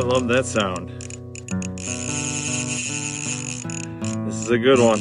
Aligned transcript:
I 0.00 0.02
love 0.02 0.28
that 0.28 0.46
sound. 0.46 0.88
This 4.26 4.34
is 4.34 4.48
a 4.48 4.56
good 4.56 4.78
one. 4.78 4.98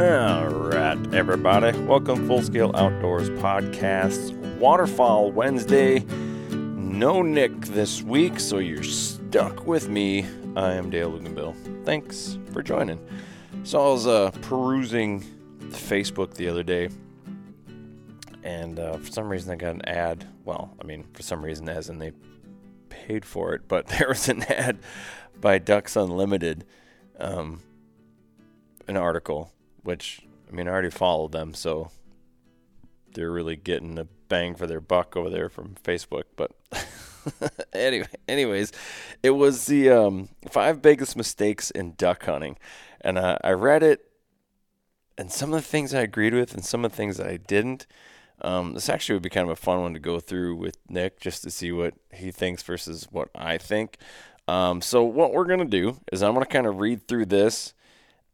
All 0.00 0.48
right, 0.48 0.96
everybody. 1.14 1.78
Welcome 1.80 2.26
Full 2.26 2.40
Scale 2.40 2.72
Outdoors 2.74 3.28
Podcast. 3.28 4.34
Waterfowl 4.56 5.32
Wednesday. 5.32 5.98
No 6.48 7.20
Nick 7.20 7.60
this 7.66 8.02
week, 8.02 8.40
so 8.40 8.56
you're 8.56 8.82
stuck 8.82 9.66
with 9.66 9.90
me. 9.90 10.24
I 10.56 10.72
am 10.72 10.88
Dale 10.88 11.12
Luganbill. 11.12 11.84
Thanks 11.84 12.38
for 12.54 12.62
joining. 12.62 13.06
So 13.64 13.82
I 13.82 13.92
was 13.92 14.06
uh, 14.06 14.30
perusing 14.40 15.35
Facebook 15.76 16.34
the 16.34 16.48
other 16.48 16.62
day, 16.62 16.88
and 18.42 18.78
uh, 18.78 18.96
for 18.98 19.10
some 19.10 19.28
reason 19.28 19.52
I 19.52 19.56
got 19.56 19.74
an 19.74 19.88
ad. 19.88 20.26
Well, 20.44 20.74
I 20.80 20.84
mean, 20.84 21.04
for 21.14 21.22
some 21.22 21.44
reason, 21.44 21.68
as 21.68 21.88
in 21.88 21.98
they 21.98 22.12
paid 22.88 23.24
for 23.24 23.54
it, 23.54 23.68
but 23.68 23.86
there 23.98 24.08
was 24.08 24.28
an 24.28 24.42
ad 24.44 24.78
by 25.40 25.58
Ducks 25.58 25.96
Unlimited, 25.96 26.64
um, 27.18 27.62
an 28.88 28.96
article, 28.96 29.52
which 29.82 30.20
I 30.48 30.52
mean, 30.52 30.68
I 30.68 30.70
already 30.70 30.90
followed 30.90 31.32
them, 31.32 31.54
so 31.54 31.90
they're 33.14 33.30
really 33.30 33.56
getting 33.56 33.98
a 33.98 34.06
bang 34.28 34.54
for 34.54 34.66
their 34.66 34.80
buck 34.80 35.16
over 35.16 35.30
there 35.30 35.48
from 35.48 35.76
Facebook. 35.82 36.24
But 36.36 36.52
anyway, 37.72 38.08
anyways, 38.28 38.72
it 39.22 39.30
was 39.30 39.66
the 39.66 39.90
um, 39.90 40.28
five 40.50 40.82
biggest 40.82 41.16
mistakes 41.16 41.70
in 41.70 41.94
duck 41.96 42.24
hunting, 42.24 42.58
and 43.00 43.18
uh, 43.18 43.38
I 43.42 43.50
read 43.52 43.82
it, 43.82 44.05
and 45.18 45.32
some 45.32 45.52
of 45.52 45.62
the 45.62 45.68
things 45.68 45.94
I 45.94 46.00
agreed 46.00 46.34
with, 46.34 46.54
and 46.54 46.64
some 46.64 46.84
of 46.84 46.90
the 46.90 46.96
things 46.96 47.16
that 47.16 47.26
I 47.26 47.36
didn't. 47.36 47.86
Um, 48.42 48.74
this 48.74 48.88
actually 48.90 49.14
would 49.14 49.22
be 49.22 49.30
kind 49.30 49.48
of 49.48 49.52
a 49.52 49.56
fun 49.56 49.80
one 49.80 49.94
to 49.94 49.98
go 49.98 50.20
through 50.20 50.56
with 50.56 50.76
Nick, 50.88 51.20
just 51.20 51.42
to 51.44 51.50
see 51.50 51.72
what 51.72 51.94
he 52.12 52.30
thinks 52.30 52.62
versus 52.62 53.08
what 53.10 53.30
I 53.34 53.56
think. 53.56 53.96
Um, 54.46 54.82
so 54.82 55.02
what 55.02 55.32
we're 55.32 55.46
gonna 55.46 55.64
do 55.64 55.98
is 56.12 56.22
I'm 56.22 56.34
gonna 56.34 56.46
kind 56.46 56.66
of 56.66 56.78
read 56.78 57.08
through 57.08 57.26
this, 57.26 57.72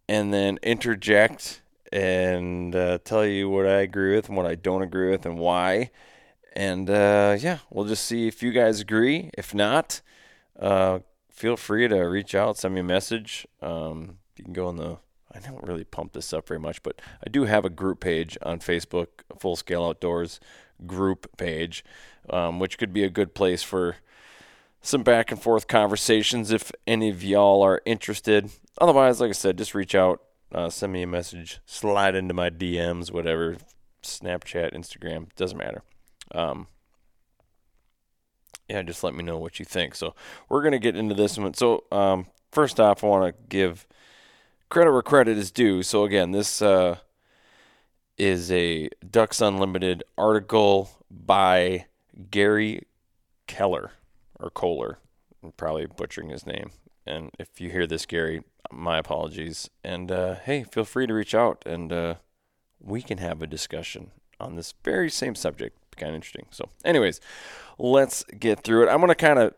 and 0.08 0.32
then 0.34 0.58
interject 0.62 1.62
and 1.92 2.74
uh, 2.74 2.98
tell 3.04 3.24
you 3.24 3.48
what 3.48 3.66
I 3.66 3.80
agree 3.80 4.16
with 4.16 4.28
and 4.28 4.36
what 4.36 4.46
I 4.46 4.54
don't 4.54 4.82
agree 4.82 5.10
with 5.10 5.26
and 5.26 5.38
why. 5.38 5.90
And 6.54 6.88
uh, 6.90 7.36
yeah, 7.38 7.58
we'll 7.70 7.84
just 7.84 8.04
see 8.04 8.26
if 8.26 8.42
you 8.42 8.50
guys 8.50 8.80
agree. 8.80 9.30
If 9.38 9.54
not, 9.54 10.00
uh, 10.58 11.00
feel 11.30 11.56
free 11.56 11.88
to 11.88 11.96
reach 12.00 12.34
out, 12.34 12.58
send 12.58 12.74
me 12.74 12.80
a 12.80 12.84
message. 12.84 13.46
Um, 13.60 14.18
you 14.36 14.44
can 14.44 14.52
go 14.52 14.66
on 14.66 14.76
the. 14.76 14.98
I 15.34 15.38
don't 15.38 15.62
really 15.66 15.84
pump 15.84 16.12
this 16.12 16.32
up 16.32 16.46
very 16.46 16.60
much, 16.60 16.82
but 16.82 17.00
I 17.24 17.30
do 17.30 17.44
have 17.44 17.64
a 17.64 17.70
group 17.70 18.00
page 18.00 18.36
on 18.42 18.58
Facebook, 18.58 19.06
Full 19.38 19.56
Scale 19.56 19.84
Outdoors 19.84 20.40
group 20.86 21.36
page, 21.36 21.84
um, 22.30 22.58
which 22.58 22.78
could 22.78 22.92
be 22.92 23.04
a 23.04 23.10
good 23.10 23.34
place 23.34 23.62
for 23.62 23.96
some 24.80 25.02
back 25.02 25.30
and 25.30 25.40
forth 25.40 25.68
conversations 25.68 26.50
if 26.50 26.72
any 26.86 27.08
of 27.08 27.22
y'all 27.22 27.62
are 27.62 27.80
interested. 27.84 28.50
Otherwise, 28.80 29.20
like 29.20 29.30
I 29.30 29.32
said, 29.32 29.58
just 29.58 29.74
reach 29.74 29.94
out, 29.94 30.22
uh, 30.52 30.68
send 30.68 30.92
me 30.92 31.02
a 31.02 31.06
message, 31.06 31.60
slide 31.64 32.14
into 32.14 32.34
my 32.34 32.50
DMs, 32.50 33.12
whatever, 33.12 33.56
Snapchat, 34.02 34.74
Instagram, 34.74 35.28
doesn't 35.36 35.56
matter. 35.56 35.82
Um, 36.32 36.66
yeah, 38.68 38.82
just 38.82 39.04
let 39.04 39.14
me 39.14 39.22
know 39.22 39.38
what 39.38 39.58
you 39.58 39.64
think. 39.64 39.94
So 39.94 40.14
we're 40.48 40.62
gonna 40.62 40.78
get 40.78 40.96
into 40.96 41.14
this 41.14 41.38
one. 41.38 41.54
So 41.54 41.84
um, 41.92 42.26
first 42.50 42.80
off, 42.80 43.04
I 43.04 43.06
want 43.06 43.34
to 43.34 43.42
give 43.48 43.86
credit 44.72 44.90
where 44.90 45.02
credit 45.02 45.36
is 45.36 45.50
due. 45.50 45.82
So 45.82 46.04
again, 46.04 46.30
this 46.30 46.62
uh, 46.62 46.96
is 48.16 48.50
a 48.50 48.88
Ducks 49.08 49.42
Unlimited 49.42 50.02
article 50.16 50.88
by 51.10 51.84
Gary 52.30 52.86
Keller 53.46 53.90
or 54.40 54.48
Kohler. 54.48 54.98
I'm 55.44 55.52
probably 55.52 55.84
butchering 55.84 56.30
his 56.30 56.46
name. 56.46 56.70
And 57.06 57.32
if 57.38 57.60
you 57.60 57.68
hear 57.68 57.86
this, 57.86 58.06
Gary, 58.06 58.44
my 58.70 58.96
apologies. 58.96 59.68
And 59.84 60.10
uh, 60.10 60.36
hey, 60.36 60.64
feel 60.64 60.86
free 60.86 61.06
to 61.06 61.12
reach 61.12 61.34
out 61.34 61.62
and 61.66 61.92
uh, 61.92 62.14
we 62.80 63.02
can 63.02 63.18
have 63.18 63.42
a 63.42 63.46
discussion 63.46 64.10
on 64.40 64.56
this 64.56 64.72
very 64.82 65.10
same 65.10 65.34
subject. 65.34 65.76
Kind 65.98 66.12
of 66.12 66.14
interesting. 66.14 66.46
So, 66.50 66.70
anyways, 66.82 67.20
let's 67.78 68.24
get 68.24 68.64
through 68.64 68.84
it. 68.84 68.88
I'm 68.90 69.00
gonna 69.00 69.14
kind 69.14 69.38
of, 69.38 69.52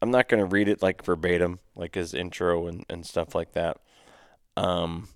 I'm 0.00 0.12
not 0.12 0.28
gonna 0.28 0.46
read 0.46 0.68
it 0.68 0.80
like 0.80 1.04
verbatim, 1.04 1.58
like 1.74 1.96
his 1.96 2.14
intro 2.14 2.68
and, 2.68 2.86
and 2.88 3.04
stuff 3.04 3.34
like 3.34 3.54
that. 3.54 3.78
Um, 4.56 5.08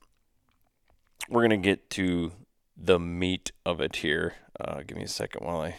we're 1.28 1.42
gonna 1.42 1.56
get 1.56 1.90
to 1.90 2.32
the 2.76 2.98
meat 2.98 3.52
of 3.64 3.80
it 3.80 3.96
here. 3.96 4.34
Uh, 4.60 4.82
give 4.86 4.96
me 4.96 5.04
a 5.04 5.08
second 5.08 5.44
while 5.44 5.60
I 5.60 5.76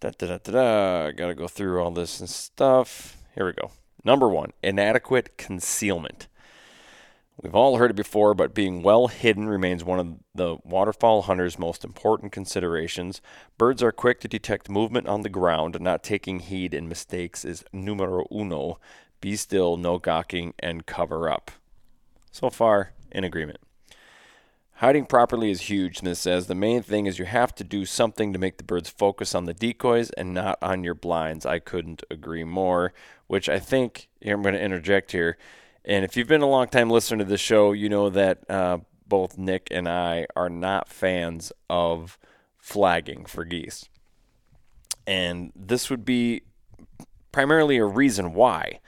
da 0.00 0.10
da 0.16 0.26
da 0.26 0.38
da 0.38 0.52
da. 0.52 1.10
Gotta 1.12 1.34
go 1.34 1.48
through 1.48 1.82
all 1.82 1.90
this 1.90 2.20
and 2.20 2.28
stuff. 2.28 3.16
Here 3.34 3.46
we 3.46 3.52
go. 3.52 3.70
Number 4.04 4.28
one, 4.28 4.52
inadequate 4.62 5.36
concealment. 5.36 6.28
We've 7.42 7.54
all 7.54 7.76
heard 7.76 7.90
it 7.90 7.96
before, 7.96 8.32
but 8.32 8.54
being 8.54 8.82
well 8.82 9.08
hidden 9.08 9.46
remains 9.46 9.84
one 9.84 10.00
of 10.00 10.14
the 10.34 10.56
waterfowl 10.64 11.22
hunter's 11.22 11.58
most 11.58 11.84
important 11.84 12.32
considerations. 12.32 13.20
Birds 13.58 13.82
are 13.82 13.92
quick 13.92 14.20
to 14.20 14.28
detect 14.28 14.70
movement 14.70 15.06
on 15.06 15.20
the 15.20 15.28
ground, 15.28 15.78
not 15.80 16.02
taking 16.02 16.38
heed 16.38 16.72
in 16.72 16.88
mistakes 16.88 17.44
is 17.44 17.62
numero 17.74 18.26
uno. 18.32 18.78
Be 19.20 19.36
still, 19.36 19.76
no 19.76 19.98
gawking, 19.98 20.54
and 20.58 20.86
cover 20.86 21.28
up. 21.28 21.50
So 22.36 22.50
far, 22.50 22.92
in 23.10 23.24
agreement. 23.24 23.60
Hiding 24.74 25.06
properly 25.06 25.50
is 25.50 25.70
huge, 25.70 26.00
this 26.00 26.18
says 26.18 26.48
the 26.48 26.54
main 26.54 26.82
thing 26.82 27.06
is 27.06 27.18
you 27.18 27.24
have 27.24 27.54
to 27.54 27.64
do 27.64 27.86
something 27.86 28.34
to 28.34 28.38
make 28.38 28.58
the 28.58 28.62
birds 28.62 28.90
focus 28.90 29.34
on 29.34 29.46
the 29.46 29.54
decoys 29.54 30.10
and 30.10 30.34
not 30.34 30.58
on 30.60 30.84
your 30.84 30.92
blinds. 30.92 31.46
I 31.46 31.60
couldn't 31.60 32.02
agree 32.10 32.44
more, 32.44 32.92
which 33.26 33.48
I 33.48 33.58
think, 33.58 34.10
here 34.20 34.34
I'm 34.34 34.42
going 34.42 34.54
to 34.54 34.62
interject 34.62 35.12
here. 35.12 35.38
And 35.82 36.04
if 36.04 36.14
you've 36.14 36.28
been 36.28 36.42
a 36.42 36.46
long 36.46 36.68
time 36.68 36.90
listener 36.90 37.24
to 37.24 37.24
the 37.24 37.38
show, 37.38 37.72
you 37.72 37.88
know 37.88 38.10
that 38.10 38.50
uh, 38.50 38.80
both 39.08 39.38
Nick 39.38 39.68
and 39.70 39.88
I 39.88 40.26
are 40.36 40.50
not 40.50 40.90
fans 40.90 41.52
of 41.70 42.18
flagging 42.58 43.24
for 43.24 43.46
geese. 43.46 43.88
And 45.06 45.52
this 45.56 45.88
would 45.88 46.04
be 46.04 46.42
primarily 47.32 47.78
a 47.78 47.86
reason 47.86 48.34
why. 48.34 48.80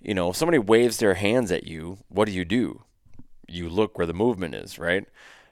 You 0.00 0.14
know, 0.14 0.30
if 0.30 0.36
somebody 0.36 0.58
waves 0.58 0.98
their 0.98 1.14
hands 1.14 1.50
at 1.50 1.66
you, 1.66 1.98
what 2.08 2.26
do 2.26 2.32
you 2.32 2.44
do? 2.44 2.84
You 3.52 3.68
look 3.68 3.98
where 3.98 4.06
the 4.06 4.14
movement 4.14 4.54
is, 4.54 4.78
right? 4.78 5.06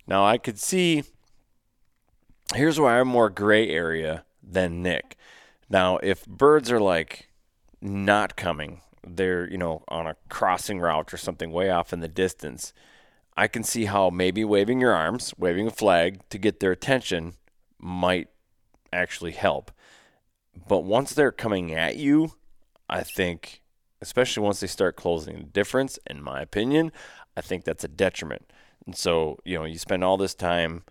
Now, 0.07 0.25
I 0.25 0.39
could 0.39 0.59
see 0.59 1.05
here's 2.55 2.81
where 2.81 3.01
I'm 3.01 3.09
more 3.09 3.31
gray 3.31 3.69
area 3.69 4.25
than 4.43 4.83
Nick. 4.83 5.17
Now, 5.69 5.99
if 5.99 6.27
birds 6.27 6.71
are 6.71 6.81
like 6.81 7.29
not 7.81 8.37
coming, 8.37 8.81
they're, 9.07 9.49
you 9.49 9.59
know, 9.59 9.85
on 9.89 10.07
a 10.07 10.17
crossing 10.29 10.81
route 10.81 11.13
or 11.13 11.17
something 11.17 11.53
way 11.53 11.71
off 11.71 11.93
in 11.93 12.01
the 12.01 12.09
distance, 12.09 12.73
I 13.37 13.47
can 13.49 13.63
see 13.63 13.85
how 13.85 14.11
maybe 14.11 14.45
waving 14.45 14.81
your 14.81 14.95
arms, 14.95 15.33
waving 15.39 15.67
a 15.67 15.71
flag 15.71 16.29
to 16.31 16.39
get 16.39 16.61
their 16.61 16.73
attention 16.73 17.35
might 17.79 18.29
actually 18.93 19.33
help. 19.33 19.71
But 20.69 20.81
once 20.81 21.13
they're 21.13 21.33
coming 21.33 21.73
at 21.73 21.97
you, 21.97 22.33
I 22.89 23.03
think, 23.03 23.63
especially 24.03 24.43
once 24.43 24.61
they 24.61 24.67
start 24.67 24.97
closing 24.97 25.39
the 25.39 25.45
difference, 25.45 25.99
in 26.07 26.23
my 26.23 26.41
opinion, 26.43 26.91
I 27.41 27.43
think 27.43 27.65
that's 27.65 27.85
a 27.85 27.89
detriment. 27.89 28.53
And 28.85 28.95
so, 28.95 29.39
you 29.47 29.59
know, 29.59 29.65
you 29.65 29.79
spend 29.79 30.05
all 30.05 30.19
this 30.19 30.35
time 30.35 30.83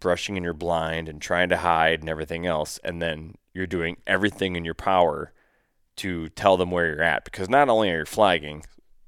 brushing 0.00 0.36
in 0.36 0.42
your 0.42 0.52
blind 0.52 1.08
and 1.08 1.22
trying 1.22 1.48
to 1.50 1.58
hide 1.58 2.00
and 2.00 2.08
everything 2.08 2.44
else, 2.44 2.80
and 2.82 3.00
then 3.00 3.36
you're 3.54 3.68
doing 3.68 3.98
everything 4.04 4.56
in 4.56 4.64
your 4.64 4.74
power 4.74 5.32
to 5.94 6.28
tell 6.30 6.56
them 6.56 6.72
where 6.72 6.88
you're 6.88 7.04
at 7.04 7.24
because 7.24 7.48
not 7.48 7.68
only 7.68 7.88
are 7.88 8.00
you 8.00 8.04
flagging, 8.04 8.64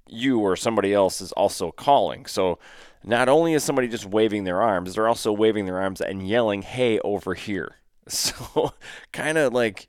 you 0.06 0.38
or 0.38 0.54
somebody 0.54 0.94
else 0.94 1.20
is 1.20 1.32
also 1.32 1.72
calling. 1.72 2.26
So 2.26 2.60
not 3.02 3.28
only 3.28 3.54
is 3.54 3.64
somebody 3.64 3.88
just 3.88 4.06
waving 4.06 4.44
their 4.44 4.62
arms, 4.62 4.94
they're 4.94 5.08
also 5.08 5.32
waving 5.32 5.66
their 5.66 5.80
arms 5.80 6.00
and 6.00 6.28
yelling, 6.28 6.62
"Hey, 6.62 7.00
over 7.00 7.34
here." 7.34 7.76
So 8.08 8.72
kind 9.12 9.36
of 9.38 9.52
like 9.52 9.88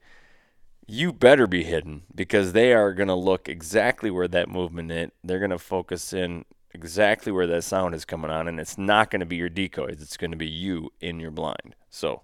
you 0.88 1.14
better 1.14 1.46
be 1.46 1.64
hidden 1.64 2.04
because 2.16 2.54
they 2.54 2.74
are 2.74 2.94
going 2.94 3.08
to 3.08 3.16
look 3.16 3.48
exactly 3.48 4.12
where 4.12 4.28
that 4.28 4.50
movement 4.50 4.92
is. 4.92 5.12
They're 5.24 5.40
going 5.40 5.52
to 5.52 5.60
focus 5.60 6.14
in 6.14 6.46
exactly 6.74 7.32
where 7.32 7.48
that 7.48 7.64
sound 7.64 7.96
is 7.96 8.06
coming 8.06 8.32
on 8.32 8.48
and 8.48 8.60
it's 8.60 8.78
not 8.78 9.12
going 9.12 9.20
to 9.20 9.26
be 9.26 9.36
your 9.36 9.50
decoys. 9.50 10.02
It's 10.02 10.18
going 10.18 10.32
to 10.32 10.38
be 10.38 10.50
you 10.50 10.92
in 11.00 11.20
your 11.20 11.32
blind. 11.32 11.76
So 11.90 12.24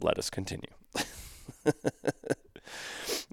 let 0.00 0.18
us 0.18 0.30
continue. 0.30 0.72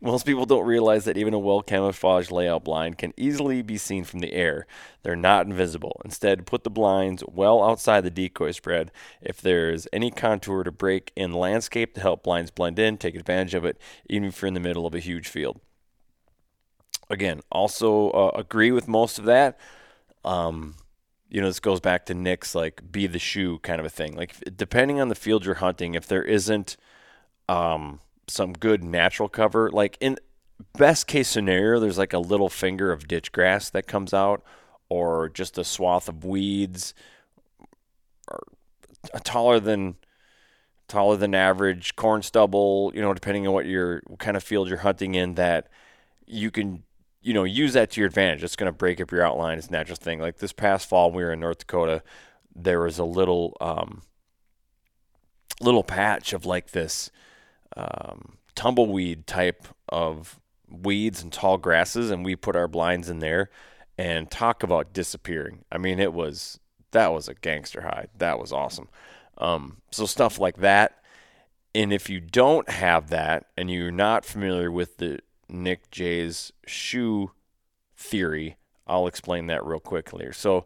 Most 0.01 0.25
people 0.25 0.45
don't 0.45 0.65
realize 0.65 1.03
that 1.05 1.17
even 1.17 1.33
a 1.33 1.39
well 1.39 1.61
camouflaged 1.61 2.31
layout 2.31 2.63
blind 2.63 2.97
can 2.97 3.13
easily 3.17 3.61
be 3.61 3.77
seen 3.77 4.05
from 4.05 4.19
the 4.19 4.33
air. 4.33 4.65
They're 5.03 5.15
not 5.15 5.45
invisible. 5.45 6.01
Instead, 6.05 6.45
put 6.45 6.63
the 6.63 6.69
blinds 6.69 7.21
well 7.27 7.61
outside 7.61 8.01
the 8.01 8.09
decoy 8.09 8.51
spread. 8.51 8.91
If 9.21 9.41
there's 9.41 9.87
any 9.91 10.09
contour 10.09 10.63
to 10.63 10.71
break 10.71 11.11
in 11.17 11.33
landscape 11.33 11.95
to 11.95 12.01
help 12.01 12.23
blinds 12.23 12.51
blend 12.51 12.79
in, 12.79 12.97
take 12.97 13.15
advantage 13.15 13.53
of 13.53 13.65
it, 13.65 13.77
even 14.09 14.29
if 14.29 14.41
you're 14.41 14.47
in 14.47 14.53
the 14.53 14.61
middle 14.61 14.85
of 14.85 14.95
a 14.95 14.99
huge 14.99 15.27
field. 15.27 15.59
Again, 17.09 17.41
also 17.51 18.11
uh, 18.11 18.31
agree 18.35 18.71
with 18.71 18.87
most 18.87 19.17
of 19.19 19.25
that. 19.25 19.57
Um, 20.23 20.75
you 21.29 21.41
know, 21.41 21.47
this 21.47 21.59
goes 21.59 21.79
back 21.79 22.05
to 22.07 22.13
Nick's 22.13 22.53
like 22.55 22.91
be 22.91 23.07
the 23.07 23.19
shoe 23.19 23.59
kind 23.59 23.79
of 23.79 23.85
a 23.85 23.89
thing. 23.89 24.15
Like 24.15 24.35
depending 24.55 24.99
on 24.99 25.09
the 25.09 25.15
field 25.15 25.45
you're 25.45 25.55
hunting, 25.55 25.95
if 25.95 26.07
there 26.07 26.23
isn't 26.23 26.77
um, 27.47 27.99
some 28.27 28.53
good 28.53 28.83
natural 28.83 29.27
cover. 29.27 29.69
Like 29.69 29.97
in 29.99 30.17
best 30.77 31.07
case 31.07 31.27
scenario, 31.27 31.79
there's 31.79 31.97
like 31.97 32.13
a 32.13 32.19
little 32.19 32.49
finger 32.49 32.91
of 32.91 33.07
ditch 33.07 33.31
grass 33.31 33.69
that 33.71 33.87
comes 33.87 34.13
out, 34.13 34.43
or 34.87 35.29
just 35.29 35.57
a 35.57 35.63
swath 35.63 36.07
of 36.07 36.23
weeds, 36.23 36.93
or 38.27 38.41
taller 39.23 39.59
than 39.59 39.95
taller 40.87 41.17
than 41.17 41.35
average 41.35 41.95
corn 41.95 42.21
stubble. 42.21 42.91
You 42.93 43.01
know, 43.01 43.13
depending 43.13 43.47
on 43.47 43.53
what 43.53 43.65
your 43.65 44.01
what 44.07 44.19
kind 44.19 44.37
of 44.37 44.43
field 44.43 44.69
you're 44.69 44.77
hunting 44.79 45.15
in, 45.15 45.35
that 45.35 45.67
you 46.25 46.51
can 46.51 46.83
you 47.21 47.33
know 47.33 47.43
use 47.43 47.73
that 47.73 47.91
to 47.91 48.01
your 48.01 48.07
advantage. 48.07 48.43
It's 48.43 48.55
going 48.55 48.71
to 48.71 48.77
break 48.77 49.01
up 49.01 49.11
your 49.11 49.23
outline. 49.23 49.57
It's 49.57 49.67
a 49.67 49.71
natural 49.71 49.97
thing. 49.97 50.19
Like 50.19 50.37
this 50.37 50.53
past 50.53 50.87
fall, 50.87 51.11
we 51.11 51.23
were 51.23 51.33
in 51.33 51.39
North 51.39 51.59
Dakota. 51.59 52.03
There 52.55 52.81
was 52.81 52.99
a 52.99 53.05
little 53.05 53.55
um, 53.59 54.01
little 55.61 55.83
patch 55.83 56.33
of 56.33 56.45
like 56.45 56.71
this 56.71 57.11
um, 57.75 58.37
tumbleweed 58.55 59.27
type 59.27 59.67
of 59.89 60.39
weeds 60.69 61.21
and 61.21 61.31
tall 61.31 61.57
grasses, 61.57 62.11
and 62.11 62.23
we 62.23 62.35
put 62.35 62.55
our 62.55 62.67
blinds 62.67 63.09
in 63.09 63.19
there 63.19 63.49
and 63.97 64.31
talk 64.31 64.63
about 64.63 64.93
disappearing. 64.93 65.65
I 65.71 65.77
mean, 65.77 65.99
it 65.99 66.13
was 66.13 66.59
that 66.91 67.11
was 67.11 67.27
a 67.27 67.33
gangster 67.33 67.81
hide. 67.81 68.09
That 68.17 68.39
was 68.39 68.51
awesome. 68.51 68.87
Um, 69.37 69.77
so 69.91 70.05
stuff 70.05 70.39
like 70.39 70.57
that. 70.57 70.95
And 71.75 71.93
if 71.93 72.09
you 72.09 72.19
don't 72.19 72.67
have 72.69 73.09
that, 73.09 73.45
and 73.55 73.69
you're 73.69 73.91
not 73.91 74.25
familiar 74.25 74.71
with 74.71 74.97
the 74.97 75.19
Nick 75.49 75.91
Jay's 75.91 76.53
shoe 76.65 77.31
theory, 77.95 78.57
I'll 78.87 79.07
explain 79.07 79.47
that 79.47 79.65
real 79.65 79.79
quickly. 79.79 80.27
So 80.31 80.65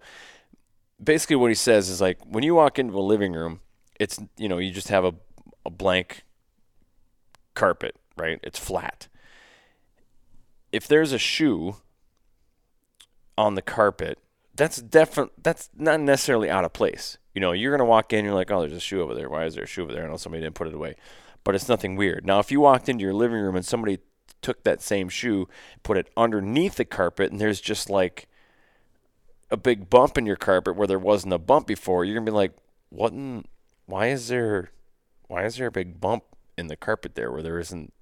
basically, 1.03 1.35
what 1.35 1.49
he 1.49 1.55
says 1.55 1.89
is 1.89 2.01
like 2.01 2.19
when 2.25 2.43
you 2.43 2.55
walk 2.55 2.79
into 2.79 2.97
a 2.97 3.01
living 3.01 3.33
room, 3.33 3.59
it's 3.99 4.19
you 4.37 4.47
know 4.47 4.57
you 4.57 4.71
just 4.71 4.89
have 4.89 5.05
a, 5.05 5.13
a 5.65 5.69
blank 5.69 6.23
carpet, 7.53 7.95
right? 8.17 8.39
It's 8.43 8.59
flat. 8.59 9.07
If 10.71 10.87
there's 10.87 11.11
a 11.11 11.19
shoe 11.19 11.77
on 13.37 13.55
the 13.55 13.61
carpet, 13.61 14.19
that's 14.55 14.77
definitely 14.77 15.33
that's 15.41 15.69
not 15.75 15.99
necessarily 15.99 16.49
out 16.49 16.65
of 16.65 16.73
place. 16.73 17.17
You 17.33 17.41
know, 17.41 17.51
you're 17.51 17.75
gonna 17.75 17.89
walk 17.89 18.13
in, 18.13 18.25
you're 18.25 18.33
like, 18.33 18.51
oh, 18.51 18.61
there's 18.61 18.73
a 18.73 18.79
shoe 18.79 19.01
over 19.01 19.13
there. 19.13 19.29
Why 19.29 19.45
is 19.45 19.55
there 19.55 19.63
a 19.63 19.67
shoe 19.67 19.83
over 19.83 19.93
there? 19.93 20.05
I 20.05 20.07
know 20.07 20.17
somebody 20.17 20.43
didn't 20.43 20.55
put 20.55 20.67
it 20.67 20.73
away, 20.73 20.95
but 21.43 21.55
it's 21.55 21.69
nothing 21.69 21.95
weird. 21.95 22.25
Now, 22.25 22.39
if 22.39 22.51
you 22.51 22.59
walked 22.61 22.89
into 22.89 23.03
your 23.03 23.13
living 23.13 23.39
room 23.39 23.55
and 23.55 23.65
somebody 23.65 23.99
took 24.43 24.63
that 24.63 24.81
same 24.81 25.09
shoe, 25.09 25.47
put 25.81 25.97
it 25.97 26.11
underneath 26.15 26.75
the 26.75 26.85
carpet, 26.85 27.31
and 27.31 27.41
there's 27.41 27.61
just 27.61 27.89
like 27.89 28.27
a 29.49 29.57
big 29.57 29.89
bump 29.89 30.17
in 30.17 30.25
your 30.25 30.35
carpet 30.35 30.75
where 30.75 30.87
there 30.87 30.99
wasn't 30.99 31.33
a 31.33 31.39
bump 31.39 31.67
before, 31.67 32.05
you're 32.05 32.15
gonna 32.15 32.29
be 32.29 32.31
like, 32.31 32.53
what? 32.89 33.13
In, 33.13 33.45
why 33.85 34.07
is 34.07 34.27
there? 34.27 34.71
Why 35.27 35.45
is 35.45 35.55
there 35.55 35.67
a 35.67 35.71
big 35.71 35.99
bump 35.99 36.23
in 36.57 36.67
the 36.67 36.75
carpet 36.75 37.15
there 37.15 37.31
where 37.31 37.41
there 37.41 37.59
isn't 37.59 37.93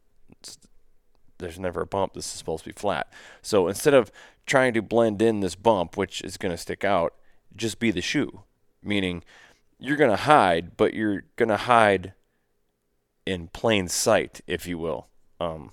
there's 1.38 1.60
never 1.60 1.82
a 1.82 1.88
bump 1.88 2.14
this 2.14 2.26
is 2.26 2.32
supposed 2.32 2.64
to 2.64 2.70
be 2.70 2.80
flat 2.80 3.12
so 3.42 3.68
instead 3.68 3.94
of 3.94 4.12
trying 4.46 4.74
to 4.74 4.82
blend 4.82 5.22
in 5.22 5.40
this 5.40 5.56
bump 5.56 5.98
which 5.98 6.22
is 6.22 6.38
going 6.38 6.52
to 6.52 6.58
stick 6.58 6.84
out 6.84 7.14
just 7.56 7.80
be 7.80 7.92
the 7.92 8.02
shoe 8.02 8.42
meaning 8.84 9.24
you're 9.80 9.98
going 9.98 10.12
to 10.12 10.24
hide 10.24 10.78
but 10.78 10.94
you're 10.94 11.24
going 11.36 11.50
to 11.50 11.58
hide 11.58 12.14
in 13.26 13.48
plain 13.48 13.88
sight 13.88 14.42
if 14.48 14.68
you 14.68 14.78
will 14.78 15.08
um, 15.40 15.72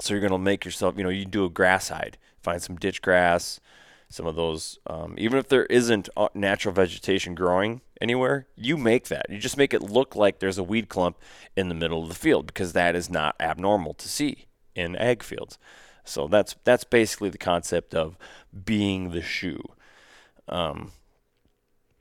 so 0.00 0.14
you're 0.14 0.20
going 0.20 0.32
to 0.32 0.38
make 0.38 0.64
yourself 0.64 0.96
you 0.96 1.04
know 1.04 1.10
you 1.10 1.24
do 1.24 1.44
a 1.44 1.50
grass 1.50 1.88
hide 1.88 2.18
find 2.42 2.62
some 2.62 2.76
ditch 2.76 3.02
grass 3.02 3.60
some 4.08 4.26
of 4.26 4.34
those 4.34 4.78
um, 4.86 5.14
even 5.18 5.38
if 5.38 5.48
there 5.48 5.66
isn't 5.66 6.08
uh, 6.16 6.28
natural 6.34 6.74
vegetation 6.74 7.34
growing 7.34 7.80
anywhere, 8.00 8.46
you 8.56 8.76
make 8.76 9.08
that. 9.08 9.26
You 9.28 9.38
just 9.38 9.56
make 9.56 9.74
it 9.74 9.82
look 9.82 10.16
like 10.16 10.38
there's 10.38 10.58
a 10.58 10.64
weed 10.64 10.88
clump 10.88 11.18
in 11.56 11.68
the 11.68 11.74
middle 11.74 12.02
of 12.02 12.08
the 12.08 12.14
field 12.14 12.46
because 12.46 12.72
that 12.72 12.96
is 12.96 13.10
not 13.10 13.36
abnormal 13.38 13.94
to 13.94 14.08
see 14.08 14.46
in 14.74 14.96
ag 14.96 15.22
fields. 15.22 15.58
So 16.04 16.26
that's 16.26 16.56
that's 16.64 16.84
basically 16.84 17.28
the 17.28 17.38
concept 17.38 17.94
of 17.94 18.16
being 18.64 19.10
the 19.10 19.22
shoe. 19.22 19.62
Um, 20.48 20.92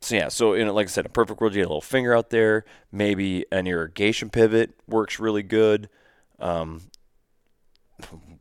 so 0.01 0.15
yeah, 0.15 0.29
so 0.29 0.53
in 0.53 0.67
like 0.69 0.87
I 0.87 0.89
said, 0.89 1.05
a 1.05 1.09
perfect 1.09 1.41
world, 1.41 1.53
you 1.53 1.61
get 1.61 1.65
a 1.65 1.69
little 1.69 1.81
finger 1.81 2.15
out 2.15 2.29
there. 2.29 2.65
Maybe 2.91 3.45
an 3.51 3.67
irrigation 3.67 4.29
pivot 4.29 4.71
works 4.87 5.19
really 5.19 5.43
good. 5.43 5.89
Um, 6.39 6.83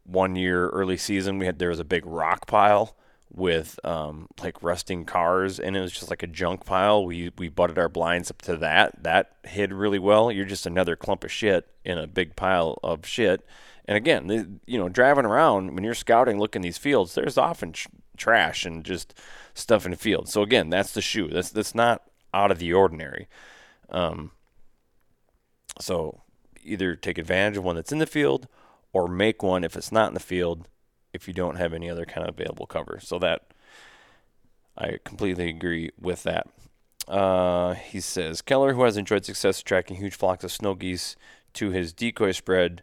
one 0.05 0.37
year 0.37 0.69
early 0.71 0.97
season, 0.97 1.39
we 1.39 1.47
had 1.47 1.59
there 1.59 1.69
was 1.69 1.81
a 1.81 1.85
big 1.85 2.07
rock 2.07 2.47
pile 2.47 2.97
with 3.31 3.79
um, 3.85 4.29
like 4.43 4.63
rusting 4.63 5.05
cars, 5.05 5.61
and 5.61 5.77
it 5.77 5.81
was 5.81 5.93
just 5.93 6.11
like 6.11 6.23
a 6.23 6.27
junk 6.27 6.65
pile. 6.65 7.05
We 7.05 7.31
we 7.37 7.49
butted 7.49 7.79
our 7.79 7.89
blinds 7.89 8.31
up 8.31 8.43
to 8.43 8.57
that. 8.59 9.03
That 9.03 9.33
hid 9.45 9.73
really 9.73 9.99
well. 9.99 10.33
You're 10.33 10.47
just 10.47 10.67
another 10.67 10.97
clump 10.97 11.25
of 11.25 11.33
shit 11.33 11.69
in 11.85 11.99
a 11.99 12.07
big 12.07 12.37
pile 12.37 12.79
of 12.83 13.07
shit. 13.07 13.47
And 13.85 13.97
again, 13.97 14.27
the, 14.27 14.49
you 14.67 14.79
know, 14.79 14.91
driving 14.91 15.25
around 15.25 15.75
when 15.75 15.83
you're 15.83 15.95
scouting, 15.95 16.39
looking 16.39 16.61
these 16.61 16.77
fields, 16.77 17.15
there's 17.15 17.39
often 17.39 17.73
tr- 17.73 17.89
trash 18.19 18.67
and 18.67 18.85
just 18.85 19.15
stuff 19.55 19.87
in 19.87 19.93
the 19.93 19.97
field. 19.97 20.29
So 20.29 20.43
again, 20.43 20.69
that's 20.69 20.93
the 20.93 21.01
shoe. 21.01 21.29
That's 21.29 21.51
that's 21.51 21.75
not 21.75 22.03
out 22.35 22.51
of 22.51 22.59
the 22.59 22.73
ordinary. 22.73 23.29
Um, 23.89 24.33
so 25.81 26.21
either 26.63 26.95
take 26.95 27.19
advantage 27.19 27.57
of 27.57 27.65
one 27.65 27.77
that's 27.77 27.93
in 27.93 27.99
the 27.99 28.07
field, 28.07 28.47
or 28.93 29.09
make 29.09 29.43
one 29.43 29.65
if 29.65 29.77
it's 29.77 29.93
not 29.93 30.09
in 30.09 30.15
the 30.15 30.21
field 30.21 30.69
if 31.13 31.27
you 31.27 31.35
don't 31.35 31.57
have 31.57 31.73
any 31.73 31.89
other 31.89 32.05
kind 32.05 32.29
of 32.29 32.39
available 32.39 32.67
cover. 32.67 32.99
So 33.03 33.19
that 33.19 33.43
I 34.77 34.99
completely 35.05 35.49
agree 35.49 35.91
with 36.01 36.23
that. 36.25 36.47
Uh, 37.07 37.75
he 37.75 38.01
says 38.01 38.43
Keller, 38.43 38.75
who 38.75 38.83
has 38.83 38.97
enjoyed 38.97 39.25
success 39.25 39.61
attracting 39.61 39.97
huge 39.97 40.15
flocks 40.15 40.45
of 40.45 40.53
snow 40.53 40.75
geese 40.75 41.17
to 41.55 41.71
his 41.71 41.93
decoy 41.93 42.33
spread, 42.33 42.83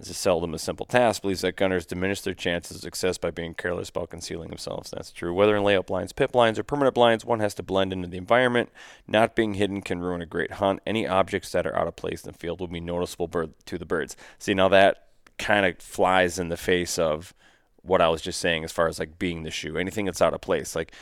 is 0.00 0.16
seldom 0.16 0.54
a 0.54 0.58
simple 0.58 0.86
task. 0.86 1.22
Believes 1.22 1.42
that 1.42 1.56
gunners 1.56 1.86
diminish 1.86 2.20
their 2.20 2.34
chances 2.34 2.78
of 2.78 2.82
success 2.82 3.18
by 3.18 3.30
being 3.30 3.54
careless 3.54 3.90
about 3.90 4.10
concealing 4.10 4.48
themselves. 4.48 4.90
That's 4.90 5.10
true. 5.10 5.32
Whether 5.32 5.56
in 5.56 5.64
layout 5.64 5.86
blinds, 5.86 6.12
pit 6.12 6.32
blinds, 6.32 6.58
or 6.58 6.64
permanent 6.64 6.94
blinds, 6.94 7.24
one 7.24 7.40
has 7.40 7.54
to 7.54 7.62
blend 7.62 7.92
into 7.92 8.08
the 8.08 8.18
environment. 8.18 8.70
Not 9.06 9.36
being 9.36 9.54
hidden 9.54 9.82
can 9.82 10.00
ruin 10.00 10.22
a 10.22 10.26
great 10.26 10.52
hunt. 10.52 10.80
Any 10.86 11.06
objects 11.06 11.52
that 11.52 11.66
are 11.66 11.76
out 11.76 11.86
of 11.86 11.96
place 11.96 12.24
in 12.24 12.32
the 12.32 12.38
field 12.38 12.60
will 12.60 12.66
be 12.66 12.80
noticeable 12.80 13.28
bird, 13.28 13.54
to 13.66 13.78
the 13.78 13.86
birds. 13.86 14.16
See, 14.38 14.54
now 14.54 14.68
that 14.68 15.08
kind 15.38 15.66
of 15.66 15.78
flies 15.78 16.38
in 16.38 16.48
the 16.48 16.56
face 16.56 16.98
of 16.98 17.34
what 17.82 18.00
I 18.00 18.08
was 18.08 18.22
just 18.22 18.40
saying 18.40 18.64
as 18.64 18.72
far 18.72 18.88
as 18.88 18.98
like 18.98 19.18
being 19.18 19.42
the 19.42 19.50
shoe. 19.50 19.76
Anything 19.76 20.06
that's 20.06 20.22
out 20.22 20.34
of 20.34 20.40
place, 20.40 20.74
like 20.74 20.92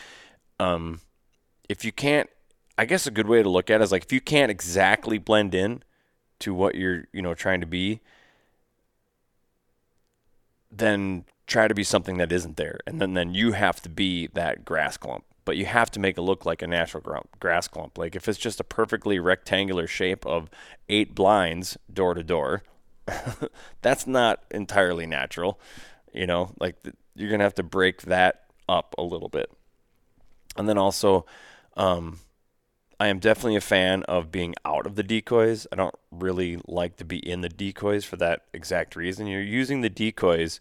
um 0.58 1.00
if 1.68 1.84
you 1.84 1.92
can't, 1.92 2.28
I 2.76 2.84
guess 2.84 3.06
a 3.06 3.10
good 3.10 3.28
way 3.28 3.42
to 3.42 3.48
look 3.48 3.70
at 3.70 3.80
it 3.80 3.84
is 3.84 3.92
like 3.92 4.04
if 4.04 4.12
you 4.12 4.20
can't 4.20 4.50
exactly 4.50 5.18
blend 5.18 5.54
in 5.54 5.82
to 6.40 6.52
what 6.52 6.74
you're, 6.74 7.04
you 7.12 7.22
know, 7.22 7.34
trying 7.34 7.60
to 7.60 7.66
be, 7.66 8.00
then 10.72 11.24
try 11.46 11.68
to 11.68 11.74
be 11.74 11.84
something 11.84 12.16
that 12.16 12.32
isn't 12.32 12.56
there. 12.56 12.80
And 12.86 13.00
then, 13.00 13.14
then 13.14 13.34
you 13.34 13.52
have 13.52 13.80
to 13.82 13.88
be 13.88 14.28
that 14.28 14.64
grass 14.64 14.96
clump. 14.96 15.24
But 15.44 15.56
you 15.56 15.66
have 15.66 15.90
to 15.90 16.00
make 16.00 16.16
it 16.16 16.22
look 16.22 16.46
like 16.46 16.62
a 16.62 16.66
natural 16.68 17.26
grass 17.40 17.66
clump. 17.66 17.98
Like 17.98 18.14
if 18.14 18.28
it's 18.28 18.38
just 18.38 18.60
a 18.60 18.64
perfectly 18.64 19.18
rectangular 19.18 19.88
shape 19.88 20.24
of 20.24 20.48
eight 20.88 21.14
blinds 21.14 21.76
door 21.92 22.14
to 22.14 22.22
door, 22.22 22.62
that's 23.82 24.06
not 24.06 24.44
entirely 24.52 25.04
natural. 25.04 25.60
You 26.12 26.26
know, 26.26 26.52
like 26.60 26.76
you're 27.16 27.28
going 27.28 27.40
to 27.40 27.44
have 27.44 27.56
to 27.56 27.64
break 27.64 28.02
that 28.02 28.44
up 28.68 28.94
a 28.96 29.02
little 29.02 29.28
bit. 29.28 29.50
And 30.56 30.68
then 30.68 30.78
also, 30.78 31.26
um, 31.76 32.20
I 33.02 33.08
am 33.08 33.18
definitely 33.18 33.56
a 33.56 33.60
fan 33.60 34.04
of 34.04 34.30
being 34.30 34.54
out 34.64 34.86
of 34.86 34.94
the 34.94 35.02
decoys. 35.02 35.66
I 35.72 35.74
don't 35.74 35.96
really 36.12 36.60
like 36.68 36.98
to 36.98 37.04
be 37.04 37.18
in 37.18 37.40
the 37.40 37.48
decoys 37.48 38.04
for 38.04 38.14
that 38.18 38.44
exact 38.52 38.94
reason. 38.94 39.26
You're 39.26 39.42
using 39.42 39.80
the 39.80 39.90
decoys. 39.90 40.60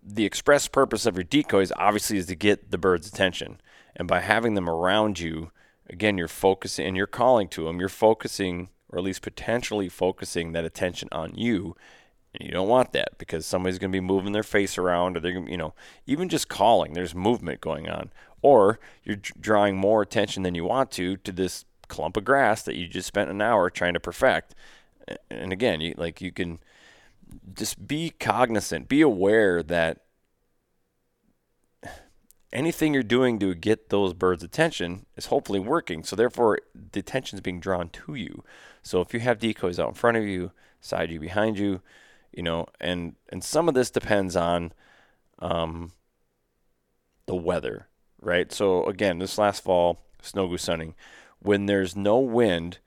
The 0.00 0.24
express 0.24 0.68
purpose 0.68 1.06
of 1.06 1.16
your 1.16 1.24
decoys 1.24 1.72
obviously 1.76 2.18
is 2.18 2.26
to 2.26 2.36
get 2.36 2.70
the 2.70 2.78
bird's 2.78 3.08
attention. 3.08 3.60
And 3.96 4.06
by 4.06 4.20
having 4.20 4.54
them 4.54 4.70
around 4.70 5.18
you, 5.18 5.50
again, 5.90 6.16
you're 6.16 6.28
focusing 6.28 6.86
and 6.86 6.96
you're 6.96 7.08
calling 7.08 7.48
to 7.48 7.64
them, 7.64 7.80
you're 7.80 7.88
focusing, 7.88 8.68
or 8.90 8.98
at 8.98 9.04
least 9.04 9.22
potentially 9.22 9.88
focusing 9.88 10.52
that 10.52 10.64
attention 10.64 11.08
on 11.10 11.34
you. 11.34 11.74
And 12.34 12.46
you 12.46 12.52
don't 12.52 12.68
want 12.68 12.92
that 12.92 13.16
because 13.18 13.46
somebody's 13.46 13.78
going 13.78 13.92
to 13.92 13.96
be 13.96 14.00
moving 14.00 14.32
their 14.32 14.42
face 14.42 14.76
around 14.76 15.16
or 15.16 15.20
they're 15.20 15.32
going 15.32 15.46
to, 15.46 15.50
you 15.50 15.56
know, 15.56 15.74
even 16.06 16.28
just 16.28 16.48
calling, 16.48 16.92
there's 16.92 17.14
movement 17.14 17.60
going 17.60 17.88
on 17.88 18.10
or 18.42 18.78
you're 19.04 19.16
drawing 19.40 19.76
more 19.76 20.02
attention 20.02 20.42
than 20.42 20.54
you 20.54 20.64
want 20.64 20.90
to 20.90 21.16
to 21.18 21.32
this 21.32 21.64
clump 21.88 22.16
of 22.16 22.24
grass 22.24 22.62
that 22.62 22.76
you 22.76 22.86
just 22.86 23.08
spent 23.08 23.30
an 23.30 23.40
hour 23.40 23.70
trying 23.70 23.94
to 23.94 24.00
perfect. 24.00 24.54
And 25.30 25.52
again, 25.52 25.80
you 25.80 25.94
like 25.96 26.20
you 26.20 26.32
can 26.32 26.58
just 27.54 27.86
be 27.86 28.12
cognizant, 28.18 28.88
be 28.88 29.00
aware 29.00 29.62
that 29.62 30.00
anything 32.52 32.94
you're 32.94 33.02
doing 33.02 33.38
to 33.38 33.54
get 33.54 33.88
those 33.88 34.14
birds' 34.14 34.44
attention 34.44 35.06
is 35.16 35.26
hopefully 35.26 35.60
working. 35.60 36.04
So 36.04 36.14
therefore, 36.14 36.60
the 36.92 37.00
attention 37.00 37.36
is 37.36 37.40
being 37.40 37.60
drawn 37.60 37.88
to 37.90 38.14
you. 38.14 38.44
So 38.82 39.00
if 39.00 39.12
you 39.12 39.20
have 39.20 39.38
decoys 39.38 39.78
out 39.78 39.88
in 39.88 39.94
front 39.94 40.16
of 40.16 40.24
you, 40.24 40.52
side 40.80 41.10
you, 41.10 41.18
behind 41.18 41.58
you, 41.58 41.80
you 42.36 42.42
know, 42.42 42.66
and 42.80 43.14
and 43.30 43.42
some 43.42 43.68
of 43.68 43.74
this 43.74 43.90
depends 43.90 44.36
on 44.36 44.72
um, 45.38 45.92
the 47.26 47.36
weather 47.36 47.88
right? 48.24 48.50
So 48.52 48.84
again, 48.86 49.18
this 49.18 49.38
last 49.38 49.62
fall, 49.62 50.02
snow 50.22 50.48
goose 50.48 50.66
hunting, 50.66 50.94
when 51.40 51.66
there's 51.66 51.94
no 51.94 52.18
wind, 52.18 52.78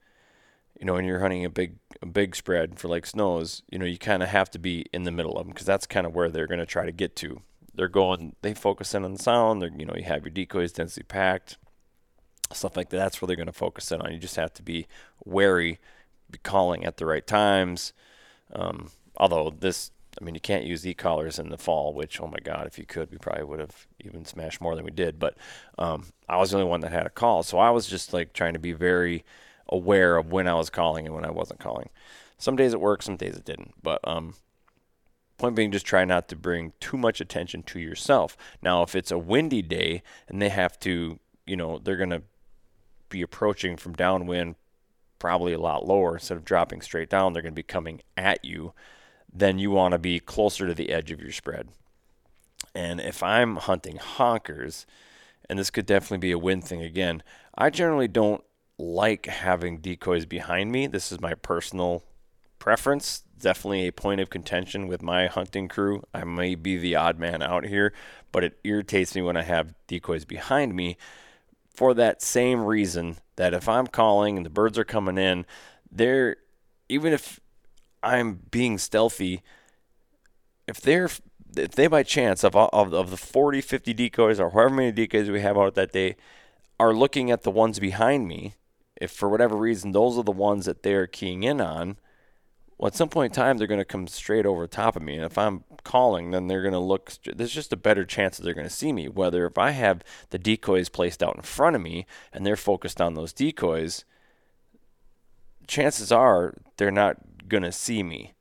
you 0.78 0.84
know, 0.84 0.96
and 0.96 1.06
you're 1.06 1.20
hunting 1.20 1.44
a 1.44 1.50
big 1.50 1.76
a 2.02 2.06
big 2.06 2.36
spread 2.36 2.78
for 2.78 2.88
like 2.88 3.06
snows, 3.06 3.62
you 3.70 3.78
know, 3.78 3.86
you 3.86 3.98
kind 3.98 4.22
of 4.22 4.28
have 4.28 4.50
to 4.50 4.58
be 4.58 4.86
in 4.92 5.04
the 5.04 5.10
middle 5.10 5.36
of 5.36 5.46
them 5.46 5.52
because 5.52 5.66
that's 5.66 5.86
kind 5.86 6.06
of 6.06 6.14
where 6.14 6.28
they're 6.28 6.46
going 6.46 6.60
to 6.60 6.66
try 6.66 6.84
to 6.84 6.92
get 6.92 7.16
to. 7.16 7.40
They're 7.74 7.88
going, 7.88 8.34
they 8.42 8.54
focus 8.54 8.94
in 8.94 9.04
on 9.04 9.14
the 9.14 9.22
sound. 9.22 9.62
They're, 9.62 9.72
you 9.76 9.84
know, 9.84 9.94
you 9.96 10.04
have 10.04 10.24
your 10.24 10.30
decoys 10.30 10.72
densely 10.72 11.04
packed, 11.04 11.56
stuff 12.52 12.76
like 12.76 12.90
that. 12.90 12.96
That's 12.96 13.20
where 13.20 13.26
they're 13.26 13.36
going 13.36 13.46
to 13.46 13.52
focus 13.52 13.90
in 13.90 14.00
on. 14.00 14.12
You 14.12 14.18
just 14.18 14.36
have 14.36 14.52
to 14.54 14.62
be 14.62 14.86
wary, 15.24 15.78
be 16.30 16.38
calling 16.38 16.84
at 16.84 16.96
the 16.96 17.06
right 17.06 17.26
times. 17.26 17.92
Um, 18.52 18.90
although 19.18 19.50
this 19.50 19.90
I 20.20 20.24
mean, 20.24 20.34
you 20.34 20.40
can't 20.40 20.64
use 20.64 20.86
e-callers 20.86 21.38
in 21.38 21.50
the 21.50 21.58
fall, 21.58 21.94
which, 21.94 22.20
oh 22.20 22.26
my 22.26 22.38
God, 22.42 22.66
if 22.66 22.78
you 22.78 22.84
could, 22.84 23.10
we 23.10 23.18
probably 23.18 23.44
would 23.44 23.60
have 23.60 23.86
even 24.00 24.24
smashed 24.24 24.60
more 24.60 24.74
than 24.74 24.84
we 24.84 24.90
did. 24.90 25.18
But 25.18 25.36
um, 25.78 26.06
I 26.28 26.38
was 26.38 26.50
the 26.50 26.56
only 26.56 26.68
one 26.68 26.80
that 26.80 26.92
had 26.92 27.06
a 27.06 27.10
call. 27.10 27.42
So 27.42 27.58
I 27.58 27.70
was 27.70 27.86
just 27.86 28.12
like 28.12 28.32
trying 28.32 28.54
to 28.54 28.58
be 28.58 28.72
very 28.72 29.24
aware 29.68 30.16
of 30.16 30.32
when 30.32 30.48
I 30.48 30.54
was 30.54 30.70
calling 30.70 31.06
and 31.06 31.14
when 31.14 31.24
I 31.24 31.30
wasn't 31.30 31.60
calling. 31.60 31.90
Some 32.36 32.56
days 32.56 32.72
it 32.72 32.80
worked, 32.80 33.04
some 33.04 33.16
days 33.16 33.36
it 33.36 33.44
didn't. 33.44 33.74
But 33.80 34.00
um, 34.08 34.34
point 35.36 35.54
being, 35.54 35.70
just 35.70 35.86
try 35.86 36.04
not 36.04 36.28
to 36.28 36.36
bring 36.36 36.72
too 36.80 36.96
much 36.96 37.20
attention 37.20 37.62
to 37.64 37.78
yourself. 37.78 38.36
Now, 38.60 38.82
if 38.82 38.96
it's 38.96 39.12
a 39.12 39.18
windy 39.18 39.62
day 39.62 40.02
and 40.26 40.42
they 40.42 40.48
have 40.48 40.80
to, 40.80 41.20
you 41.46 41.56
know, 41.56 41.78
they're 41.78 41.96
going 41.96 42.10
to 42.10 42.22
be 43.08 43.22
approaching 43.22 43.76
from 43.76 43.92
downwind 43.92 44.56
probably 45.18 45.52
a 45.52 45.60
lot 45.60 45.86
lower 45.86 46.14
instead 46.14 46.36
of 46.36 46.44
dropping 46.44 46.80
straight 46.80 47.10
down, 47.10 47.32
they're 47.32 47.42
going 47.42 47.54
to 47.54 47.56
be 47.56 47.62
coming 47.62 48.00
at 48.16 48.44
you 48.44 48.72
then 49.32 49.58
you 49.58 49.70
want 49.70 49.92
to 49.92 49.98
be 49.98 50.20
closer 50.20 50.66
to 50.66 50.74
the 50.74 50.90
edge 50.90 51.10
of 51.10 51.20
your 51.20 51.32
spread. 51.32 51.68
And 52.74 53.00
if 53.00 53.22
I'm 53.22 53.56
hunting 53.56 53.98
honkers, 53.98 54.86
and 55.48 55.58
this 55.58 55.70
could 55.70 55.86
definitely 55.86 56.18
be 56.18 56.32
a 56.32 56.38
win 56.38 56.60
thing 56.60 56.82
again, 56.82 57.22
I 57.56 57.70
generally 57.70 58.08
don't 58.08 58.42
like 58.78 59.26
having 59.26 59.78
decoys 59.78 60.26
behind 60.26 60.70
me. 60.70 60.86
This 60.86 61.10
is 61.10 61.20
my 61.20 61.34
personal 61.34 62.04
preference. 62.58 63.22
Definitely 63.38 63.86
a 63.86 63.92
point 63.92 64.20
of 64.20 64.30
contention 64.30 64.88
with 64.88 65.02
my 65.02 65.26
hunting 65.26 65.68
crew. 65.68 66.02
I 66.12 66.24
may 66.24 66.54
be 66.54 66.76
the 66.76 66.96
odd 66.96 67.18
man 67.18 67.42
out 67.42 67.64
here, 67.64 67.92
but 68.32 68.44
it 68.44 68.58
irritates 68.64 69.14
me 69.14 69.22
when 69.22 69.36
I 69.36 69.42
have 69.42 69.74
decoys 69.86 70.24
behind 70.24 70.74
me 70.74 70.96
for 71.74 71.94
that 71.94 72.22
same 72.22 72.64
reason 72.64 73.18
that 73.36 73.54
if 73.54 73.68
I'm 73.68 73.86
calling 73.86 74.36
and 74.36 74.44
the 74.44 74.50
birds 74.50 74.78
are 74.78 74.84
coming 74.84 75.16
in, 75.18 75.46
they're 75.90 76.36
even 76.88 77.12
if 77.12 77.40
I'm 78.02 78.40
being 78.50 78.78
stealthy, 78.78 79.42
if 80.66 80.80
they're 80.80 81.08
if 81.56 81.72
they 81.72 81.86
by 81.86 82.02
chance 82.02 82.44
of 82.44 82.54
of, 82.54 82.92
of 82.92 83.10
the 83.10 83.16
40, 83.16 83.60
50 83.60 83.94
decoys 83.94 84.38
or 84.38 84.50
however 84.50 84.74
many 84.74 84.92
decoys 84.92 85.30
we 85.30 85.40
have 85.40 85.56
out 85.56 85.74
that 85.74 85.92
day 85.92 86.16
are 86.78 86.94
looking 86.94 87.30
at 87.30 87.42
the 87.42 87.50
ones 87.50 87.80
behind 87.80 88.28
me, 88.28 88.54
if 88.96 89.10
for 89.10 89.28
whatever 89.28 89.56
reason 89.56 89.92
those 89.92 90.16
are 90.16 90.24
the 90.24 90.30
ones 90.30 90.66
that 90.66 90.82
they're 90.82 91.06
keying 91.06 91.42
in 91.42 91.60
on, 91.60 91.96
well, 92.76 92.86
at 92.86 92.94
some 92.94 93.08
point 93.08 93.32
in 93.32 93.34
time 93.34 93.58
they're 93.58 93.66
going 93.66 93.80
to 93.80 93.84
come 93.84 94.06
straight 94.06 94.46
over 94.46 94.66
top 94.66 94.94
of 94.94 95.02
me, 95.02 95.16
and 95.16 95.24
if 95.24 95.36
I'm 95.36 95.64
calling, 95.82 96.30
then 96.30 96.46
they're 96.46 96.62
going 96.62 96.72
to 96.72 96.78
look. 96.78 97.12
There's 97.24 97.52
just 97.52 97.72
a 97.72 97.76
better 97.76 98.04
chance 98.04 98.36
that 98.36 98.44
they're 98.44 98.54
going 98.54 98.68
to 98.68 98.72
see 98.72 98.92
me. 98.92 99.08
Whether 99.08 99.46
if 99.46 99.58
I 99.58 99.70
have 99.70 100.04
the 100.30 100.38
decoys 100.38 100.88
placed 100.88 101.22
out 101.22 101.34
in 101.34 101.42
front 101.42 101.74
of 101.74 101.82
me 101.82 102.06
and 102.32 102.46
they're 102.46 102.56
focused 102.56 103.00
on 103.00 103.14
those 103.14 103.32
decoys, 103.32 104.04
chances 105.66 106.12
are 106.12 106.54
they're 106.76 106.92
not 106.92 107.16
gonna 107.48 107.72
see 107.72 108.02
me. 108.02 108.34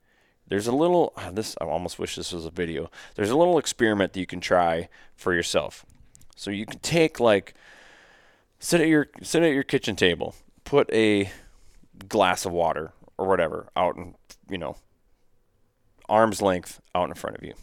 There's 0.48 0.68
a 0.68 0.72
little 0.72 1.14
ah, 1.18 1.32
this 1.32 1.56
I 1.60 1.66
almost 1.66 2.00
wish 2.00 2.16
this 2.16 2.32
was 2.32 2.46
a 2.46 2.52
video. 2.52 2.90
There's 3.16 3.30
a 3.30 3.38
little 3.38 3.58
experiment 3.58 4.14
that 4.14 4.20
you 4.20 4.26
can 4.26 4.40
try 4.40 4.90
for 5.16 5.34
yourself. 5.34 5.86
So 6.36 6.52
you 6.52 6.66
can 6.66 6.80
take 6.80 7.20
like 7.20 7.54
sit 8.60 8.82
at 8.82 8.88
your 8.88 9.08
sit 9.22 9.44
at 9.44 9.54
your 9.54 9.64
kitchen 9.64 9.96
table, 9.96 10.36
put 10.64 10.92
a 10.94 11.32
glass 12.08 12.46
of 12.46 12.52
water 12.52 12.94
or 13.18 13.28
whatever 13.28 13.70
out 13.76 13.96
in 13.98 14.16
you 14.50 14.58
know 14.58 14.78
arm's 16.08 16.42
length 16.42 16.82
out 16.96 17.10
in 17.10 17.16
front 17.16 17.38
of 17.38 17.44
you. 17.44 17.54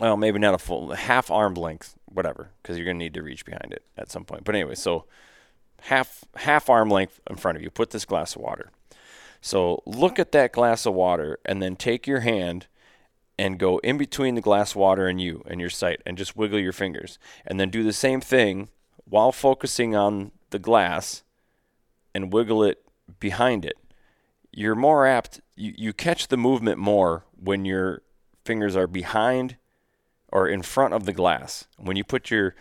Well, 0.00 0.16
maybe 0.16 0.38
not 0.38 0.54
a 0.54 0.58
full 0.58 0.92
half 0.92 1.30
arm 1.30 1.54
length, 1.54 1.96
whatever, 2.04 2.50
because 2.62 2.76
you're 2.76 2.84
gonna 2.84 2.98
need 2.98 3.14
to 3.14 3.22
reach 3.22 3.44
behind 3.44 3.72
it 3.72 3.84
at 3.96 4.10
some 4.10 4.24
point. 4.24 4.44
But 4.44 4.54
anyway, 4.54 4.74
so 4.74 5.06
half 5.82 6.24
half 6.36 6.68
arm 6.68 6.90
length 6.90 7.20
in 7.28 7.36
front 7.36 7.56
of 7.56 7.62
you. 7.62 7.70
Put 7.70 7.90
this 7.90 8.04
glass 8.04 8.36
of 8.36 8.42
water. 8.42 8.70
So 9.46 9.80
look 9.86 10.18
at 10.18 10.32
that 10.32 10.50
glass 10.50 10.86
of 10.86 10.94
water 10.94 11.38
and 11.44 11.62
then 11.62 11.76
take 11.76 12.04
your 12.04 12.18
hand 12.18 12.66
and 13.38 13.60
go 13.60 13.78
in 13.78 13.96
between 13.96 14.34
the 14.34 14.40
glass 14.40 14.74
water 14.74 15.06
and 15.06 15.20
you 15.20 15.44
and 15.46 15.60
your 15.60 15.70
sight 15.70 16.02
and 16.04 16.18
just 16.18 16.36
wiggle 16.36 16.58
your 16.58 16.72
fingers. 16.72 17.16
And 17.46 17.60
then 17.60 17.70
do 17.70 17.84
the 17.84 17.92
same 17.92 18.20
thing 18.20 18.70
while 19.04 19.30
focusing 19.30 19.94
on 19.94 20.32
the 20.50 20.58
glass 20.58 21.22
and 22.12 22.32
wiggle 22.32 22.64
it 22.64 22.82
behind 23.20 23.64
it. 23.64 23.76
You're 24.50 24.74
more 24.74 25.06
apt, 25.06 25.40
you, 25.54 25.74
you 25.76 25.92
catch 25.92 26.26
the 26.26 26.36
movement 26.36 26.78
more 26.78 27.24
when 27.40 27.64
your 27.64 28.02
fingers 28.44 28.74
are 28.74 28.88
behind 28.88 29.58
or 30.32 30.48
in 30.48 30.62
front 30.62 30.92
of 30.92 31.04
the 31.04 31.12
glass. 31.12 31.68
When 31.76 31.96
you 31.96 32.02
put 32.02 32.32
your 32.32 32.56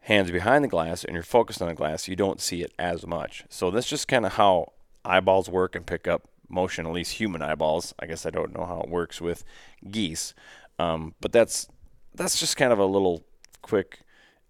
hands 0.00 0.32
behind 0.32 0.64
the 0.64 0.68
glass 0.68 1.04
and 1.04 1.14
you're 1.14 1.22
focused 1.22 1.62
on 1.62 1.68
the 1.68 1.74
glass, 1.74 2.08
you 2.08 2.16
don't 2.16 2.40
see 2.40 2.62
it 2.62 2.72
as 2.80 3.06
much. 3.06 3.44
So 3.48 3.70
that's 3.70 3.88
just 3.88 4.08
kind 4.08 4.26
of 4.26 4.32
how 4.32 4.72
eyeballs 5.04 5.48
work 5.48 5.74
and 5.74 5.86
pick 5.86 6.06
up 6.06 6.28
motion, 6.48 6.86
at 6.86 6.92
least 6.92 7.12
human 7.12 7.42
eyeballs. 7.42 7.94
I 7.98 8.06
guess 8.06 8.26
I 8.26 8.30
don't 8.30 8.54
know 8.54 8.66
how 8.66 8.80
it 8.80 8.88
works 8.88 9.20
with 9.20 9.44
geese, 9.90 10.34
um, 10.78 11.14
but 11.20 11.32
that's 11.32 11.68
that's 12.14 12.38
just 12.38 12.56
kind 12.56 12.72
of 12.72 12.78
a 12.78 12.84
little 12.84 13.24
quick 13.62 14.00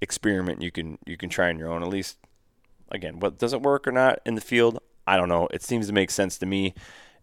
experiment 0.00 0.62
you 0.62 0.70
can 0.70 0.98
you 1.06 1.16
can 1.16 1.28
try 1.28 1.48
on 1.48 1.58
your 1.58 1.70
own. 1.70 1.82
At 1.82 1.88
least, 1.88 2.18
again, 2.90 3.20
what 3.20 3.38
does 3.38 3.52
it 3.52 3.62
work 3.62 3.86
or 3.86 3.92
not 3.92 4.20
in 4.24 4.34
the 4.34 4.40
field, 4.40 4.78
I 5.06 5.16
don't 5.16 5.28
know. 5.28 5.48
It 5.52 5.62
seems 5.62 5.86
to 5.88 5.92
make 5.92 6.10
sense 6.10 6.38
to 6.38 6.46
me, 6.46 6.74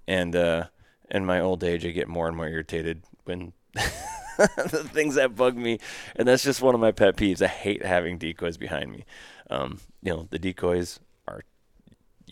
and 0.08 0.36
uh, 0.36 0.66
in 1.10 1.26
my 1.26 1.40
old 1.40 1.64
age, 1.64 1.86
I 1.86 1.92
get 1.92 2.08
more 2.08 2.28
and 2.28 2.38
more 2.38 2.48
irritated 2.48 3.04
when 3.26 3.54
the 3.74 4.90
things 4.94 5.16
that 5.16 5.36
bug 5.36 5.58
me, 5.58 5.80
and 6.16 6.28
that's 6.28 6.44
just 6.44 6.62
one 6.62 6.76
of 6.76 6.82
my 6.82 6.92
pet 6.92 7.16
peeves. 7.16 7.42
I 7.42 7.48
hate 7.48 7.86
having 7.86 8.18
decoys 8.18 8.58
behind 8.58 8.92
me. 8.92 9.06
Um, 9.50 9.80
you 10.02 10.14
know, 10.14 10.28
the 10.30 10.40
decoys 10.40 11.00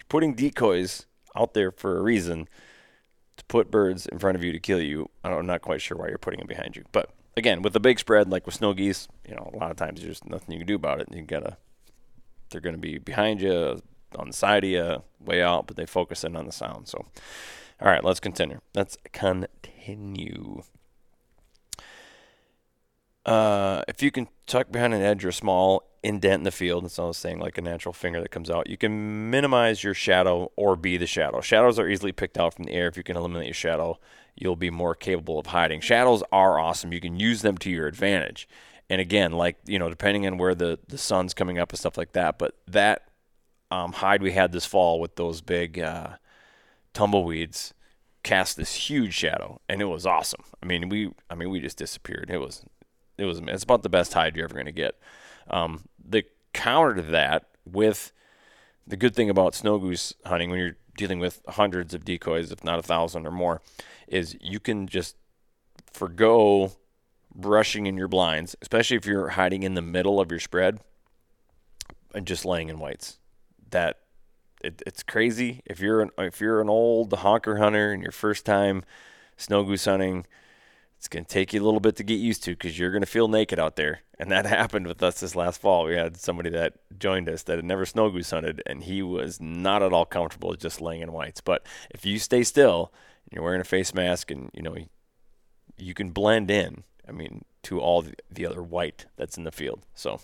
putting 0.09 0.33
decoys 0.33 1.05
out 1.35 1.53
there 1.53 1.71
for 1.71 1.97
a 1.97 2.01
reason 2.01 2.47
to 3.37 3.45
put 3.45 3.69
birds 3.69 4.05
in 4.05 4.19
front 4.19 4.37
of 4.37 4.43
you 4.43 4.51
to 4.51 4.59
kill 4.59 4.81
you. 4.81 5.09
I'm 5.23 5.45
not 5.45 5.61
quite 5.61 5.81
sure 5.81 5.97
why 5.97 6.07
you're 6.07 6.17
putting 6.17 6.39
them 6.39 6.47
behind 6.47 6.75
you, 6.75 6.83
but 6.91 7.11
again, 7.37 7.61
with 7.61 7.73
the 7.73 7.79
big 7.79 7.99
spread, 7.99 8.29
like 8.29 8.45
with 8.45 8.55
snow 8.55 8.73
geese, 8.73 9.07
you 9.27 9.35
know, 9.35 9.51
a 9.53 9.57
lot 9.57 9.71
of 9.71 9.77
times 9.77 10.01
there's 10.01 10.23
nothing 10.25 10.53
you 10.53 10.59
can 10.59 10.67
do 10.67 10.75
about 10.75 11.01
it. 11.01 11.07
You 11.11 11.21
gotta, 11.23 11.57
they're 12.49 12.61
gonna 12.61 12.77
be 12.77 12.97
behind 12.97 13.41
you, 13.41 13.81
on 14.17 14.27
the 14.27 14.33
side 14.33 14.63
of 14.63 14.69
you, 14.69 15.03
way 15.19 15.41
out, 15.41 15.67
but 15.67 15.75
they 15.75 15.85
focus 15.85 16.23
in 16.23 16.35
on 16.35 16.45
the 16.45 16.51
sound. 16.51 16.87
So, 16.87 17.05
all 17.81 17.87
right, 17.87 18.03
let's 18.03 18.19
continue. 18.19 18.61
Let's 18.73 18.97
continue. 19.11 20.63
Uh, 23.25 23.81
if 23.87 24.03
you 24.03 24.11
can 24.11 24.27
tuck 24.45 24.71
behind 24.71 24.93
an 24.93 25.01
edge 25.01 25.25
or 25.25 25.29
a 25.29 25.33
small 25.33 25.83
indent 26.03 26.41
in 26.41 26.43
the 26.43 26.51
field, 26.51 26.85
it's 26.85 26.97
was 26.97 27.17
saying, 27.17 27.39
like 27.39 27.57
a 27.57 27.61
natural 27.61 27.93
finger 27.93 28.21
that 28.21 28.29
comes 28.29 28.49
out, 28.49 28.69
you 28.69 28.77
can 28.77 29.29
minimize 29.31 29.83
your 29.83 29.95
shadow 29.95 30.51
or 30.55 30.75
be 30.75 30.97
the 30.97 31.07
shadow. 31.07 31.41
Shadows 31.41 31.79
are 31.79 31.87
easily 31.87 32.11
picked 32.11 32.37
out 32.37 32.53
from 32.53 32.65
the 32.65 32.71
air. 32.71 32.87
If 32.87 32.97
you 32.97 33.03
can 33.03 33.17
eliminate 33.17 33.47
your 33.47 33.55
shadow, 33.55 33.99
you'll 34.35 34.55
be 34.55 34.69
more 34.69 34.93
capable 34.93 35.39
of 35.39 35.47
hiding. 35.47 35.81
Shadows 35.81 36.21
are 36.31 36.59
awesome. 36.59 36.93
You 36.93 37.01
can 37.01 37.19
use 37.19 37.41
them 37.41 37.57
to 37.59 37.69
your 37.71 37.87
advantage. 37.87 38.47
And 38.89 39.01
again, 39.01 39.31
like, 39.31 39.57
you 39.65 39.79
know, 39.79 39.89
depending 39.89 40.27
on 40.27 40.37
where 40.37 40.53
the, 40.53 40.77
the 40.87 40.99
sun's 40.99 41.33
coming 41.33 41.57
up 41.57 41.71
and 41.71 41.79
stuff 41.79 41.97
like 41.97 42.11
that, 42.11 42.37
but 42.37 42.55
that 42.67 43.07
um, 43.71 43.93
hide 43.93 44.21
we 44.21 44.33
had 44.33 44.51
this 44.51 44.65
fall 44.65 44.99
with 44.99 45.15
those 45.15 45.41
big 45.41 45.79
uh, 45.79 46.17
tumbleweeds 46.93 47.73
cast 48.23 48.57
this 48.57 48.73
huge 48.89 49.13
shadow, 49.13 49.59
and 49.69 49.81
it 49.81 49.85
was 49.85 50.05
awesome. 50.05 50.43
I 50.61 50.65
mean, 50.65 50.89
we 50.89 51.11
I 51.29 51.35
mean 51.35 51.49
we 51.49 51.59
just 51.59 51.77
disappeared. 51.77 52.29
It 52.29 52.39
was 52.39 52.63
it 53.17 53.25
was 53.25 53.39
it's 53.39 53.63
about 53.63 53.83
the 53.83 53.89
best 53.89 54.13
hide 54.13 54.35
you're 54.35 54.45
ever 54.45 54.53
going 54.53 54.65
to 54.65 54.71
get. 54.71 54.99
Um, 55.49 55.85
the 56.03 56.23
counter 56.53 56.95
to 56.95 57.01
that 57.01 57.45
with 57.65 58.11
the 58.87 58.97
good 58.97 59.15
thing 59.15 59.29
about 59.29 59.55
snow 59.55 59.77
goose 59.77 60.13
hunting 60.25 60.49
when 60.49 60.59
you're 60.59 60.77
dealing 60.97 61.19
with 61.19 61.41
hundreds 61.49 61.93
of 61.93 62.05
decoys, 62.05 62.51
if 62.51 62.63
not 62.63 62.79
a 62.79 62.83
thousand 62.83 63.25
or 63.25 63.31
more, 63.31 63.61
is 64.07 64.37
you 64.39 64.59
can 64.59 64.87
just 64.87 65.15
forego 65.91 66.71
brushing 67.33 67.85
in 67.85 67.97
your 67.97 68.07
blinds, 68.07 68.55
especially 68.61 68.97
if 68.97 69.05
you're 69.05 69.29
hiding 69.29 69.63
in 69.63 69.73
the 69.73 69.81
middle 69.81 70.19
of 70.19 70.31
your 70.31 70.39
spread 70.39 70.79
and 72.13 72.25
just 72.25 72.45
laying 72.45 72.69
in 72.69 72.79
whites 72.79 73.19
that 73.71 73.99
it, 74.63 74.81
it's 74.85 75.03
crazy. 75.03 75.61
If 75.65 75.79
you're 75.79 76.01
an, 76.01 76.11
if 76.17 76.39
you're 76.39 76.61
an 76.61 76.69
old 76.69 77.11
honker 77.11 77.57
hunter 77.57 77.91
and 77.91 78.01
your 78.01 78.11
first 78.11 78.45
time 78.45 78.83
snow 79.37 79.63
goose 79.63 79.85
hunting, 79.85 80.25
it's 81.05 81.13
going 81.13 81.23
to 81.23 81.29
take 81.29 81.53
you 81.53 81.61
a 81.61 81.63
little 81.63 81.79
bit 81.79 81.97
to 81.97 82.03
get 82.03 82.15
used 82.15 82.43
to 82.45 82.51
because 82.51 82.79
you're 82.79 82.89
going 82.89 83.03
to 83.03 83.07
feel 83.07 83.27
naked 83.27 83.59
out 83.59 83.75
there. 83.75 83.99
And 84.17 84.31
that 84.31 84.45
happened 84.47 84.87
with 84.87 85.03
us 85.03 85.19
this 85.19 85.35
last 85.35 85.61
fall. 85.61 85.85
We 85.85 85.93
had 85.93 86.17
somebody 86.17 86.49
that 86.49 86.73
joined 86.97 87.29
us 87.29 87.43
that 87.43 87.57
had 87.57 87.65
never 87.65 87.85
snow 87.85 88.09
goose 88.09 88.31
hunted, 88.31 88.63
and 88.65 88.83
he 88.83 89.03
was 89.03 89.39
not 89.39 89.83
at 89.83 89.93
all 89.93 90.05
comfortable 90.05 90.55
just 90.55 90.81
laying 90.81 91.01
in 91.01 91.11
whites. 91.11 91.41
But 91.41 91.63
if 91.91 92.07
you 92.07 92.17
stay 92.17 92.41
still, 92.41 92.91
and 93.25 93.33
you're 93.33 93.43
wearing 93.43 93.61
a 93.61 93.65
face 93.65 93.93
mask, 93.93 94.31
and 94.31 94.49
you 94.51 94.63
know 94.63 94.75
you 95.77 95.93
can 95.93 96.09
blend 96.09 96.49
in. 96.49 96.83
I 97.07 97.11
mean, 97.11 97.45
to 97.63 97.79
all 97.79 98.01
the, 98.01 98.15
the 98.31 98.47
other 98.47 98.63
white 98.63 99.05
that's 99.15 99.37
in 99.37 99.43
the 99.43 99.51
field. 99.51 99.83
So 99.93 100.21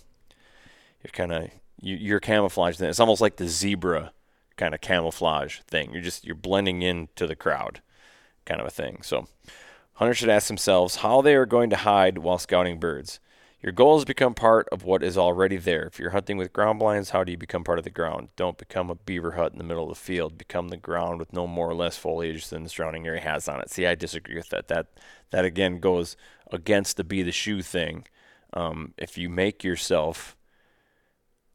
you're 1.04 1.12
kind 1.12 1.32
of 1.32 1.52
you, 1.80 1.96
you're 1.96 2.20
camouflaged. 2.20 2.80
Then 2.80 2.90
it's 2.90 3.00
almost 3.00 3.22
like 3.22 3.36
the 3.36 3.48
zebra 3.48 4.14
kind 4.58 4.74
of 4.74 4.82
camouflage 4.82 5.60
thing. 5.60 5.94
You're 5.94 6.02
just 6.02 6.26
you're 6.26 6.34
blending 6.34 6.82
into 6.82 7.28
the 7.28 7.36
crowd, 7.36 7.82
kind 8.46 8.60
of 8.60 8.66
a 8.66 8.72
thing. 8.72 9.04
So 9.04 9.28
hunters 10.02 10.18
should 10.18 10.30
ask 10.30 10.48
themselves 10.48 10.96
how 10.98 11.22
they 11.22 11.36
are 11.36 11.46
going 11.46 11.70
to 11.70 11.76
hide 11.76 12.18
while 12.18 12.40
scouting 12.40 12.80
birds. 12.80 13.20
Your 13.62 13.72
goal 13.72 14.00
is 14.00 14.04
become 14.04 14.34
part 14.34 14.68
of 14.72 14.84
what 14.84 15.04
is 15.04 15.16
already 15.16 15.58
there. 15.58 15.84
If 15.84 16.00
you're 16.00 16.10
hunting 16.10 16.38
with 16.38 16.52
ground 16.52 16.80
blinds, 16.80 17.12
how 17.12 17.24
do 17.24 17.32
you 17.32 17.38
become 17.38 17.64
part 17.64 17.78
of 17.78 17.84
the 17.84 17.92
ground? 17.92 18.30
Don't 18.36 18.58
become 18.58 18.90
a 18.90 18.96
beaver 18.96 19.34
hut 19.34 19.52
in 19.52 19.60
the 19.60 19.64
middle 19.64 19.84
of 19.84 19.90
the 19.90 20.04
field. 20.04 20.40
Become 20.40 20.70
the 20.70 20.78
ground 20.78 21.20
with 21.20 21.32
no 21.32 21.46
more 21.46 21.70
or 21.70 21.76
less 21.76 21.98
foliage 21.98 22.48
than 22.48 22.64
the 22.64 22.70
surrounding 22.70 23.06
area 23.06 23.22
has 23.22 23.48
on 23.48 23.62
it. 23.62 23.70
See, 23.70 23.86
I 23.86 23.94
disagree 23.94 24.34
with 24.34 24.50
that. 24.50 24.70
That 24.70 24.88
that 25.30 25.46
again 25.46 25.80
goes 25.80 26.18
against 26.52 26.98
the 26.98 27.04
be 27.04 27.22
the 27.22 27.32
shoe 27.32 27.62
thing. 27.62 28.08
Um, 28.54 28.96
if 28.98 29.20
you 29.20 29.30
make 29.30 29.64
yourself 29.64 30.36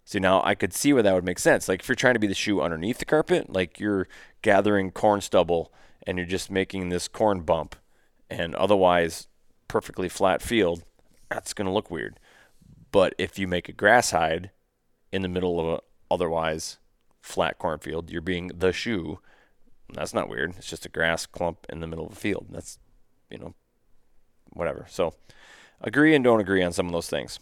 See, 0.04 0.20
now 0.20 0.40
I 0.44 0.54
could 0.54 0.72
see 0.72 0.92
where 0.92 1.02
that 1.02 1.14
would 1.14 1.24
make 1.24 1.40
sense. 1.40 1.68
Like 1.68 1.80
if 1.80 1.88
you're 1.88 1.96
trying 1.96 2.14
to 2.14 2.20
be 2.20 2.28
the 2.28 2.34
shoe 2.34 2.60
underneath 2.60 2.98
the 2.98 3.04
carpet, 3.04 3.52
like 3.52 3.80
you're 3.80 4.06
gathering 4.40 4.92
corn 4.92 5.20
stubble 5.20 5.72
and 6.06 6.16
you're 6.16 6.28
just 6.28 6.48
making 6.48 6.90
this 6.90 7.08
corn 7.08 7.40
bump 7.40 7.74
and 8.30 8.54
otherwise 8.54 9.28
perfectly 9.68 10.08
flat 10.08 10.42
field, 10.42 10.84
that's 11.30 11.52
going 11.52 11.66
to 11.66 11.72
look 11.72 11.90
weird. 11.90 12.18
But 12.92 13.14
if 13.18 13.38
you 13.38 13.46
make 13.46 13.68
a 13.68 13.72
grass 13.72 14.10
hide 14.10 14.50
in 15.12 15.22
the 15.22 15.28
middle 15.28 15.60
of 15.60 15.66
a 15.66 15.80
otherwise 16.10 16.78
flat 17.20 17.58
cornfield, 17.58 18.10
you're 18.10 18.20
being 18.20 18.48
the 18.48 18.72
shoe. 18.72 19.18
That's 19.92 20.14
not 20.14 20.28
weird. 20.28 20.54
It's 20.56 20.70
just 20.70 20.86
a 20.86 20.90
grass 20.90 21.26
clump 21.26 21.66
in 21.68 21.80
the 21.80 21.86
middle 21.86 22.06
of 22.06 22.12
a 22.12 22.16
field. 22.16 22.46
That's, 22.50 22.78
you 23.30 23.38
know, 23.38 23.54
whatever. 24.52 24.86
So 24.88 25.14
agree 25.80 26.14
and 26.14 26.24
don't 26.24 26.40
agree 26.40 26.62
on 26.62 26.72
some 26.72 26.86
of 26.86 26.92
those 26.92 27.08
things. 27.08 27.38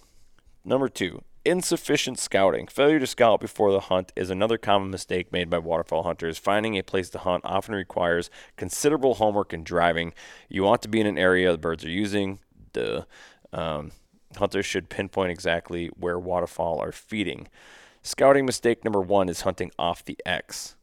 Number 0.64 0.88
two, 0.88 1.22
insufficient 1.44 2.18
scouting. 2.18 2.66
Failure 2.66 2.98
to 2.98 3.06
scout 3.06 3.40
before 3.40 3.72
the 3.72 3.80
hunt 3.80 4.12
is 4.16 4.30
another 4.30 4.58
common 4.58 4.90
mistake 4.90 5.32
made 5.32 5.50
by 5.50 5.58
waterfowl 5.58 6.02
hunters. 6.04 6.38
Finding 6.38 6.76
a 6.76 6.82
place 6.82 7.10
to 7.10 7.18
hunt 7.18 7.44
often 7.44 7.74
requires 7.74 8.30
considerable 8.56 9.14
homework 9.14 9.52
and 9.52 9.64
driving. 9.64 10.14
You 10.48 10.64
want 10.64 10.82
to 10.82 10.88
be 10.88 11.00
in 11.00 11.06
an 11.06 11.18
area 11.18 11.52
the 11.52 11.58
birds 11.58 11.84
are 11.84 11.90
using. 11.90 12.40
The 12.72 13.06
um, 13.52 13.92
hunters 14.36 14.66
should 14.66 14.88
pinpoint 14.88 15.30
exactly 15.30 15.88
where 15.88 16.18
waterfowl 16.18 16.80
are 16.80 16.92
feeding. 16.92 17.48
Scouting 18.02 18.44
mistake 18.44 18.84
number 18.84 19.00
one 19.00 19.28
is 19.28 19.42
hunting 19.42 19.70
off 19.78 20.04
the 20.04 20.18
X. 20.26 20.76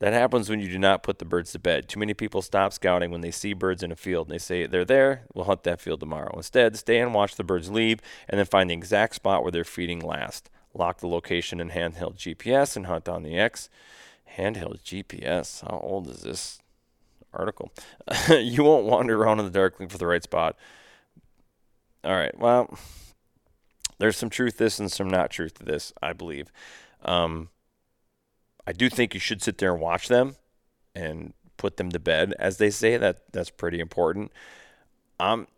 That 0.00 0.14
happens 0.14 0.48
when 0.48 0.60
you 0.60 0.68
do 0.68 0.78
not 0.78 1.02
put 1.02 1.18
the 1.18 1.26
birds 1.26 1.52
to 1.52 1.58
bed. 1.58 1.86
Too 1.86 2.00
many 2.00 2.14
people 2.14 2.40
stop 2.40 2.72
scouting 2.72 3.10
when 3.10 3.20
they 3.20 3.30
see 3.30 3.52
birds 3.52 3.82
in 3.82 3.92
a 3.92 3.96
field 3.96 4.28
and 4.28 4.34
they 4.34 4.38
say, 4.38 4.66
they're 4.66 4.84
there, 4.84 5.26
we'll 5.34 5.44
hunt 5.44 5.62
that 5.64 5.80
field 5.80 6.00
tomorrow. 6.00 6.32
Instead, 6.36 6.76
stay 6.76 6.98
and 6.98 7.12
watch 7.12 7.36
the 7.36 7.44
birds 7.44 7.70
leave 7.70 8.00
and 8.26 8.38
then 8.38 8.46
find 8.46 8.70
the 8.70 8.74
exact 8.74 9.14
spot 9.16 9.42
where 9.42 9.52
they're 9.52 9.62
feeding 9.62 10.00
last. 10.00 10.48
Lock 10.72 11.00
the 11.00 11.06
location 11.06 11.60
in 11.60 11.70
handheld 11.70 12.16
GPS 12.16 12.76
and 12.76 12.86
hunt 12.86 13.10
on 13.10 13.22
the 13.22 13.38
X. 13.38 13.68
Handheld 14.38 14.80
GPS? 14.80 15.60
How 15.68 15.80
old 15.82 16.08
is 16.08 16.22
this 16.22 16.60
article? 17.34 17.70
you 18.30 18.64
won't 18.64 18.86
wander 18.86 19.22
around 19.22 19.38
in 19.38 19.44
the 19.44 19.50
dark 19.50 19.74
looking 19.74 19.88
for 19.88 19.98
the 19.98 20.06
right 20.06 20.22
spot. 20.22 20.56
All 22.02 22.14
right, 22.14 22.36
well, 22.38 22.74
there's 23.98 24.16
some 24.16 24.30
truth 24.30 24.56
to 24.56 24.64
this 24.64 24.78
and 24.78 24.90
some 24.90 25.10
not 25.10 25.30
truth 25.30 25.58
to 25.58 25.64
this, 25.64 25.92
I 26.00 26.14
believe. 26.14 26.50
Um, 27.04 27.50
I 28.70 28.72
do 28.72 28.88
think 28.88 29.14
you 29.14 29.20
should 29.20 29.42
sit 29.42 29.58
there 29.58 29.72
and 29.72 29.82
watch 29.82 30.06
them 30.06 30.36
and 30.94 31.32
put 31.56 31.76
them 31.76 31.90
to 31.90 31.98
bed, 31.98 32.34
as 32.38 32.58
they 32.58 32.70
say. 32.70 32.96
That 32.96 33.24
that's 33.32 33.50
pretty 33.50 33.80
important. 33.80 34.30
I'm 35.18 35.48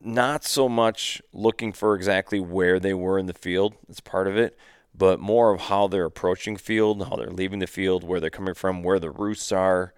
not 0.00 0.42
so 0.42 0.70
much 0.70 1.20
looking 1.34 1.74
for 1.74 1.94
exactly 1.94 2.40
where 2.40 2.80
they 2.80 2.94
were 2.94 3.18
in 3.18 3.26
the 3.26 3.34
field. 3.34 3.74
It's 3.90 4.00
part 4.00 4.26
of 4.26 4.38
it, 4.38 4.58
but 4.94 5.20
more 5.20 5.52
of 5.52 5.60
how 5.60 5.86
they're 5.86 6.06
approaching 6.06 6.56
field, 6.56 7.06
how 7.06 7.16
they're 7.16 7.28
leaving 7.28 7.58
the 7.58 7.66
field, 7.66 8.04
where 8.04 8.20
they're 8.20 8.30
coming 8.30 8.54
from, 8.54 8.82
where 8.82 8.98
the 8.98 9.10
roosts 9.10 9.52
are. 9.52 9.92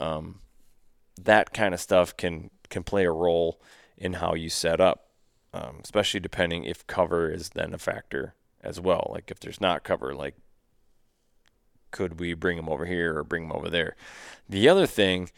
Um, 0.00 0.40
that 1.22 1.52
kind 1.52 1.74
of 1.74 1.80
stuff 1.80 2.16
can 2.16 2.48
can 2.70 2.82
play 2.82 3.04
a 3.04 3.12
role 3.12 3.60
in 3.98 4.14
how 4.14 4.32
you 4.32 4.48
set 4.48 4.80
up, 4.80 5.10
um, 5.52 5.80
especially 5.84 6.20
depending 6.20 6.64
if 6.64 6.86
cover 6.86 7.30
is 7.30 7.50
then 7.50 7.74
a 7.74 7.78
factor 7.78 8.32
as 8.62 8.80
well. 8.80 9.10
Like 9.12 9.30
if 9.30 9.38
there's 9.38 9.60
not 9.60 9.84
cover, 9.84 10.14
like 10.14 10.34
could 11.96 12.20
we 12.20 12.34
bring 12.34 12.56
them 12.56 12.68
over 12.68 12.84
here 12.84 13.16
or 13.16 13.24
bring 13.24 13.48
them 13.48 13.56
over 13.56 13.70
there? 13.70 13.96
The 14.48 14.68
other 14.68 14.86
thing 14.86 15.30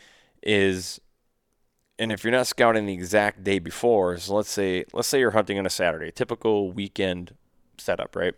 is, 0.42 1.01
and 1.99 2.11
if 2.11 2.25
you're 2.25 2.33
not 2.33 2.49
scouting 2.49 2.87
the 2.87 2.92
exact 2.92 3.44
day 3.44 3.61
before, 3.61 4.18
so 4.18 4.35
let's 4.35 4.51
say 4.51 4.85
let's 4.92 5.09
say 5.09 5.21
you're 5.21 5.31
hunting 5.31 5.59
on 5.59 5.66
a 5.66 5.71
Saturday, 5.71 6.11
typical 6.11 6.73
weekend 6.73 7.35
setup, 7.79 8.16
right? 8.16 8.35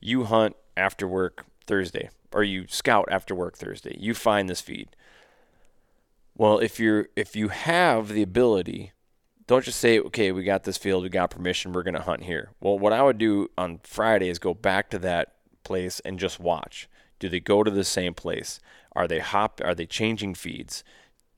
You 0.00 0.24
hunt 0.24 0.56
after 0.76 1.06
work 1.06 1.46
Thursday, 1.66 2.10
or 2.32 2.42
you 2.42 2.66
scout 2.68 3.08
after 3.10 3.34
work 3.34 3.56
Thursday. 3.56 3.96
You 3.98 4.12
find 4.12 4.48
this 4.48 4.60
feed. 4.60 4.88
Well, 6.36 6.58
if 6.58 6.80
you're 6.80 7.08
if 7.14 7.36
you 7.36 7.48
have 7.48 8.08
the 8.08 8.22
ability, 8.22 8.92
don't 9.46 9.64
just 9.64 9.78
say, 9.78 10.00
okay, 10.00 10.32
we 10.32 10.42
got 10.42 10.64
this 10.64 10.78
field, 10.78 11.04
we 11.04 11.10
got 11.10 11.30
permission, 11.30 11.72
we're 11.72 11.84
gonna 11.84 12.02
hunt 12.02 12.24
here. 12.24 12.50
Well, 12.60 12.78
what 12.78 12.92
I 12.92 13.02
would 13.02 13.18
do 13.18 13.50
on 13.56 13.80
Friday 13.84 14.28
is 14.28 14.40
go 14.40 14.52
back 14.52 14.90
to 14.90 14.98
that 15.00 15.34
place 15.62 16.00
and 16.00 16.18
just 16.18 16.40
watch. 16.40 16.88
Do 17.22 17.28
they 17.28 17.38
go 17.38 17.62
to 17.62 17.70
the 17.70 17.84
same 17.84 18.14
place? 18.14 18.58
Are 18.96 19.06
they 19.06 19.20
hop? 19.20 19.60
Are 19.62 19.76
they 19.76 19.86
changing 19.86 20.34
feeds? 20.34 20.82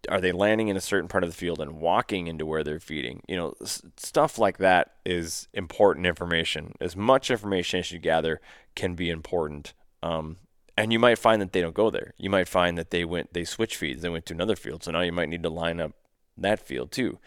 are 0.08 0.20
they 0.20 0.32
landing 0.32 0.68
in 0.68 0.76
a 0.76 0.80
certain 0.80 1.08
part 1.08 1.24
of 1.24 1.30
the 1.30 1.36
field 1.36 1.60
and 1.60 1.80
walking 1.80 2.26
into 2.26 2.46
where 2.46 2.64
they're 2.64 2.80
feeding? 2.80 3.22
You 3.28 3.36
know, 3.36 3.54
s- 3.62 3.82
stuff 3.96 4.38
like 4.38 4.58
that 4.58 4.92
is 5.04 5.48
important 5.52 6.06
information. 6.06 6.74
As 6.80 6.96
much 6.96 7.30
information 7.30 7.80
as 7.80 7.92
you 7.92 7.98
gather 7.98 8.40
can 8.74 8.94
be 8.94 9.10
important. 9.10 9.72
Um, 10.02 10.36
and 10.76 10.92
you 10.92 10.98
might 10.98 11.18
find 11.18 11.40
that 11.40 11.52
they 11.52 11.60
don't 11.60 11.74
go 11.74 11.90
there. 11.90 12.14
You 12.18 12.30
might 12.30 12.48
find 12.48 12.76
that 12.76 12.90
they 12.90 13.04
went, 13.04 13.32
they 13.32 13.44
switch 13.44 13.76
feeds, 13.76 14.02
they 14.02 14.08
went 14.08 14.26
to 14.26 14.34
another 14.34 14.56
field. 14.56 14.84
So 14.84 14.90
now 14.90 15.00
you 15.00 15.12
might 15.12 15.28
need 15.28 15.42
to 15.42 15.50
line 15.50 15.80
up 15.80 15.92
that 16.36 16.60
field 16.60 16.90
too. 16.90 17.18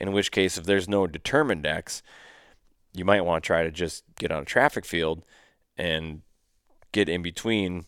In 0.00 0.12
which 0.12 0.32
case, 0.32 0.58
if 0.58 0.64
there's 0.64 0.88
no 0.88 1.06
determined 1.06 1.66
X, 1.66 2.02
you 2.92 3.04
might 3.04 3.24
want 3.24 3.44
to 3.44 3.46
try 3.46 3.62
to 3.62 3.70
just 3.70 4.04
get 4.18 4.32
on 4.32 4.42
a 4.42 4.46
traffic 4.46 4.84
field 4.84 5.24
and 5.76 6.22
get 6.92 7.08
in 7.08 7.22
between 7.22 7.86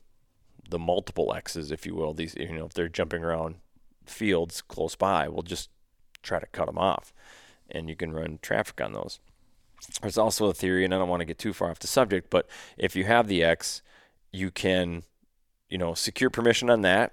the 0.71 0.79
multiple 0.79 1.33
X's, 1.35 1.71
if 1.71 1.87
you 1.87 1.95
will. 1.95 2.13
These, 2.15 2.35
you 2.37 2.53
know, 2.53 2.67
if 2.67 2.75
they're 2.75 2.89
jumping 2.89 3.25
around 3.25 3.57
fields 4.05 4.63
close 4.63 4.95
by, 4.95 5.29
we'll 5.29 5.43
just 5.43 5.71
try 6.23 6.39
to 6.39 6.47
cut 6.47 6.67
them 6.67 6.79
off, 6.79 7.13
and 7.71 7.89
you 7.89 7.97
can 7.97 8.13
run 8.13 8.39
traffic 8.43 8.81
on 8.81 8.93
those. 8.93 9.21
There's 10.01 10.19
also 10.19 10.47
a 10.47 10.55
theory, 10.55 10.85
and 10.85 10.95
I 10.95 10.99
don't 10.99 11.09
want 11.09 11.21
to 11.21 11.27
get 11.27 11.39
too 11.39 11.53
far 11.53 11.71
off 11.71 11.79
the 11.79 11.87
subject, 11.87 12.31
but 12.31 12.49
if 12.77 12.97
you 12.97 13.05
have 13.05 13.29
the 13.29 13.45
X, 13.45 13.83
you 14.33 14.51
can, 14.51 15.03
you 15.69 15.79
know, 15.79 15.95
secure 15.95 16.31
permission 16.31 16.71
on 16.71 16.83
that. 16.83 17.13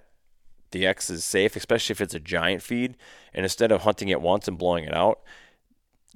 The 0.72 0.88
X 0.88 1.10
is 1.10 1.24
safe, 1.24 1.56
especially 1.56 1.94
if 1.94 2.02
it's 2.02 2.16
a 2.16 2.20
giant 2.20 2.64
feed. 2.64 2.98
And 3.34 3.46
instead 3.46 3.72
of 3.72 3.82
hunting 3.82 4.10
it 4.10 4.22
once 4.22 4.48
and 4.48 4.58
blowing 4.58 4.86
it 4.86 4.94
out, 4.94 5.22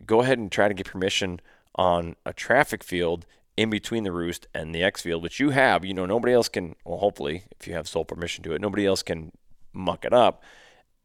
go 0.06 0.22
ahead 0.22 0.40
and 0.40 0.52
try 0.52 0.68
to 0.68 0.74
get 0.74 0.88
permission 0.88 1.40
on 1.76 2.16
a 2.26 2.34
traffic 2.34 2.84
field 2.84 3.26
in 3.58 3.72
between 3.72 4.04
the 4.04 4.12
roost 4.12 4.48
and 4.54 4.74
the 4.74 4.84
X 4.84 5.02
field, 5.02 5.24
which 5.24 5.40
you 5.40 5.50
have. 5.50 5.84
You 5.84 5.94
know, 5.94 6.06
nobody 6.06 6.34
else 6.34 6.48
can, 6.48 6.76
well, 6.86 7.00
hopefully, 7.00 7.44
if 7.60 7.68
you 7.68 7.74
have 7.74 7.88
sole 7.88 8.06
permission 8.06 8.44
to 8.44 8.54
it, 8.54 8.62
nobody 8.62 8.86
else 8.86 9.02
can 9.02 9.32
muck 9.74 10.06
it 10.06 10.14
up. 10.14 10.44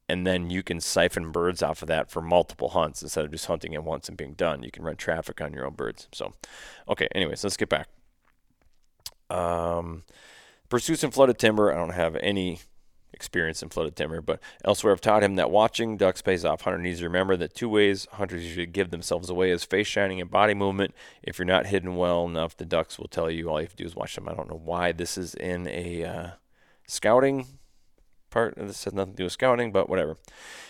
And 0.08 0.26
then 0.26 0.50
you 0.50 0.62
can 0.62 0.80
siphon 0.80 1.32
birds 1.32 1.62
off 1.62 1.80
of 1.80 1.88
that 1.88 2.10
for 2.10 2.20
multiple 2.20 2.70
hunts 2.70 3.02
instead 3.02 3.24
of 3.24 3.30
just 3.30 3.46
hunting 3.46 3.72
it 3.72 3.82
once 3.82 4.08
and 4.08 4.18
being 4.18 4.34
done. 4.34 4.62
You 4.62 4.70
can 4.70 4.84
run 4.84 4.96
traffic 4.96 5.40
on 5.40 5.54
your 5.54 5.64
own 5.64 5.74
birds. 5.74 6.08
So, 6.12 6.34
okay, 6.88 7.08
anyways, 7.14 7.42
let's 7.42 7.56
get 7.56 7.70
back. 7.70 7.88
Um, 9.30 10.02
pursuits 10.68 11.02
in 11.02 11.12
flooded 11.12 11.38
timber, 11.38 11.72
I 11.72 11.76
don't 11.76 11.90
have 11.90 12.16
any 12.16 12.58
experience 13.12 13.62
in 13.62 13.68
flooded 13.68 13.96
timber, 13.96 14.20
but 14.20 14.40
elsewhere 14.64 14.92
I've 14.92 15.00
taught 15.00 15.22
him 15.22 15.36
that 15.36 15.50
watching 15.50 15.96
ducks 15.96 16.22
pays 16.22 16.44
off. 16.44 16.62
Hunter 16.62 16.78
needs 16.78 17.00
to 17.00 17.04
remember 17.04 17.36
that 17.36 17.54
two 17.54 17.68
ways 17.68 18.06
hunters 18.12 18.44
usually 18.44 18.66
give 18.66 18.90
themselves 18.90 19.30
away 19.30 19.50
is 19.50 19.64
face 19.64 19.86
shining 19.86 20.20
and 20.20 20.30
body 20.30 20.54
movement. 20.54 20.94
If 21.22 21.38
you're 21.38 21.46
not 21.46 21.66
hidden 21.66 21.96
well 21.96 22.24
enough, 22.26 22.56
the 22.56 22.64
ducks 22.64 22.98
will 22.98 23.08
tell 23.08 23.30
you 23.30 23.48
all 23.48 23.60
you 23.60 23.66
have 23.66 23.76
to 23.76 23.82
do 23.82 23.86
is 23.86 23.96
watch 23.96 24.14
them. 24.14 24.28
I 24.28 24.34
don't 24.34 24.48
know 24.48 24.60
why 24.62 24.92
this 24.92 25.18
is 25.18 25.34
in 25.34 25.66
a 25.68 26.04
uh, 26.04 26.30
scouting 26.86 27.46
part. 28.32 28.54
This 28.56 28.84
has 28.84 28.92
nothing 28.92 29.12
to 29.12 29.16
do 29.18 29.24
with 29.24 29.32
scouting, 29.34 29.70
but 29.70 29.88
whatever. 29.88 30.16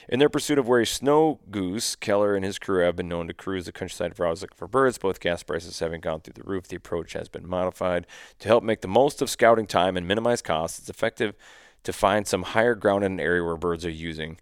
In 0.09 0.18
their 0.18 0.28
pursuit 0.28 0.59
of 0.59 0.68
wary 0.68 0.85
snow 0.85 1.40
goose, 1.50 1.96
Keller 1.96 2.35
and 2.35 2.44
his 2.44 2.59
crew 2.59 2.85
have 2.85 2.96
been 2.96 3.09
known 3.09 3.28
to 3.28 3.35
cruise 3.35 3.64
the 3.64 3.72
countryside 3.72 4.14
for 4.14 4.26
hours 4.26 4.42
looking 4.42 4.57
for 4.57 4.68
birds. 4.68 4.98
Both 4.98 5.20
gas 5.20 5.42
prices 5.42 5.78
having 5.78 6.02
gone 6.02 6.20
through 6.20 6.35
the 6.35 6.42
roof, 6.42 6.68
the 6.68 6.76
approach 6.76 7.14
has 7.14 7.28
been 7.28 7.48
modified 7.48 8.07
to 8.40 8.48
help 8.48 8.64
make 8.64 8.83
the 8.83 8.88
most 8.88 9.22
of 9.22 9.31
scouting 9.31 9.66
time 9.66 9.96
and 9.96 10.07
minimize 10.07 10.42
costs. 10.42 10.81
It's 10.81 10.90
effective 10.90 11.35
to 11.85 11.92
find 11.92 12.27
some 12.27 12.42
higher 12.42 12.75
ground 12.75 13.05
in 13.05 13.12
an 13.12 13.21
area 13.21 13.42
where 13.42 13.57
birds 13.57 13.85
are 13.85 13.90
using. 13.90 14.38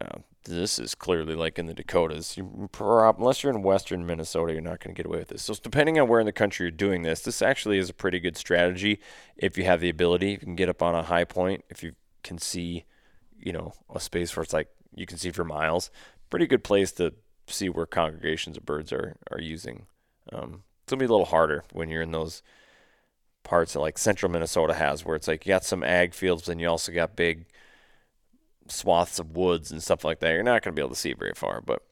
Uh, 0.00 0.18
this 0.44 0.78
is 0.78 0.94
clearly 0.94 1.34
like 1.34 1.58
in 1.58 1.66
the 1.66 1.74
Dakotas. 1.74 2.36
You, 2.36 2.68
unless 2.78 3.42
you're 3.42 3.52
in 3.52 3.62
western 3.62 4.04
Minnesota, 4.04 4.52
you're 4.52 4.60
not 4.60 4.80
going 4.80 4.94
to 4.94 4.98
get 4.98 5.06
away 5.06 5.18
with 5.18 5.28
this. 5.28 5.42
So, 5.42 5.54
depending 5.54 5.98
on 5.98 6.08
where 6.08 6.20
in 6.20 6.26
the 6.26 6.32
country 6.32 6.64
you're 6.64 6.70
doing 6.70 7.02
this, 7.02 7.20
this 7.20 7.40
actually 7.40 7.78
is 7.78 7.88
a 7.88 7.94
pretty 7.94 8.20
good 8.20 8.36
strategy 8.36 9.00
if 9.36 9.56
you 9.56 9.64
have 9.64 9.80
the 9.80 9.88
ability. 9.88 10.32
You 10.32 10.38
can 10.38 10.54
get 10.54 10.68
up 10.68 10.82
on 10.82 10.94
a 10.94 11.02
high 11.02 11.24
point 11.24 11.64
if 11.70 11.82
you 11.82 11.92
can 12.22 12.38
see, 12.38 12.84
you 13.38 13.52
know, 13.52 13.72
a 13.94 14.00
space 14.00 14.36
where 14.36 14.42
it's 14.42 14.52
like 14.52 14.68
you 14.94 15.06
can 15.06 15.18
see 15.18 15.30
for 15.30 15.44
miles. 15.44 15.90
Pretty 16.28 16.46
good 16.46 16.64
place 16.64 16.92
to 16.92 17.14
see 17.46 17.68
where 17.68 17.86
congregations 17.86 18.56
of 18.56 18.66
birds 18.66 18.92
are 18.92 19.16
are 19.30 19.40
using. 19.40 19.86
Um, 20.32 20.64
it's 20.82 20.90
gonna 20.90 21.00
be 21.00 21.06
a 21.06 21.10
little 21.10 21.26
harder 21.26 21.64
when 21.72 21.88
you're 21.88 22.02
in 22.02 22.12
those 22.12 22.42
parts 23.44 23.74
that 23.74 23.80
like 23.80 23.98
central 23.98 24.30
Minnesota 24.32 24.74
has, 24.74 25.04
where 25.04 25.16
it's 25.16 25.28
like 25.28 25.46
you 25.46 25.50
got 25.50 25.64
some 25.64 25.84
ag 25.84 26.14
fields, 26.14 26.42
but 26.42 26.48
then 26.48 26.58
you 26.58 26.68
also 26.68 26.92
got 26.92 27.16
big 27.16 27.46
swaths 28.68 29.18
of 29.18 29.36
woods 29.36 29.70
and 29.70 29.82
stuff 29.82 30.04
like 30.04 30.20
that. 30.20 30.32
You're 30.32 30.42
not 30.42 30.62
gonna 30.62 30.74
be 30.74 30.82
able 30.82 30.90
to 30.90 30.96
see 30.96 31.12
very 31.12 31.34
far, 31.34 31.60
but 31.60 31.82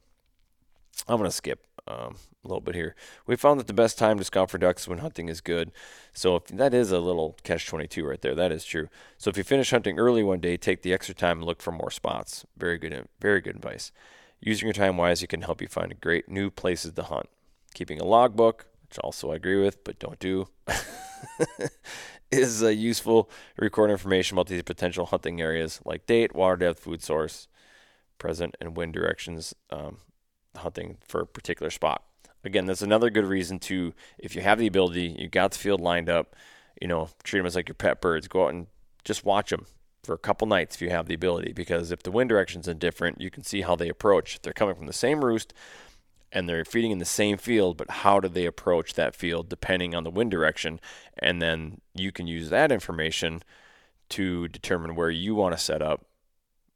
I'm 1.07 1.19
gonna 1.19 1.31
skip 1.31 1.67
um, 1.87 2.17
a 2.45 2.49
little 2.49 2.61
bit 2.61 2.75
here. 2.75 2.95
We 3.27 3.37
found 3.37 3.61
that 3.61 3.67
the 3.67 3.73
best 3.73 3.99
time 3.99 4.19
to 4.19 4.25
scout 4.25 4.51
for 4.51 4.59
ducks 4.59 4.89
when 4.89 4.99
hunting 4.99 5.29
is 5.29 5.41
good. 5.41 5.73
So 6.13 6.37
if 6.37 6.47
that 6.47 6.75
is 6.75 6.91
a 6.91 6.99
little 6.99 7.37
catch 7.43 7.67
22 7.67 8.05
right 8.07 8.21
there, 8.21 8.35
that 8.35 8.53
is 8.53 8.65
true. 8.65 8.89
So 9.19 9.31
if 9.31 9.37
you 9.37 9.43
finish 9.43 9.71
hunting 9.71 9.99
early 9.99 10.23
one 10.23 10.41
day, 10.41 10.57
take 10.57 10.83
the 10.83 10.93
extra 10.93 11.15
time 11.15 11.39
and 11.39 11.47
look 11.47 11.63
for 11.63 11.73
more 11.73 11.91
spots. 11.91 12.45
Very 12.57 12.79
good, 12.79 13.09
very 13.21 13.41
good 13.41 13.57
advice. 13.57 13.93
Using 14.41 14.67
your 14.67 14.75
time 14.75 14.97
wisely 14.97 15.29
can 15.29 15.43
help 15.43 15.63
you 15.63 15.69
find 15.69 16.01
great 16.01 16.29
new 16.29 16.51
places 16.51 16.93
to 16.95 17.03
hunt. 17.05 17.29
Keeping 17.75 18.01
a 18.01 18.05
logbook, 18.05 18.67
which 18.89 18.99
also 18.99 19.33
I 19.33 19.37
agree 19.37 19.63
with, 19.63 19.85
but 19.85 19.99
don't 19.99 20.19
do, 20.19 20.49
is 22.31 22.63
uh, 22.63 22.69
useful. 22.69 23.31
Record 23.59 23.91
information 23.91 24.37
about 24.37 24.49
these 24.49 24.63
potential 24.63 25.07
hunting 25.07 25.41
areas 25.41 25.81
like 25.85 26.07
date, 26.07 26.35
water 26.35 26.57
depth, 26.57 26.81
food 26.81 27.03
source, 27.03 27.49
present, 28.19 28.57
and 28.61 28.77
wind 28.77 28.93
directions. 28.93 29.55
Um, 29.71 29.99
hunting 30.57 30.99
for 31.07 31.23
a 31.23 31.27
particular 31.27 31.71
spot. 31.71 32.03
Again, 32.45 32.67
that's 32.67 32.83
another 32.83 33.11
good 33.11 33.25
reason 33.25 33.59
to, 33.61 33.95
if 34.19 34.35
you 34.35 34.43
have 34.43 34.59
the 34.59 34.67
ability, 34.67 35.17
you 35.19 35.29
got 35.29 35.53
the 35.53 35.59
field 35.59 35.81
lined 35.81 36.09
up, 36.09 36.35
you 36.81 36.89
know, 36.89 37.09
treat 37.23 37.41
them 37.41 37.47
as 37.47 37.55
like 37.55 37.69
your 37.69 37.75
pet 37.75 38.01
birds. 38.01 38.27
Go 38.27 38.45
out 38.45 38.55
and 38.55 38.67
just 39.05 39.25
watch 39.25 39.51
them 39.51 39.67
for 40.03 40.15
a 40.15 40.19
couple 40.19 40.49
nights 40.49 40.75
if 40.75 40.83
you 40.83 40.91
have 40.91 41.07
the 41.07 41.15
ability. 41.15 41.53
Because 41.53 41.93
if 41.93 42.03
the 42.03 42.11
wind 42.11 42.29
directions 42.29 42.69
are 42.69 42.75
different, 42.75 43.21
you 43.21 43.31
can 43.31 43.45
see 43.45 43.61
how 43.61 43.77
they 43.77 43.89
approach. 43.89 44.37
If 44.37 44.43
they're 44.43 44.53
coming 44.53 44.75
from 44.75 44.87
the 44.87 44.93
same 44.93 45.25
roost 45.25 45.55
and 46.33 46.49
they're 46.49 46.65
feeding 46.65 46.91
in 46.91 46.99
the 46.99 47.05
same 47.05 47.37
field, 47.37 47.77
but 47.77 47.91
how 47.91 48.21
do 48.21 48.29
they 48.29 48.47
approach 48.47 48.95
that 48.95 49.15
field 49.15 49.49
depending 49.49 49.95
on 49.95 50.05
the 50.05 50.11
wind 50.11 50.31
direction? 50.31 50.81
And 51.19 51.41
then 51.41 51.81
you 51.95 52.11
can 52.13 52.27
use 52.27 52.51
that 52.51 52.73
information 52.73 53.43
to 54.11 54.49
determine 54.49 54.95
where 54.95 55.11
you 55.11 55.35
want 55.35 55.57
to 55.57 55.63
set 55.63 55.83
up, 55.83 56.05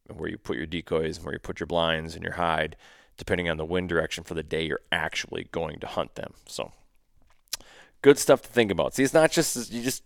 and 0.08 0.18
where 0.18 0.28
you 0.28 0.38
put 0.38 0.56
your 0.56 0.66
decoys, 0.66 1.16
and 1.16 1.26
where 1.26 1.34
you 1.34 1.40
put 1.40 1.60
your 1.60 1.66
blinds 1.66 2.14
and 2.14 2.22
your 2.22 2.34
hide 2.34 2.76
depending 3.16 3.48
on 3.48 3.56
the 3.56 3.64
wind 3.64 3.88
direction 3.88 4.24
for 4.24 4.34
the 4.34 4.42
day 4.42 4.64
you're 4.64 4.80
actually 4.92 5.48
going 5.50 5.80
to 5.80 5.86
hunt 5.86 6.14
them. 6.14 6.34
So 6.46 6.72
good 8.02 8.18
stuff 8.18 8.42
to 8.42 8.48
think 8.48 8.70
about. 8.70 8.94
See, 8.94 9.02
it's 9.02 9.14
not 9.14 9.30
just 9.30 9.72
you 9.72 9.82
just 9.82 10.02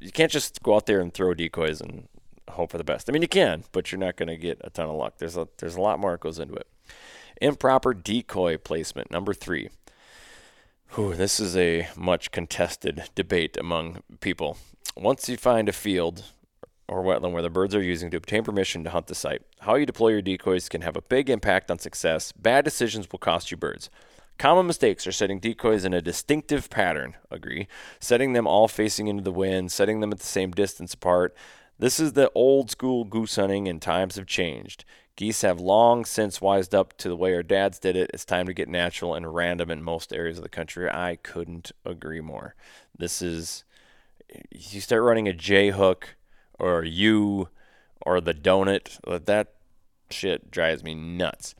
you 0.00 0.10
can't 0.10 0.32
just 0.32 0.62
go 0.62 0.74
out 0.74 0.86
there 0.86 1.00
and 1.00 1.12
throw 1.12 1.34
decoys 1.34 1.80
and 1.80 2.08
hope 2.50 2.70
for 2.70 2.78
the 2.78 2.84
best. 2.84 3.08
I 3.08 3.12
mean, 3.12 3.22
you 3.22 3.28
can, 3.28 3.64
but 3.72 3.92
you're 3.92 3.98
not 3.98 4.16
going 4.16 4.28
to 4.28 4.36
get 4.36 4.60
a 4.64 4.70
ton 4.70 4.88
of 4.88 4.96
luck. 4.96 5.18
There's 5.18 5.36
a 5.36 5.48
there's 5.58 5.76
a 5.76 5.80
lot 5.80 5.98
more 5.98 6.12
that 6.12 6.20
goes 6.20 6.38
into 6.38 6.54
it. 6.54 6.66
Improper 7.40 7.94
decoy 7.94 8.56
placement 8.56 9.10
number 9.10 9.34
three. 9.34 9.70
Whew, 10.94 11.14
this 11.14 11.38
is 11.40 11.56
a 11.56 11.88
much 11.96 12.30
contested 12.30 13.04
debate 13.14 13.56
among 13.56 14.02
people. 14.20 14.56
Once 14.96 15.28
you 15.28 15.36
find 15.36 15.68
a 15.68 15.72
field 15.72 16.24
or 16.88 17.02
wetland 17.02 17.32
where 17.32 17.42
the 17.42 17.50
birds 17.50 17.74
are 17.74 17.82
using 17.82 18.10
to 18.10 18.16
obtain 18.16 18.44
permission 18.44 18.84
to 18.84 18.90
hunt 18.90 19.08
the 19.08 19.14
site. 19.14 19.42
How 19.60 19.74
you 19.74 19.86
deploy 19.86 20.10
your 20.10 20.22
decoys 20.22 20.68
can 20.68 20.82
have 20.82 20.96
a 20.96 21.02
big 21.02 21.28
impact 21.28 21.70
on 21.70 21.78
success. 21.78 22.32
Bad 22.32 22.64
decisions 22.64 23.08
will 23.10 23.18
cost 23.18 23.50
you 23.50 23.56
birds. 23.56 23.90
Common 24.38 24.66
mistakes 24.66 25.06
are 25.06 25.12
setting 25.12 25.40
decoys 25.40 25.84
in 25.84 25.94
a 25.94 26.02
distinctive 26.02 26.68
pattern, 26.68 27.16
agree, 27.30 27.68
setting 27.98 28.34
them 28.34 28.46
all 28.46 28.68
facing 28.68 29.08
into 29.08 29.22
the 29.22 29.32
wind, 29.32 29.72
setting 29.72 30.00
them 30.00 30.12
at 30.12 30.18
the 30.18 30.26
same 30.26 30.50
distance 30.50 30.94
apart. 30.94 31.34
This 31.78 31.98
is 31.98 32.12
the 32.12 32.30
old 32.34 32.70
school 32.70 33.04
goose 33.04 33.36
hunting, 33.36 33.66
and 33.66 33.80
times 33.80 34.16
have 34.16 34.26
changed. 34.26 34.84
Geese 35.16 35.40
have 35.40 35.58
long 35.58 36.04
since 36.04 36.42
wised 36.42 36.74
up 36.74 36.94
to 36.98 37.08
the 37.08 37.16
way 37.16 37.34
our 37.34 37.42
dads 37.42 37.78
did 37.78 37.96
it. 37.96 38.10
It's 38.12 38.26
time 38.26 38.46
to 38.46 38.52
get 38.52 38.68
natural 38.68 39.14
and 39.14 39.34
random 39.34 39.70
in 39.70 39.82
most 39.82 40.12
areas 40.12 40.36
of 40.36 40.42
the 40.42 40.50
country. 40.50 40.90
I 40.90 41.16
couldn't 41.22 41.72
agree 41.86 42.20
more. 42.20 42.54
This 42.96 43.22
is, 43.22 43.64
you 44.50 44.82
start 44.82 45.02
running 45.02 45.26
a 45.26 45.32
J 45.32 45.70
hook 45.70 46.16
or 46.58 46.84
you 46.84 47.48
or 48.04 48.20
the 48.20 48.34
donut. 48.34 48.98
That 49.24 49.54
shit 50.10 50.50
drives 50.50 50.84
me 50.84 50.94
nuts. 50.94 51.54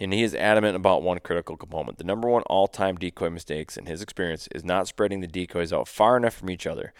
And 0.00 0.12
he 0.12 0.22
is 0.22 0.34
adamant 0.34 0.74
about 0.74 1.02
one 1.02 1.18
critical 1.18 1.58
component. 1.58 1.98
The 1.98 2.04
number 2.04 2.28
one 2.28 2.42
all 2.44 2.66
time 2.66 2.96
decoy 2.96 3.28
mistakes 3.28 3.76
in 3.76 3.84
his 3.84 4.00
experience 4.00 4.48
is 4.54 4.64
not 4.64 4.88
spreading 4.88 5.20
the 5.20 5.26
decoys 5.26 5.74
out 5.74 5.88
far 5.88 6.16
enough 6.16 6.34
from 6.34 6.50
each 6.50 6.66
other. 6.66 6.94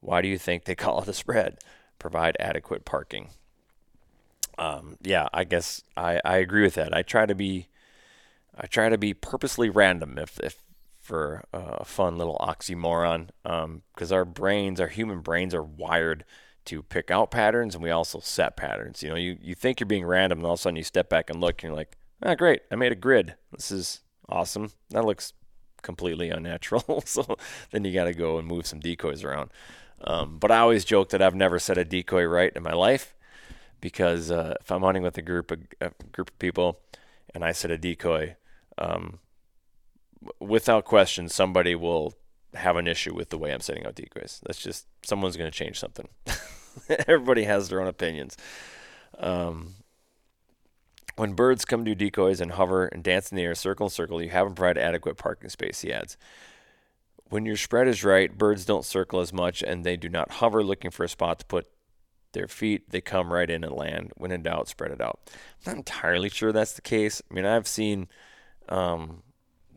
Why 0.00 0.22
do 0.22 0.28
you 0.28 0.38
think 0.38 0.64
they 0.64 0.74
call 0.76 1.02
it 1.02 1.08
a 1.08 1.12
spread? 1.12 1.58
Provide 1.98 2.36
adequate 2.38 2.84
parking. 2.84 3.30
Um, 4.58 4.96
yeah, 5.02 5.28
I 5.32 5.44
guess 5.44 5.82
I, 5.96 6.20
I 6.24 6.38
agree 6.38 6.62
with 6.62 6.74
that. 6.74 6.94
I 6.94 7.02
try 7.02 7.26
to 7.26 7.34
be 7.34 7.68
I 8.60 8.66
try 8.66 8.88
to 8.88 8.98
be 8.98 9.14
purposely 9.14 9.70
random 9.70 10.18
if, 10.18 10.38
if 10.40 10.56
for 11.00 11.44
a 11.54 11.84
fun 11.84 12.18
little 12.18 12.36
oxymoron 12.38 13.28
because 13.42 14.12
um, 14.12 14.16
our 14.16 14.24
brains, 14.24 14.80
our 14.80 14.88
human 14.88 15.20
brains, 15.20 15.54
are 15.54 15.62
wired 15.62 16.24
to 16.66 16.82
pick 16.82 17.10
out 17.10 17.30
patterns 17.30 17.74
and 17.74 17.82
we 17.82 17.90
also 17.90 18.18
set 18.20 18.56
patterns. 18.56 19.02
You 19.02 19.10
know, 19.10 19.14
you, 19.14 19.38
you 19.40 19.54
think 19.54 19.80
you're 19.80 19.86
being 19.86 20.04
random 20.04 20.40
and 20.40 20.46
all 20.46 20.54
of 20.54 20.58
a 20.58 20.62
sudden 20.62 20.76
you 20.76 20.82
step 20.82 21.08
back 21.08 21.30
and 21.30 21.40
look 21.40 21.62
and 21.62 21.70
you're 21.70 21.76
like, 21.76 21.96
ah, 22.22 22.34
great, 22.34 22.60
I 22.70 22.74
made 22.74 22.92
a 22.92 22.96
grid. 22.96 23.36
This 23.52 23.70
is 23.70 24.00
awesome. 24.28 24.72
That 24.90 25.04
looks 25.04 25.32
completely 25.80 26.28
unnatural. 26.28 27.02
so 27.06 27.38
then 27.70 27.84
you 27.84 27.94
got 27.94 28.04
to 28.04 28.12
go 28.12 28.38
and 28.38 28.46
move 28.46 28.66
some 28.66 28.80
decoys 28.80 29.24
around. 29.24 29.50
Um, 30.02 30.36
but 30.38 30.50
I 30.50 30.58
always 30.58 30.84
joke 30.84 31.08
that 31.10 31.22
I've 31.22 31.34
never 31.34 31.58
set 31.58 31.78
a 31.78 31.84
decoy 31.84 32.24
right 32.24 32.52
in 32.54 32.62
my 32.62 32.74
life 32.74 33.14
because 33.80 34.30
uh, 34.30 34.54
if 34.60 34.70
I'm 34.70 34.82
hunting 34.82 35.02
with 35.02 35.18
a 35.18 35.22
group 35.22 35.50
of 35.50 35.60
a 35.80 35.90
group 36.12 36.30
of 36.30 36.38
people 36.38 36.80
and 37.34 37.44
I 37.44 37.52
set 37.52 37.70
a 37.70 37.78
decoy, 37.78 38.36
um, 38.76 39.18
without 40.40 40.84
question, 40.84 41.28
somebody 41.28 41.74
will 41.74 42.14
have 42.54 42.76
an 42.76 42.86
issue 42.86 43.14
with 43.14 43.30
the 43.30 43.38
way 43.38 43.52
I'm 43.52 43.60
setting 43.60 43.86
out 43.86 43.94
decoys. 43.94 44.40
That's 44.46 44.60
just 44.60 44.86
someone's 45.02 45.36
going 45.36 45.50
to 45.50 45.56
change 45.56 45.78
something. 45.78 46.08
Everybody 46.88 47.44
has 47.44 47.68
their 47.68 47.80
own 47.80 47.88
opinions. 47.88 48.36
Um, 49.18 49.74
when 51.16 51.32
birds 51.32 51.64
come 51.64 51.84
to 51.84 51.94
decoys 51.94 52.40
and 52.40 52.52
hover 52.52 52.86
and 52.86 53.02
dance 53.02 53.30
in 53.30 53.36
the 53.36 53.42
air, 53.42 53.54
circle 53.54 53.86
and 53.86 53.92
circle, 53.92 54.22
you 54.22 54.30
haven't 54.30 54.54
provided 54.54 54.82
adequate 54.82 55.16
parking 55.16 55.50
space, 55.50 55.80
he 55.80 55.92
adds. 55.92 56.16
When 57.28 57.44
your 57.44 57.56
spread 57.56 57.88
is 57.88 58.04
right, 58.04 58.36
birds 58.36 58.64
don't 58.64 58.84
circle 58.84 59.20
as 59.20 59.32
much 59.32 59.62
and 59.62 59.84
they 59.84 59.96
do 59.96 60.08
not 60.08 60.30
hover 60.32 60.62
looking 60.62 60.90
for 60.90 61.04
a 61.04 61.08
spot 61.08 61.40
to 61.40 61.46
put 61.46 61.66
their 62.32 62.48
feet. 62.48 62.90
They 62.90 63.00
come 63.00 63.32
right 63.32 63.48
in 63.48 63.64
and 63.64 63.72
land. 63.72 64.12
When 64.16 64.30
in 64.30 64.42
doubt, 64.42 64.68
spread 64.68 64.92
it 64.92 65.00
out. 65.00 65.20
I'm 65.66 65.72
not 65.72 65.76
entirely 65.76 66.28
sure 66.28 66.52
that's 66.52 66.74
the 66.74 66.82
case. 66.82 67.22
I 67.30 67.34
mean, 67.34 67.46
I've 67.46 67.68
seen 67.68 68.08
um, 68.68 69.22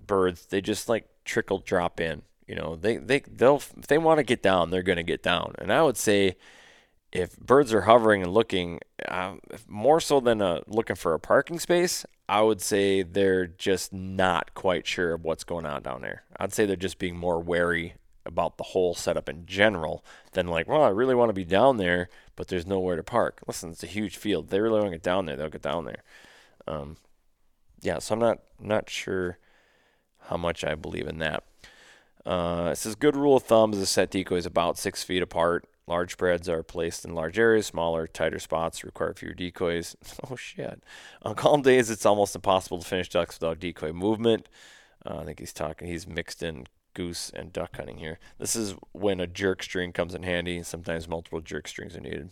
birds, 0.05 0.45
they 0.47 0.61
just 0.61 0.89
like 0.89 1.07
trickle 1.25 1.59
drop 1.59 1.99
in. 1.99 2.23
You 2.47 2.55
know, 2.55 2.75
they, 2.75 2.97
they, 2.97 3.19
they'll, 3.19 3.61
if 3.77 3.87
they 3.87 3.97
want 3.97 4.17
to 4.17 4.23
get 4.23 4.43
down, 4.43 4.69
they're 4.69 4.83
going 4.83 4.97
to 4.97 5.03
get 5.03 5.23
down. 5.23 5.55
And 5.59 5.71
I 5.71 5.81
would 5.83 5.97
say, 5.97 6.35
if 7.11 7.37
birds 7.37 7.73
are 7.73 7.81
hovering 7.81 8.23
and 8.23 8.33
looking 8.33 8.79
uh, 9.07 9.35
more 9.67 9.99
so 9.99 10.19
than 10.19 10.41
uh, 10.41 10.61
looking 10.67 10.95
for 10.95 11.13
a 11.13 11.19
parking 11.19 11.59
space, 11.59 12.05
I 12.29 12.41
would 12.41 12.61
say 12.61 13.03
they're 13.03 13.47
just 13.47 13.91
not 13.91 14.53
quite 14.53 14.87
sure 14.87 15.13
of 15.13 15.23
what's 15.23 15.43
going 15.43 15.65
on 15.65 15.81
down 15.83 16.01
there. 16.01 16.23
I'd 16.39 16.53
say 16.53 16.65
they're 16.65 16.77
just 16.77 16.99
being 16.99 17.17
more 17.17 17.39
wary 17.39 17.95
about 18.25 18.57
the 18.57 18.63
whole 18.63 18.93
setup 18.93 19.27
in 19.27 19.45
general 19.45 20.03
than 20.33 20.47
like, 20.47 20.67
well, 20.67 20.83
I 20.83 20.89
really 20.89 21.15
want 21.15 21.29
to 21.29 21.33
be 21.33 21.45
down 21.45 21.77
there, 21.77 22.09
but 22.35 22.47
there's 22.47 22.67
nowhere 22.67 22.95
to 22.95 23.03
park. 23.03 23.41
Listen, 23.47 23.71
it's 23.71 23.83
a 23.83 23.87
huge 23.87 24.17
field. 24.17 24.49
They 24.49 24.59
really 24.59 24.79
want 24.79 24.91
to 24.91 24.97
get 24.97 25.03
down 25.03 25.25
there, 25.25 25.35
they'll 25.35 25.49
get 25.49 25.61
down 25.61 25.85
there. 25.85 26.03
Um, 26.67 26.97
yeah, 27.81 27.99
so 27.99 28.13
I'm 28.13 28.19
not 28.19 28.39
not 28.59 28.89
sure 28.89 29.39
how 30.25 30.37
much 30.37 30.63
I 30.63 30.75
believe 30.75 31.07
in 31.07 31.17
that. 31.19 31.43
Uh, 32.25 32.69
it 32.71 32.75
says 32.75 32.95
good 32.95 33.15
rule 33.15 33.37
of 33.37 33.43
thumb 33.43 33.73
is 33.73 33.79
to 33.79 33.85
set 33.87 34.11
decoys 34.11 34.45
about 34.45 34.77
six 34.77 35.03
feet 35.03 35.23
apart 35.23 35.67
Large 35.91 36.13
spreads 36.13 36.47
are 36.47 36.63
placed 36.63 37.03
in 37.03 37.15
large 37.15 37.39
areas. 37.39 37.65
Smaller, 37.65 38.07
tighter 38.07 38.39
spots 38.39 38.83
require 38.83 39.13
fewer 39.13 39.33
decoys. 39.33 39.95
oh 40.31 40.37
shit! 40.37 40.83
On 41.23 41.35
calm 41.35 41.61
days, 41.63 41.89
it's 41.89 42.05
almost 42.05 42.33
impossible 42.33 42.79
to 42.79 42.87
finish 42.87 43.09
ducks 43.09 43.37
without 43.37 43.59
decoy 43.59 43.91
movement. 43.91 44.47
Uh, 45.05 45.17
I 45.17 45.25
think 45.25 45.39
he's 45.39 45.51
talking. 45.51 45.89
He's 45.89 46.07
mixed 46.07 46.43
in 46.43 46.67
goose 46.93 47.31
and 47.33 47.53
duck 47.53 47.77
hunting 47.77 47.97
here. 47.97 48.19
This 48.37 48.55
is 48.55 48.75
when 48.91 49.19
a 49.19 49.27
jerk 49.27 49.63
string 49.63 49.91
comes 49.91 50.13
in 50.13 50.23
handy. 50.23 50.61
Sometimes 50.63 51.07
multiple 51.07 51.41
jerk 51.41 51.67
strings 51.67 51.95
are 51.95 52.01
needed. 52.01 52.31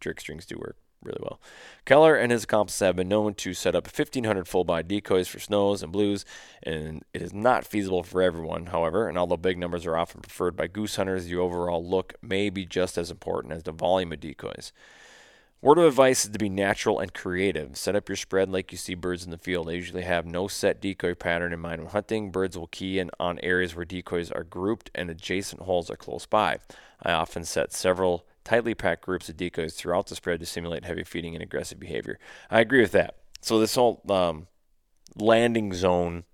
Jerk 0.00 0.20
strings 0.20 0.46
do 0.46 0.56
work 0.58 0.76
really 1.04 1.20
well. 1.22 1.40
Keller 1.84 2.16
and 2.16 2.32
his 2.32 2.44
accomplices 2.44 2.80
have 2.80 2.96
been 2.96 3.08
known 3.08 3.34
to 3.34 3.54
set 3.54 3.74
up 3.74 3.86
1,500 3.86 4.48
full 4.48 4.64
body 4.64 4.82
decoys 4.82 5.28
for 5.28 5.38
snows 5.38 5.82
and 5.82 5.92
blues, 5.92 6.24
and 6.62 7.04
it 7.12 7.22
is 7.22 7.32
not 7.32 7.66
feasible 7.66 8.02
for 8.02 8.22
everyone, 8.22 8.66
however. 8.66 9.08
And 9.08 9.18
although 9.18 9.36
big 9.36 9.58
numbers 9.58 9.86
are 9.86 9.96
often 9.96 10.22
preferred 10.22 10.56
by 10.56 10.66
goose 10.66 10.96
hunters, 10.96 11.26
the 11.26 11.36
overall 11.36 11.86
look 11.86 12.14
may 12.22 12.50
be 12.50 12.64
just 12.64 12.98
as 12.98 13.10
important 13.10 13.52
as 13.52 13.62
the 13.62 13.72
volume 13.72 14.12
of 14.12 14.20
decoys. 14.20 14.72
Word 15.64 15.78
of 15.78 15.86
advice 15.86 16.26
is 16.26 16.30
to 16.32 16.38
be 16.38 16.50
natural 16.50 17.00
and 17.00 17.14
creative. 17.14 17.78
Set 17.78 17.96
up 17.96 18.06
your 18.06 18.16
spread 18.16 18.50
like 18.50 18.70
you 18.70 18.76
see 18.76 18.94
birds 18.94 19.24
in 19.24 19.30
the 19.30 19.38
field. 19.38 19.66
They 19.66 19.76
usually 19.76 20.02
have 20.02 20.26
no 20.26 20.46
set 20.46 20.78
decoy 20.78 21.14
pattern 21.14 21.54
in 21.54 21.60
mind 21.60 21.80
when 21.80 21.90
hunting. 21.90 22.30
Birds 22.30 22.58
will 22.58 22.66
key 22.66 22.98
in 22.98 23.10
on 23.18 23.38
areas 23.38 23.74
where 23.74 23.86
decoys 23.86 24.30
are 24.30 24.44
grouped 24.44 24.90
and 24.94 25.08
adjacent 25.08 25.62
holes 25.62 25.88
are 25.88 25.96
close 25.96 26.26
by. 26.26 26.58
I 27.02 27.12
often 27.12 27.44
set 27.44 27.72
several 27.72 28.26
tightly 28.44 28.74
packed 28.74 29.06
groups 29.06 29.30
of 29.30 29.38
decoys 29.38 29.72
throughout 29.72 30.08
the 30.08 30.14
spread 30.14 30.40
to 30.40 30.44
simulate 30.44 30.84
heavy 30.84 31.02
feeding 31.02 31.34
and 31.34 31.42
aggressive 31.42 31.80
behavior. 31.80 32.18
I 32.50 32.60
agree 32.60 32.82
with 32.82 32.92
that. 32.92 33.16
So 33.40 33.58
this 33.58 33.74
whole 33.74 34.02
um, 34.10 34.48
landing 35.16 35.72
zone 35.72 36.24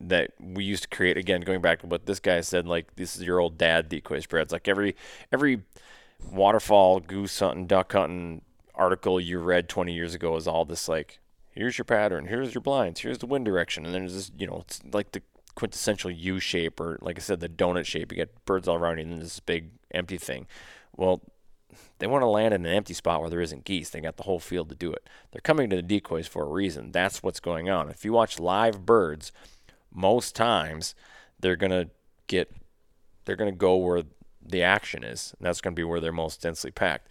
that 0.00 0.30
we 0.40 0.64
used 0.64 0.84
to 0.84 0.88
create 0.88 1.18
again, 1.18 1.42
going 1.42 1.60
back 1.60 1.80
to 1.80 1.86
what 1.86 2.06
this 2.06 2.18
guy 2.18 2.40
said, 2.40 2.66
like 2.66 2.96
this 2.96 3.14
is 3.14 3.24
your 3.24 3.40
old 3.40 3.58
dad 3.58 3.90
decoy 3.90 4.20
spreads. 4.20 4.54
Like 4.54 4.68
every 4.68 4.96
every 5.30 5.64
waterfowl, 6.30 7.00
goose 7.00 7.38
hunting, 7.38 7.66
duck 7.66 7.92
hunting 7.92 8.42
article 8.74 9.20
you 9.20 9.38
read 9.38 9.68
20 9.68 9.92
years 9.92 10.14
ago 10.14 10.36
is 10.36 10.48
all 10.48 10.64
this 10.64 10.88
like 10.88 11.20
here's 11.50 11.76
your 11.76 11.84
pattern, 11.84 12.26
here's 12.26 12.54
your 12.54 12.62
blinds, 12.62 13.00
here's 13.00 13.18
the 13.18 13.26
wind 13.26 13.44
direction, 13.44 13.84
and 13.84 13.94
there's 13.94 14.14
this 14.14 14.32
you 14.36 14.46
know 14.46 14.62
it's 14.66 14.80
like 14.92 15.12
the 15.12 15.22
quintessential 15.54 16.10
U 16.10 16.38
shape 16.40 16.80
or 16.80 16.98
like 17.00 17.18
I 17.18 17.22
said 17.22 17.40
the 17.40 17.48
donut 17.48 17.84
shape. 17.84 18.12
You 18.12 18.16
get 18.16 18.44
birds 18.44 18.68
all 18.68 18.76
around 18.76 18.98
you, 18.98 19.04
and 19.04 19.12
then 19.12 19.20
this 19.20 19.40
big 19.40 19.70
empty 19.92 20.18
thing. 20.18 20.46
Well, 20.96 21.22
they 21.98 22.06
want 22.06 22.22
to 22.22 22.26
land 22.26 22.54
in 22.54 22.66
an 22.66 22.72
empty 22.72 22.94
spot 22.94 23.20
where 23.20 23.30
there 23.30 23.40
isn't 23.40 23.64
geese. 23.64 23.90
They 23.90 24.00
got 24.00 24.16
the 24.16 24.24
whole 24.24 24.40
field 24.40 24.68
to 24.70 24.74
do 24.74 24.92
it. 24.92 25.08
They're 25.30 25.40
coming 25.40 25.70
to 25.70 25.76
the 25.76 25.82
decoys 25.82 26.26
for 26.26 26.42
a 26.42 26.48
reason. 26.48 26.92
That's 26.92 27.22
what's 27.22 27.40
going 27.40 27.70
on. 27.70 27.88
If 27.88 28.04
you 28.04 28.12
watch 28.12 28.38
live 28.38 28.84
birds, 28.84 29.32
most 29.92 30.34
times 30.34 30.94
they're 31.38 31.56
to 31.70 31.90
get 32.26 32.54
they're 33.24 33.36
to 33.52 33.56
go 33.56 33.76
where 33.76 34.02
the 34.52 34.62
action 34.62 35.02
is. 35.02 35.34
And 35.38 35.46
that's 35.46 35.60
going 35.60 35.74
to 35.74 35.80
be 35.80 35.84
where 35.84 35.98
they're 35.98 36.12
most 36.12 36.40
densely 36.40 36.70
packed. 36.70 37.08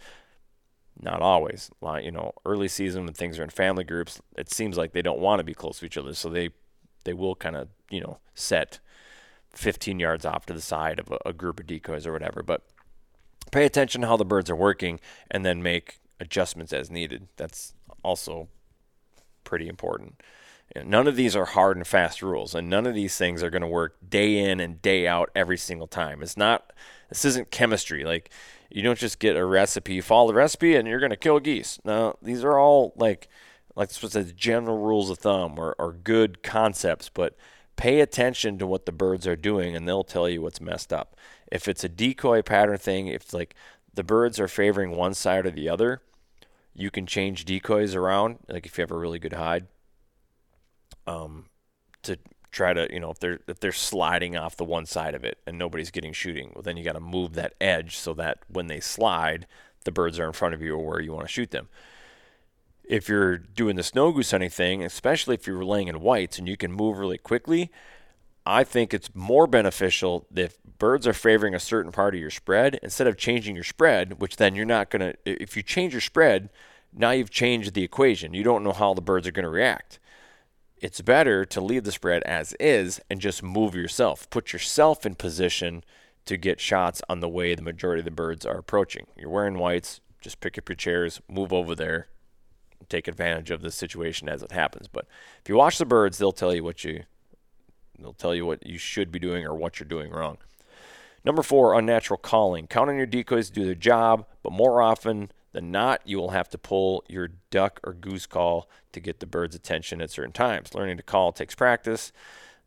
Not 1.00 1.20
always. 1.20 1.70
Like, 1.80 2.04
you 2.04 2.10
know, 2.10 2.32
early 2.44 2.68
season 2.68 3.04
when 3.04 3.14
things 3.14 3.38
are 3.38 3.42
in 3.42 3.50
family 3.50 3.84
groups, 3.84 4.20
it 4.36 4.50
seems 4.50 4.78
like 4.78 4.92
they 4.92 5.02
don't 5.02 5.18
want 5.20 5.40
to 5.40 5.44
be 5.44 5.54
close 5.54 5.80
to 5.80 5.86
each 5.86 5.98
other, 5.98 6.14
so 6.14 6.28
they 6.28 6.50
they 7.04 7.12
will 7.12 7.34
kind 7.34 7.56
of, 7.56 7.68
you 7.90 8.00
know, 8.00 8.18
set 8.34 8.78
15 9.54 9.98
yards 9.98 10.24
off 10.24 10.46
to 10.46 10.52
the 10.52 10.60
side 10.60 11.00
of 11.00 11.10
a, 11.10 11.18
a 11.26 11.32
group 11.32 11.58
of 11.58 11.66
decoys 11.66 12.06
or 12.06 12.12
whatever. 12.12 12.42
But 12.42 12.62
pay 13.50 13.64
attention 13.64 14.02
to 14.02 14.06
how 14.06 14.16
the 14.16 14.24
birds 14.24 14.48
are 14.48 14.56
working 14.56 15.00
and 15.30 15.44
then 15.44 15.62
make 15.62 15.98
adjustments 16.20 16.72
as 16.72 16.90
needed. 16.90 17.26
That's 17.36 17.74
also 18.04 18.48
pretty 19.42 19.68
important. 19.68 20.22
None 20.84 21.06
of 21.06 21.16
these 21.16 21.36
are 21.36 21.44
hard 21.44 21.76
and 21.76 21.86
fast 21.86 22.22
rules, 22.22 22.54
and 22.54 22.68
none 22.68 22.86
of 22.86 22.94
these 22.94 23.16
things 23.16 23.42
are 23.42 23.50
going 23.50 23.62
to 23.62 23.68
work 23.68 23.96
day 24.08 24.38
in 24.38 24.60
and 24.60 24.82
day 24.82 25.06
out 25.06 25.30
every 25.34 25.58
single 25.58 25.86
time. 25.86 26.22
It's 26.22 26.36
not, 26.36 26.72
this 27.08 27.24
isn't 27.24 27.50
chemistry. 27.50 28.04
Like, 28.04 28.30
you 28.70 28.82
don't 28.82 28.98
just 28.98 29.18
get 29.18 29.36
a 29.36 29.44
recipe, 29.44 30.00
follow 30.00 30.28
the 30.28 30.34
recipe, 30.34 30.74
and 30.74 30.88
you're 30.88 31.00
going 31.00 31.10
to 31.10 31.16
kill 31.16 31.40
geese. 31.40 31.78
No, 31.84 32.16
these 32.22 32.42
are 32.42 32.58
all 32.58 32.94
like, 32.96 33.28
like 33.76 33.90
supposed 33.90 34.14
to 34.14 34.24
general 34.24 34.78
rules 34.78 35.10
of 35.10 35.18
thumb 35.18 35.58
or, 35.58 35.74
or 35.78 35.92
good 35.92 36.42
concepts, 36.42 37.08
but 37.08 37.36
pay 37.76 38.00
attention 38.00 38.58
to 38.58 38.66
what 38.66 38.86
the 38.86 38.92
birds 38.92 39.26
are 39.26 39.36
doing, 39.36 39.76
and 39.76 39.86
they'll 39.86 40.04
tell 40.04 40.28
you 40.28 40.42
what's 40.42 40.60
messed 40.60 40.92
up. 40.92 41.16
If 41.50 41.68
it's 41.68 41.84
a 41.84 41.88
decoy 41.88 42.42
pattern 42.42 42.78
thing, 42.78 43.08
if 43.08 43.32
like 43.34 43.54
the 43.92 44.04
birds 44.04 44.40
are 44.40 44.48
favoring 44.48 44.96
one 44.96 45.14
side 45.14 45.46
or 45.46 45.50
the 45.50 45.68
other, 45.68 46.00
you 46.74 46.90
can 46.90 47.06
change 47.06 47.44
decoys 47.44 47.94
around. 47.94 48.38
Like 48.48 48.64
if 48.64 48.78
you 48.78 48.82
have 48.82 48.90
a 48.90 48.96
really 48.96 49.18
good 49.18 49.34
hide, 49.34 49.66
um, 51.06 51.46
to 52.02 52.18
try 52.50 52.72
to 52.72 52.86
you 52.92 53.00
know 53.00 53.10
if 53.10 53.18
they're 53.18 53.40
if 53.48 53.60
they're 53.60 53.72
sliding 53.72 54.36
off 54.36 54.56
the 54.56 54.64
one 54.64 54.84
side 54.86 55.14
of 55.14 55.24
it 55.24 55.38
and 55.46 55.58
nobody's 55.58 55.90
getting 55.90 56.12
shooting, 56.12 56.52
well 56.54 56.62
then 56.62 56.76
you 56.76 56.84
got 56.84 56.92
to 56.92 57.00
move 57.00 57.34
that 57.34 57.54
edge 57.60 57.96
so 57.96 58.14
that 58.14 58.38
when 58.48 58.66
they 58.66 58.80
slide, 58.80 59.46
the 59.84 59.92
birds 59.92 60.18
are 60.18 60.26
in 60.26 60.32
front 60.32 60.54
of 60.54 60.62
you 60.62 60.74
or 60.74 60.86
where 60.86 61.00
you 61.00 61.12
want 61.12 61.26
to 61.26 61.32
shoot 61.32 61.50
them. 61.50 61.68
If 62.84 63.08
you're 63.08 63.38
doing 63.38 63.76
the 63.76 63.82
snow 63.82 64.12
goose 64.12 64.32
hunting 64.32 64.50
thing, 64.50 64.84
especially 64.84 65.34
if 65.34 65.46
you're 65.46 65.64
laying 65.64 65.88
in 65.88 66.00
whites 66.00 66.38
and 66.38 66.48
you 66.48 66.56
can 66.56 66.72
move 66.72 66.98
really 66.98 67.18
quickly, 67.18 67.70
I 68.44 68.64
think 68.64 68.92
it's 68.92 69.14
more 69.14 69.46
beneficial 69.46 70.26
if 70.34 70.58
birds 70.78 71.06
are 71.06 71.12
favoring 71.12 71.54
a 71.54 71.60
certain 71.60 71.92
part 71.92 72.14
of 72.14 72.20
your 72.20 72.30
spread 72.30 72.78
instead 72.82 73.06
of 73.06 73.16
changing 73.16 73.54
your 73.54 73.64
spread, 73.64 74.20
which 74.20 74.36
then 74.36 74.56
you're 74.56 74.64
not 74.64 74.90
going 74.90 75.12
to, 75.12 75.14
if 75.24 75.56
you 75.56 75.62
change 75.62 75.94
your 75.94 76.00
spread, 76.00 76.50
now 76.92 77.12
you've 77.12 77.30
changed 77.30 77.74
the 77.74 77.84
equation. 77.84 78.34
You 78.34 78.42
don't 78.42 78.64
know 78.64 78.72
how 78.72 78.92
the 78.92 79.00
birds 79.00 79.28
are 79.28 79.32
going 79.32 79.44
to 79.44 79.48
react. 79.48 80.00
It's 80.82 81.00
better 81.00 81.44
to 81.44 81.60
leave 81.60 81.84
the 81.84 81.92
spread 81.92 82.24
as 82.24 82.54
is 82.58 83.00
and 83.08 83.20
just 83.20 83.40
move 83.40 83.76
yourself. 83.76 84.28
Put 84.30 84.52
yourself 84.52 85.06
in 85.06 85.14
position 85.14 85.84
to 86.24 86.36
get 86.36 86.60
shots 86.60 87.00
on 87.08 87.20
the 87.20 87.28
way 87.28 87.54
the 87.54 87.62
majority 87.62 88.00
of 88.00 88.04
the 88.04 88.10
birds 88.10 88.44
are 88.44 88.58
approaching. 88.58 89.06
You're 89.16 89.30
wearing 89.30 89.58
whites, 89.58 90.00
just 90.20 90.40
pick 90.40 90.58
up 90.58 90.68
your 90.68 90.74
chairs, 90.74 91.20
move 91.28 91.52
over 91.52 91.76
there, 91.76 92.08
take 92.88 93.06
advantage 93.06 93.52
of 93.52 93.62
the 93.62 93.70
situation 93.70 94.28
as 94.28 94.42
it 94.42 94.50
happens. 94.50 94.88
But 94.88 95.06
if 95.40 95.48
you 95.48 95.54
watch 95.54 95.78
the 95.78 95.86
birds, 95.86 96.18
they'll 96.18 96.32
tell 96.32 96.52
you 96.52 96.64
what 96.64 96.82
you 96.82 97.04
They'll 97.96 98.12
tell 98.12 98.34
you 98.34 98.44
what 98.44 98.66
you 98.66 98.78
should 98.78 99.12
be 99.12 99.20
doing 99.20 99.44
or 99.46 99.54
what 99.54 99.78
you're 99.78 99.86
doing 99.86 100.10
wrong. 100.10 100.38
Number 101.24 101.42
four, 101.42 101.78
unnatural 101.78 102.18
calling. 102.18 102.66
Count 102.66 102.90
on 102.90 102.96
your 102.96 103.06
decoys 103.06 103.48
to 103.48 103.52
do 103.52 103.64
their 103.64 103.76
job, 103.76 104.26
but 104.42 104.52
more 104.52 104.82
often 104.82 105.30
than 105.52 105.70
not, 105.70 106.00
you 106.04 106.18
will 106.18 106.30
have 106.30 106.48
to 106.50 106.58
pull 106.58 107.04
your 107.08 107.28
duck 107.50 107.80
or 107.84 107.92
goose 107.92 108.26
call 108.26 108.68
to 108.92 109.00
get 109.00 109.20
the 109.20 109.26
bird's 109.26 109.54
attention 109.54 110.00
at 110.00 110.10
certain 110.10 110.32
times. 110.32 110.74
Learning 110.74 110.96
to 110.96 111.02
call 111.02 111.32
takes 111.32 111.54
practice. 111.54 112.12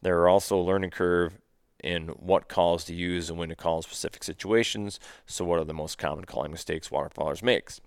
There 0.02 0.20
are 0.20 0.30
also 0.30 0.58
a 0.58 0.62
learning 0.62 0.92
curve 0.92 1.40
in 1.84 2.08
what 2.10 2.48
calls 2.48 2.84
to 2.86 2.94
use 2.94 3.30
and 3.30 3.38
when 3.38 3.50
to 3.50 3.56
call 3.56 3.78
in 3.78 3.84
specific 3.84 4.24
situations. 4.24 5.00
So, 5.26 5.46
what 5.46 5.60
are 5.60 5.66
the 5.66 5.74
most 5.74 5.98
common 5.98 6.26
calling 6.26 6.52
mistakes 6.52 6.90
waterfowlers 6.90 7.44
makes? 7.44 7.82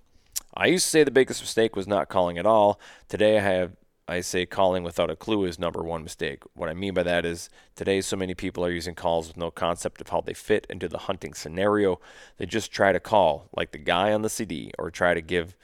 I 0.54 0.66
used 0.66 0.84
to 0.86 0.90
say 0.90 1.04
the 1.04 1.10
biggest 1.10 1.42
mistake 1.42 1.76
was 1.76 1.86
not 1.86 2.08
calling 2.08 2.38
at 2.38 2.46
all. 2.46 2.80
Today, 3.08 3.38
I 3.38 3.42
have 3.42 3.72
I 4.10 4.22
say 4.22 4.46
calling 4.46 4.84
without 4.84 5.10
a 5.10 5.16
clue 5.16 5.44
is 5.44 5.58
number 5.58 5.82
one 5.82 6.02
mistake. 6.02 6.42
What 6.54 6.70
I 6.70 6.74
mean 6.74 6.94
by 6.94 7.02
that 7.02 7.26
is 7.26 7.50
today 7.76 8.00
so 8.00 8.16
many 8.16 8.34
people 8.34 8.64
are 8.64 8.70
using 8.70 8.94
calls 8.94 9.28
with 9.28 9.36
no 9.36 9.50
concept 9.50 10.00
of 10.00 10.08
how 10.08 10.22
they 10.22 10.32
fit 10.32 10.66
into 10.70 10.88
the 10.88 10.98
hunting 10.98 11.34
scenario. 11.34 12.00
They 12.38 12.46
just 12.46 12.72
try 12.72 12.92
to 12.92 13.00
call 13.00 13.50
like 13.54 13.72
the 13.72 13.78
guy 13.78 14.14
on 14.14 14.22
the 14.22 14.30
CD 14.30 14.72
or 14.78 14.90
try 14.90 15.12
to 15.12 15.20
give 15.20 15.54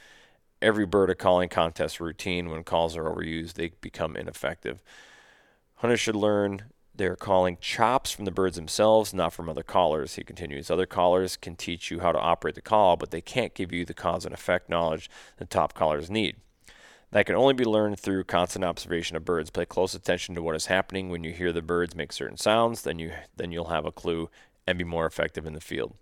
every 0.61 0.85
bird 0.85 1.09
a 1.09 1.15
calling 1.15 1.49
contest 1.49 2.01
routine. 2.01 2.51
When 2.51 2.65
calls 2.65 2.99
are 2.99 3.05
overused, 3.05 3.55
they 3.55 3.73
become 3.81 4.15
ineffective. 4.15 4.83
Hunters 5.77 6.01
should 6.01 6.17
learn 6.17 6.65
they're 6.95 7.17
calling 7.17 7.57
chops 7.63 8.13
from 8.13 8.27
the 8.27 8.31
birds 8.31 8.57
themselves, 8.57 9.15
not 9.15 9.33
from 9.33 9.49
other 9.49 9.63
callers. 9.63 10.17
He 10.17 10.23
continues. 10.23 10.71
Other 10.71 10.87
callers 10.87 11.39
can 11.39 11.57
teach 11.57 11.91
you 11.91 12.01
how 12.01 12.13
to 12.13 12.21
operate 12.21 12.57
the 12.57 12.61
call, 12.61 12.97
but 12.97 13.11
they 13.11 13.23
can't 13.23 13.55
give 13.55 13.73
you 13.73 13.87
the 13.87 13.95
cause 13.95 14.27
and 14.27 14.35
effect 14.35 14.69
knowledge 14.69 15.11
the 15.39 15.47
top 15.47 15.73
callers 15.73 16.11
need. 16.11 16.37
That 17.15 17.27
can 17.27 17.37
only 17.37 17.55
be 17.55 17.65
learned 17.65 18.01
through 18.01 18.25
constant 18.25 18.65
observation 18.65 19.17
of 19.17 19.25
birds. 19.25 19.49
Pay 19.49 19.67
close 19.67 19.95
attention 19.95 20.35
to 20.35 20.43
what 20.43 20.57
is 20.57 20.67
happening 20.67 21.11
when 21.11 21.23
you 21.23 21.31
hear 21.33 21.53
the 21.53 21.63
birds 21.63 21.95
make 21.95 22.13
certain 22.13 22.37
sounds, 22.37 22.83
then 22.83 22.99
you 22.99 23.13
then 23.37 23.53
you'll 23.53 23.67
have 23.67 23.85
a 23.85 23.93
clue 23.93 24.29
and 24.67 24.79
be 24.79 24.83
more 24.83 25.07
effective 25.07 25.47
in 25.47 25.53
the 25.53 25.61
field. 25.61 25.95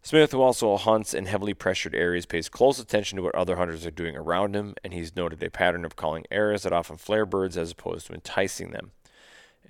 Smith, 0.00 0.32
who 0.32 0.40
also 0.40 0.78
hunts 0.78 1.12
in 1.12 1.26
heavily 1.26 1.52
pressured 1.52 1.94
areas, 1.94 2.24
pays 2.24 2.48
close 2.48 2.78
attention 2.78 3.16
to 3.16 3.22
what 3.22 3.34
other 3.34 3.56
hunters 3.56 3.84
are 3.84 3.90
doing 3.90 4.16
around 4.16 4.56
him, 4.56 4.74
and 4.82 4.94
he's 4.94 5.14
noted 5.14 5.42
a 5.42 5.50
pattern 5.50 5.84
of 5.84 5.94
calling 5.94 6.24
arrows 6.30 6.62
that 6.62 6.72
often 6.72 6.96
flare 6.96 7.26
birds 7.26 7.58
as 7.58 7.72
opposed 7.72 8.06
to 8.06 8.14
enticing 8.14 8.70
them. 8.70 8.92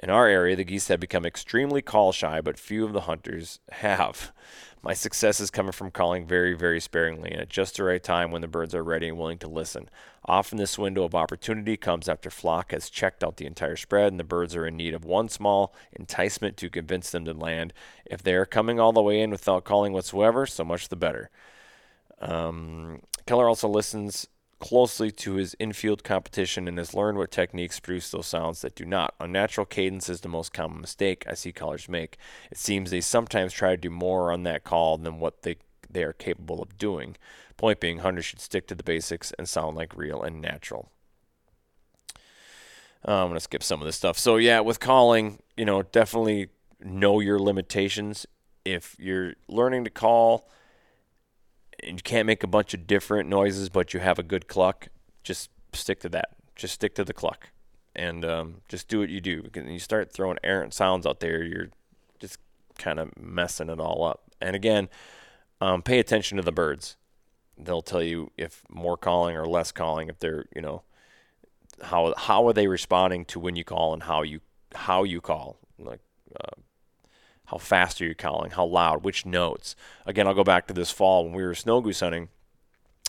In 0.00 0.08
our 0.08 0.28
area, 0.28 0.54
the 0.54 0.62
geese 0.62 0.86
have 0.86 1.00
become 1.00 1.26
extremely 1.26 1.82
call 1.82 2.12
shy, 2.12 2.40
but 2.40 2.60
few 2.60 2.84
of 2.84 2.92
the 2.92 3.02
hunters 3.02 3.58
have. 3.72 4.30
My 4.82 4.94
success 4.94 5.40
is 5.40 5.50
coming 5.50 5.72
from 5.72 5.90
calling 5.90 6.26
very, 6.26 6.54
very 6.54 6.80
sparingly 6.80 7.32
and 7.32 7.40
at 7.40 7.48
just 7.48 7.76
the 7.76 7.84
right 7.84 8.02
time 8.02 8.30
when 8.30 8.42
the 8.42 8.48
birds 8.48 8.74
are 8.74 8.84
ready 8.84 9.08
and 9.08 9.18
willing 9.18 9.38
to 9.38 9.48
listen. 9.48 9.90
Often, 10.24 10.58
this 10.58 10.78
window 10.78 11.04
of 11.04 11.14
opportunity 11.14 11.76
comes 11.76 12.08
after 12.08 12.30
flock 12.30 12.70
has 12.70 12.90
checked 12.90 13.24
out 13.24 13.36
the 13.36 13.46
entire 13.46 13.76
spread 13.76 14.12
and 14.12 14.20
the 14.20 14.24
birds 14.24 14.54
are 14.54 14.66
in 14.66 14.76
need 14.76 14.94
of 14.94 15.04
one 15.04 15.28
small 15.28 15.74
enticement 15.92 16.56
to 16.58 16.70
convince 16.70 17.10
them 17.10 17.24
to 17.24 17.32
land. 17.32 17.72
If 18.06 18.22
they 18.22 18.34
are 18.34 18.46
coming 18.46 18.78
all 18.78 18.92
the 18.92 19.02
way 19.02 19.20
in 19.20 19.30
without 19.30 19.64
calling 19.64 19.92
whatsoever, 19.92 20.46
so 20.46 20.64
much 20.64 20.88
the 20.88 20.96
better. 20.96 21.30
Um, 22.20 23.00
Keller 23.26 23.48
also 23.48 23.68
listens 23.68 24.28
closely 24.58 25.10
to 25.10 25.34
his 25.34 25.54
infield 25.58 26.02
competition 26.02 26.66
and 26.66 26.78
has 26.78 26.94
learned 26.94 27.18
what 27.18 27.30
techniques 27.30 27.80
produce 27.80 28.10
those 28.10 28.26
sounds 28.26 28.60
that 28.62 28.74
do 28.74 28.84
not. 28.84 29.14
Unnatural 29.20 29.64
cadence 29.64 30.08
is 30.08 30.20
the 30.20 30.28
most 30.28 30.52
common 30.52 30.80
mistake 30.80 31.24
I 31.28 31.34
see 31.34 31.52
callers 31.52 31.88
make. 31.88 32.16
It 32.50 32.58
seems 32.58 32.90
they 32.90 33.00
sometimes 33.00 33.52
try 33.52 33.70
to 33.70 33.76
do 33.76 33.90
more 33.90 34.32
on 34.32 34.42
that 34.44 34.64
call 34.64 34.98
than 34.98 35.20
what 35.20 35.42
they 35.42 35.56
they 35.90 36.02
are 36.02 36.12
capable 36.12 36.60
of 36.60 36.76
doing. 36.76 37.16
Point 37.56 37.80
being, 37.80 37.98
hunters 37.98 38.26
should 38.26 38.40
stick 38.40 38.66
to 38.68 38.74
the 38.74 38.82
basics 38.82 39.32
and 39.38 39.48
sound 39.48 39.76
like 39.76 39.96
real 39.96 40.22
and 40.22 40.40
natural. 40.40 40.90
Uh, 43.06 43.22
I'm 43.22 43.28
gonna 43.28 43.40
skip 43.40 43.62
some 43.62 43.80
of 43.80 43.86
this 43.86 43.96
stuff. 43.96 44.18
So 44.18 44.36
yeah, 44.36 44.60
with 44.60 44.80
calling, 44.80 45.38
you 45.56 45.64
know, 45.64 45.82
definitely 45.82 46.48
know 46.80 47.20
your 47.20 47.38
limitations. 47.38 48.26
If 48.64 48.96
you're 48.98 49.34
learning 49.48 49.84
to 49.84 49.90
call 49.90 50.48
and 51.82 51.98
you 51.98 52.02
can't 52.02 52.26
make 52.26 52.42
a 52.42 52.48
bunch 52.48 52.74
of 52.74 52.86
different 52.86 53.28
noises, 53.28 53.68
but 53.68 53.94
you 53.94 54.00
have 54.00 54.18
a 54.18 54.22
good 54.22 54.48
cluck, 54.48 54.88
just 55.22 55.50
stick 55.72 56.00
to 56.00 56.08
that. 56.10 56.30
Just 56.56 56.74
stick 56.74 56.94
to 56.96 57.04
the 57.04 57.12
cluck, 57.12 57.50
and 57.94 58.24
um, 58.24 58.62
just 58.68 58.88
do 58.88 58.98
what 58.98 59.10
you 59.10 59.20
do. 59.20 59.42
Because 59.42 59.70
you 59.70 59.78
start 59.78 60.12
throwing 60.12 60.38
errant 60.42 60.74
sounds 60.74 61.06
out 61.06 61.20
there, 61.20 61.44
you're 61.44 61.68
just 62.18 62.38
kind 62.78 62.98
of 62.98 63.16
messing 63.16 63.68
it 63.68 63.78
all 63.78 64.04
up. 64.04 64.22
And 64.40 64.56
again, 64.56 64.88
um, 65.60 65.82
pay 65.82 66.00
attention 66.00 66.36
to 66.36 66.42
the 66.42 66.50
birds. 66.50 66.96
They'll 67.56 67.82
tell 67.82 68.02
you 68.02 68.32
if 68.36 68.62
more 68.68 68.96
calling 68.96 69.36
or 69.36 69.46
less 69.46 69.70
calling. 69.70 70.08
If 70.08 70.18
they're, 70.18 70.46
you 70.54 70.62
know, 70.62 70.82
how 71.82 72.14
how 72.16 72.46
are 72.48 72.52
they 72.52 72.66
responding 72.66 73.24
to 73.26 73.40
when 73.40 73.56
you 73.56 73.64
call 73.64 73.92
and 73.92 74.02
how 74.02 74.22
you 74.22 74.40
how 74.74 75.04
you 75.04 75.20
call. 75.20 75.58
Like 75.78 76.00
uh, 76.34 76.60
how 77.48 77.56
fast 77.56 78.00
are 78.00 78.04
you 78.04 78.14
calling? 78.14 78.50
How 78.50 78.66
loud? 78.66 79.04
Which 79.04 79.24
notes? 79.24 79.74
Again, 80.04 80.26
I'll 80.26 80.34
go 80.34 80.44
back 80.44 80.66
to 80.66 80.74
this 80.74 80.90
fall 80.90 81.24
when 81.24 81.32
we 81.32 81.42
were 81.42 81.54
snow 81.54 81.80
goose 81.80 82.00
hunting. 82.00 82.28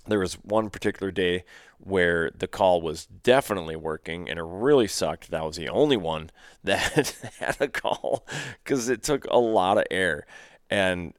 There 0.07 0.19
was 0.19 0.35
one 0.35 0.69
particular 0.69 1.11
day 1.11 1.43
where 1.77 2.31
the 2.31 2.47
call 2.47 2.81
was 2.81 3.05
definitely 3.05 3.75
working 3.75 4.29
and 4.29 4.39
it 4.39 4.45
really 4.45 4.87
sucked. 4.87 5.29
That 5.29 5.43
was 5.43 5.57
the 5.57 5.67
only 5.67 5.97
one 5.97 6.29
that 6.63 7.15
had 7.39 7.57
a 7.59 7.67
call 7.67 8.25
because 8.63 8.87
it 8.87 9.03
took 9.03 9.25
a 9.25 9.37
lot 9.37 9.77
of 9.77 9.83
air. 9.91 10.25
And 10.69 11.13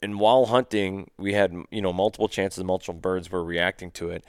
and 0.00 0.18
while 0.18 0.46
hunting, 0.46 1.10
we 1.18 1.34
had 1.34 1.54
you 1.70 1.82
know 1.82 1.92
multiple 1.92 2.28
chances, 2.28 2.64
multiple 2.64 2.94
birds 2.94 3.30
were 3.30 3.44
reacting 3.44 3.90
to 3.92 4.10
it, 4.10 4.24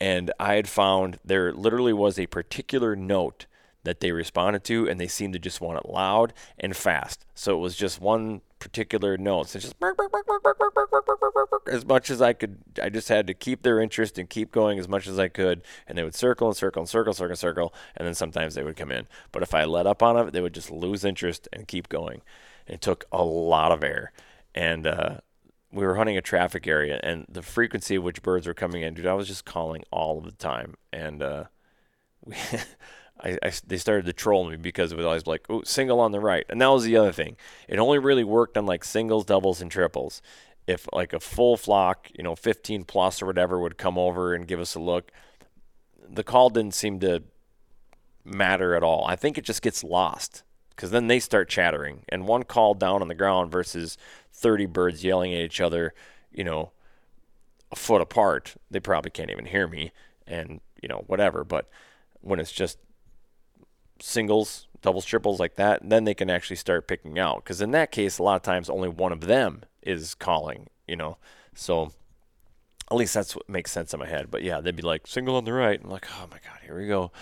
and 0.00 0.32
I 0.40 0.54
had 0.54 0.68
found 0.68 1.18
there 1.24 1.52
literally 1.52 1.92
was 1.92 2.18
a 2.18 2.26
particular 2.26 2.96
note 2.96 3.46
that 3.84 4.00
they 4.00 4.12
responded 4.12 4.64
to, 4.64 4.88
and 4.88 5.00
they 5.00 5.06
seemed 5.06 5.32
to 5.32 5.38
just 5.38 5.60
want 5.60 5.78
it 5.78 5.88
loud 5.88 6.32
and 6.58 6.76
fast. 6.76 7.24
So 7.34 7.56
it 7.56 7.60
was 7.60 7.76
just 7.76 8.00
one 8.00 8.42
particular 8.58 9.16
note. 9.16 9.48
So 9.48 9.56
it's 9.58 9.66
just 9.66 9.76
as 11.70 11.86
much 11.86 12.10
as 12.10 12.20
I 12.20 12.32
could. 12.32 12.58
I 12.82 12.88
just 12.88 13.08
had 13.08 13.26
to 13.28 13.34
keep 13.34 13.62
their 13.62 13.80
interest 13.80 14.18
and 14.18 14.28
keep 14.28 14.50
going 14.50 14.78
as 14.78 14.88
much 14.88 15.06
as 15.06 15.18
I 15.18 15.28
could, 15.28 15.62
and 15.86 15.96
they 15.96 16.02
would 16.02 16.14
circle 16.14 16.48
and 16.48 16.56
circle 16.56 16.82
and 16.82 16.88
circle, 16.88 17.12
circle, 17.12 17.30
and 17.30 17.38
circle, 17.38 17.74
and 17.96 18.06
then 18.06 18.14
sometimes 18.14 18.54
they 18.54 18.64
would 18.64 18.76
come 18.76 18.90
in. 18.90 19.06
But 19.32 19.42
if 19.42 19.54
I 19.54 19.64
let 19.64 19.86
up 19.86 20.02
on 20.02 20.16
it, 20.16 20.32
they 20.32 20.40
would 20.40 20.54
just 20.54 20.70
lose 20.70 21.04
interest 21.04 21.48
and 21.52 21.68
keep 21.68 21.88
going. 21.88 22.22
It 22.66 22.80
took 22.82 23.06
a 23.12 23.22
lot 23.22 23.72
of 23.72 23.84
air, 23.84 24.12
and 24.54 24.86
uh, 24.86 25.18
we 25.72 25.86
were 25.86 25.96
hunting 25.96 26.16
a 26.16 26.22
traffic 26.22 26.66
area, 26.66 27.00
and 27.02 27.26
the 27.28 27.42
frequency 27.42 27.94
of 27.94 28.02
which 28.02 28.22
birds 28.22 28.46
were 28.46 28.54
coming 28.54 28.82
in, 28.82 28.94
dude, 28.94 29.06
I 29.06 29.14
was 29.14 29.28
just 29.28 29.44
calling 29.44 29.84
all 29.90 30.18
of 30.18 30.24
the 30.24 30.32
time, 30.32 30.74
and 30.92 31.22
uh, 31.22 31.44
we. 32.24 32.36
I, 33.20 33.38
I, 33.42 33.52
they 33.66 33.78
started 33.78 34.06
to 34.06 34.12
troll 34.12 34.48
me 34.48 34.56
because 34.56 34.92
it 34.92 34.96
was 34.96 35.06
always 35.06 35.26
like, 35.26 35.46
oh, 35.48 35.62
single 35.64 36.00
on 36.00 36.12
the 36.12 36.20
right. 36.20 36.44
And 36.48 36.60
that 36.60 36.68
was 36.68 36.84
the 36.84 36.96
other 36.96 37.12
thing. 37.12 37.36
It 37.68 37.78
only 37.78 37.98
really 37.98 38.24
worked 38.24 38.56
on 38.56 38.66
like 38.66 38.84
singles, 38.84 39.24
doubles, 39.24 39.60
and 39.60 39.70
triples. 39.70 40.22
If 40.66 40.86
like 40.92 41.12
a 41.12 41.20
full 41.20 41.56
flock, 41.56 42.10
you 42.14 42.22
know, 42.22 42.36
15 42.36 42.84
plus 42.84 43.22
or 43.22 43.26
whatever 43.26 43.58
would 43.58 43.78
come 43.78 43.98
over 43.98 44.34
and 44.34 44.46
give 44.46 44.60
us 44.60 44.74
a 44.74 44.80
look, 44.80 45.10
the 46.08 46.24
call 46.24 46.50
didn't 46.50 46.74
seem 46.74 47.00
to 47.00 47.22
matter 48.24 48.74
at 48.74 48.82
all. 48.82 49.04
I 49.06 49.16
think 49.16 49.38
it 49.38 49.44
just 49.44 49.62
gets 49.62 49.82
lost 49.82 50.42
because 50.70 50.90
then 50.90 51.08
they 51.08 51.18
start 51.18 51.48
chattering. 51.48 52.04
And 52.08 52.28
one 52.28 52.44
call 52.44 52.74
down 52.74 53.02
on 53.02 53.08
the 53.08 53.14
ground 53.14 53.50
versus 53.50 53.96
30 54.32 54.66
birds 54.66 55.02
yelling 55.02 55.34
at 55.34 55.40
each 55.40 55.60
other, 55.60 55.94
you 56.30 56.44
know, 56.44 56.72
a 57.70 57.76
foot 57.76 58.00
apart, 58.00 58.54
they 58.70 58.80
probably 58.80 59.10
can't 59.10 59.30
even 59.30 59.46
hear 59.46 59.66
me 59.66 59.92
and, 60.26 60.60
you 60.80 60.88
know, 60.88 61.04
whatever. 61.06 61.44
But 61.44 61.68
when 62.20 62.38
it's 62.38 62.52
just 62.52 62.78
singles, 64.00 64.66
doubles, 64.82 65.04
triples 65.04 65.40
like 65.40 65.56
that, 65.56 65.80
then 65.88 66.04
they 66.04 66.14
can 66.14 66.30
actually 66.30 66.56
start 66.56 66.88
picking 66.88 67.18
out. 67.18 67.44
Because 67.44 67.60
in 67.60 67.70
that 67.72 67.90
case, 67.90 68.18
a 68.18 68.22
lot 68.22 68.36
of 68.36 68.42
times 68.42 68.70
only 68.70 68.88
one 68.88 69.12
of 69.12 69.22
them 69.22 69.62
is 69.82 70.14
calling, 70.14 70.68
you 70.86 70.96
know. 70.96 71.16
So 71.54 71.92
at 72.90 72.96
least 72.96 73.14
that's 73.14 73.36
what 73.36 73.48
makes 73.48 73.70
sense 73.70 73.92
in 73.92 74.00
my 74.00 74.06
head. 74.06 74.30
But 74.30 74.42
yeah, 74.42 74.60
they'd 74.60 74.76
be 74.76 74.82
like 74.82 75.06
single 75.06 75.36
on 75.36 75.44
the 75.44 75.52
right. 75.52 75.80
I'm 75.82 75.90
like, 75.90 76.06
oh 76.10 76.26
my 76.30 76.38
god, 76.38 76.60
here 76.64 76.78
we 76.78 76.86
go. 76.86 77.12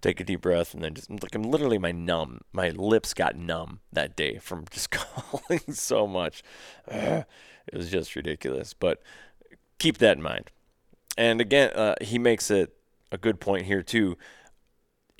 Take 0.00 0.18
a 0.18 0.24
deep 0.24 0.40
breath 0.40 0.74
and 0.74 0.82
then 0.82 0.94
just 0.94 1.10
like 1.10 1.34
I'm 1.34 1.44
literally 1.44 1.78
my 1.78 1.92
numb, 1.92 2.40
my 2.52 2.70
lips 2.70 3.14
got 3.14 3.36
numb 3.36 3.80
that 3.92 4.16
day 4.16 4.38
from 4.38 4.64
just 4.70 4.90
calling 4.90 5.72
so 5.72 6.06
much. 6.06 6.42
it 6.88 7.26
was 7.72 7.90
just 7.90 8.16
ridiculous. 8.16 8.74
But 8.74 9.00
keep 9.78 9.98
that 9.98 10.16
in 10.16 10.22
mind. 10.22 10.50
And 11.16 11.40
again, 11.40 11.70
uh, 11.74 11.94
he 12.00 12.18
makes 12.18 12.50
it 12.50 12.74
a 13.12 13.18
good 13.18 13.38
point 13.38 13.66
here 13.66 13.82
too 13.82 14.16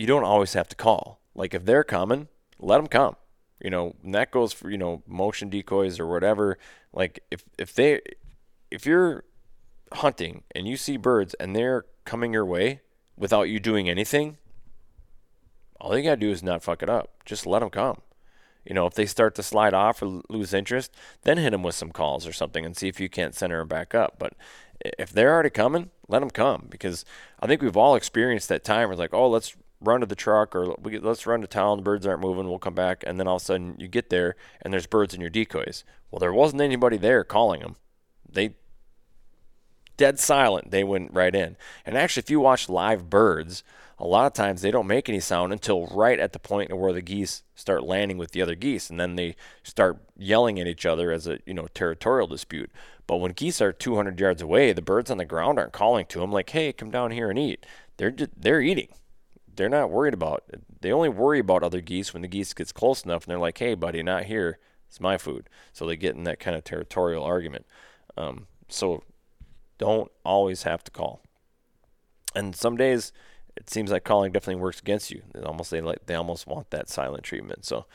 you 0.03 0.09
don't 0.09 0.25
always 0.25 0.55
have 0.55 0.69
to 0.69 0.75
call. 0.75 1.21
Like 1.33 1.55
if 1.55 1.65
they're 1.65 1.85
coming, 1.85 2.27
let 2.59 2.79
them 2.79 2.89
come. 2.89 3.15
You 3.63 3.71
know, 3.71 3.95
and 4.03 4.13
that 4.17 4.33
goes 4.33 4.53
for 4.53 4.69
you 4.69 4.77
know 4.77 5.05
motion 5.07 5.49
decoys 5.49 6.01
or 6.01 6.09
whatever. 6.09 6.59
Like 6.93 7.23
if 7.31 7.45
if 7.57 7.73
they 7.73 8.01
if 8.69 8.85
you're 8.85 9.23
hunting 9.93 10.43
and 10.57 10.67
you 10.67 10.77
see 10.77 10.97
birds 10.97 11.35
and 11.35 11.55
they're 11.55 11.85
coming 12.05 12.33
your 12.33 12.45
way 12.45 12.81
without 13.17 13.45
you 13.45 13.61
doing 13.61 13.89
anything, 13.89 14.39
all 15.81 15.97
you 15.97 16.03
gotta 16.03 16.17
do 16.17 16.33
is 16.33 16.43
not 16.43 16.65
fuck 16.65 16.83
it 16.83 16.91
up. 16.91 17.11
Just 17.25 17.47
let 17.47 17.61
them 17.61 17.71
come. 17.71 18.03
You 18.65 18.75
know, 18.75 18.87
if 18.87 18.95
they 18.95 19.07
start 19.07 19.37
to 19.37 19.43
slide 19.45 19.73
off 19.73 20.03
or 20.03 20.23
lose 20.29 20.53
interest, 20.53 20.93
then 21.23 21.39
hit 21.39 21.51
them 21.51 21.63
with 21.63 21.77
some 21.77 21.93
calls 21.93 22.27
or 22.27 22.33
something 22.33 22.67
and 22.67 22.77
see 22.77 22.89
if 22.89 22.99
you 22.99 23.09
can't 23.09 23.37
center 23.37 23.59
them 23.59 23.69
back 23.69 23.95
up. 23.95 24.17
But 24.19 24.33
if 24.99 25.13
they're 25.13 25.33
already 25.33 25.51
coming, 25.51 25.91
let 26.09 26.19
them 26.21 26.31
come 26.31 26.67
because 26.69 27.05
I 27.39 27.47
think 27.47 27.63
we've 27.63 27.77
all 27.77 27.95
experienced 27.95 28.49
that 28.49 28.65
time 28.65 28.89
where 28.89 28.95
it's 28.95 28.99
like, 28.99 29.15
oh, 29.15 29.29
let's 29.29 29.55
run 29.83 30.01
to 30.01 30.07
the 30.07 30.15
truck 30.15 30.55
or 30.55 30.75
we, 30.81 30.99
let's 30.99 31.27
run 31.27 31.41
to 31.41 31.47
town. 31.47 31.79
The 31.79 31.83
birds 31.83 32.07
aren't 32.07 32.23
moving. 32.23 32.49
We'll 32.49 32.59
come 32.59 32.75
back. 32.75 33.05
And 33.07 33.19
then 33.19 33.27
all 33.27 33.37
of 33.37 33.43
a 33.43 33.45
sudden 33.45 33.77
you 33.79 33.89
get 33.89 34.11
there 34.11 34.37
and 34.61 34.73
there's 34.73 34.87
birds 34.87 35.15
in 35.15 35.21
your 35.21 35.31
decoys. 35.31 35.85
Well, 36.11 36.21
there 36.21 36.33
wasn't 36.33 36.63
anybody 36.63 36.97
there 36.97 37.25
calling 37.25 37.61
them. 37.61 37.77
They 38.31 38.55
dead 39.97 40.19
silent. 40.19 40.71
They 40.71 40.85
went 40.85 41.13
right 41.13 41.35
in. 41.35 41.57
And 41.85 41.97
actually, 41.97 42.23
if 42.23 42.31
you 42.31 42.41
watch 42.41 42.69
live 42.69 43.11
birds, 43.11 43.63
a 43.99 44.07
lot 44.07 44.27
of 44.27 44.33
times 44.33 44.63
they 44.63 44.71
don't 44.71 44.87
make 44.87 45.09
any 45.09 45.21
sound 45.21 45.53
until 45.53 45.87
right 45.87 46.19
at 46.19 46.33
the 46.33 46.39
point 46.39 46.77
where 46.77 46.93
the 46.93 47.03
geese 47.03 47.45
start 47.55 47.85
landing 47.85 48.19
with 48.19 48.33
the 48.33 48.43
other 48.43 48.57
geese, 48.57 48.91
and 48.91 48.99
then 48.99 49.15
they 49.15 49.37
start 49.63 49.99
yelling 50.17 50.59
at 50.59 50.67
each 50.67 50.85
other 50.85 51.13
as 51.13 51.29
a 51.29 51.39
you 51.47 51.55
know 51.55 51.69
territorial 51.73 52.27
dispute. 52.27 52.71
But 53.07 53.19
when 53.19 53.33
geese 53.33 53.61
are 53.61 53.73
200 53.73 54.19
yards 54.19 54.43
away, 54.43 54.73
the 54.73 54.83
birds 54.83 55.11
on 55.11 55.19
the 55.19 55.25
ground 55.25 55.59
aren't 55.59 55.73
calling 55.73 56.07
to 56.07 56.19
them 56.19 56.33
like, 56.33 56.51
"Hey, 56.51 56.73
come 56.73 56.91
down 56.91 57.13
here 57.13 57.31
and 57.31 57.39
eat." 57.39 57.65
They're 57.97 58.15
they're 58.37 58.61
eating 58.61 58.89
they're 59.55 59.69
not 59.69 59.91
worried 59.91 60.15
about. 60.15 60.45
They 60.81 60.93
only 60.93 61.09
worry 61.09 61.39
about 61.39 61.63
other 61.63 61.81
geese 61.81 62.13
when 62.13 62.23
the 62.23 62.29
geese 62.29 62.55
gets 62.55 62.73
close 62.73 63.05
enough, 63.05 63.25
and 63.25 63.31
they're 63.31 63.39
like, 63.39 63.59
"Hey, 63.59 63.75
buddy, 63.75 64.03
not 64.03 64.25
here. 64.25 64.59
It's 64.89 65.01
my 65.01 65.19
food." 65.19 65.49
So 65.73 65.87
they 65.87 65.97
get 65.97 66.17
in 66.17 66.25
that 66.25 66.41
kind 66.41 66.57
of 66.57 66.65
territorial 66.65 67.25
argument. 67.25 67.67
Um, 68.17 68.47
so 68.69 69.03
don't 69.79 70.11
always 70.25 70.63
have 70.63 70.85
to 70.85 70.91
call. 70.91 71.23
And 72.35 72.55
some 72.57 72.77
days 72.77 73.13
it 73.57 73.69
seems 73.69 73.91
like 73.91 74.05
calling 74.05 74.33
definitely 74.33 74.63
works 74.63 74.81
against 74.81 75.11
you. 75.11 75.23
They 75.33 75.43
almost 75.43 75.71
they 75.71 75.81
like 75.81 76.07
they 76.07 76.15
almost 76.15 76.47
want 76.47 76.71
that 76.71 76.89
silent 76.89 77.25
treatment. 77.25 77.65
So 77.65 77.87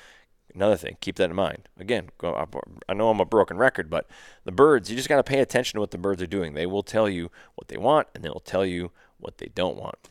another 0.53 0.77
thing, 0.77 0.97
keep 1.01 1.15
that 1.15 1.29
in 1.29 1.35
mind. 1.35 1.69
Again, 1.79 2.09
I 2.23 2.93
know 2.93 3.09
I'm 3.09 3.19
a 3.19 3.25
broken 3.25 3.57
record, 3.57 3.89
but 3.89 4.07
the 4.43 4.51
birds, 4.51 4.89
you 4.89 4.95
just 4.95 5.09
got 5.09 5.17
to 5.17 5.23
pay 5.23 5.39
attention 5.39 5.77
to 5.77 5.81
what 5.81 5.91
the 5.91 5.97
birds 5.97 6.21
are 6.21 6.27
doing. 6.27 6.53
They 6.53 6.65
will 6.65 6.83
tell 6.83 7.09
you 7.09 7.31
what 7.55 7.67
they 7.67 7.77
want, 7.77 8.07
and 8.13 8.23
they 8.23 8.29
will 8.29 8.39
tell 8.39 8.65
you 8.65 8.91
what 9.19 9.39
they 9.39 9.49
don't 9.53 9.77
want. 9.77 10.09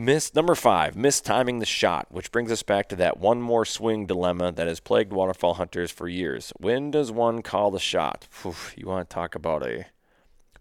Miss 0.00 0.32
number 0.32 0.54
five, 0.54 0.94
mistiming 0.94 1.58
the 1.58 1.66
shot, 1.66 2.06
which 2.12 2.30
brings 2.30 2.52
us 2.52 2.62
back 2.62 2.88
to 2.88 2.94
that 2.94 3.18
one 3.18 3.42
more 3.42 3.64
swing 3.64 4.06
dilemma 4.06 4.52
that 4.52 4.68
has 4.68 4.78
plagued 4.78 5.12
waterfowl 5.12 5.54
hunters 5.54 5.90
for 5.90 6.06
years. 6.06 6.52
When 6.56 6.92
does 6.92 7.10
one 7.10 7.42
call 7.42 7.72
the 7.72 7.80
shot? 7.80 8.28
Whew, 8.42 8.54
you 8.76 8.86
want 8.86 9.10
to 9.10 9.12
talk 9.12 9.34
about 9.34 9.66
a 9.66 9.86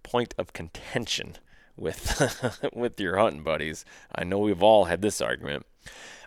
point 0.01 0.33
of 0.39 0.53
contention 0.53 1.35
with 1.75 2.67
with 2.73 2.99
your 2.99 3.17
hunting 3.17 3.43
buddies? 3.43 3.85
I 4.15 4.23
know 4.23 4.39
we've 4.39 4.63
all 4.63 4.85
had 4.85 5.03
this 5.03 5.21
argument. 5.21 5.67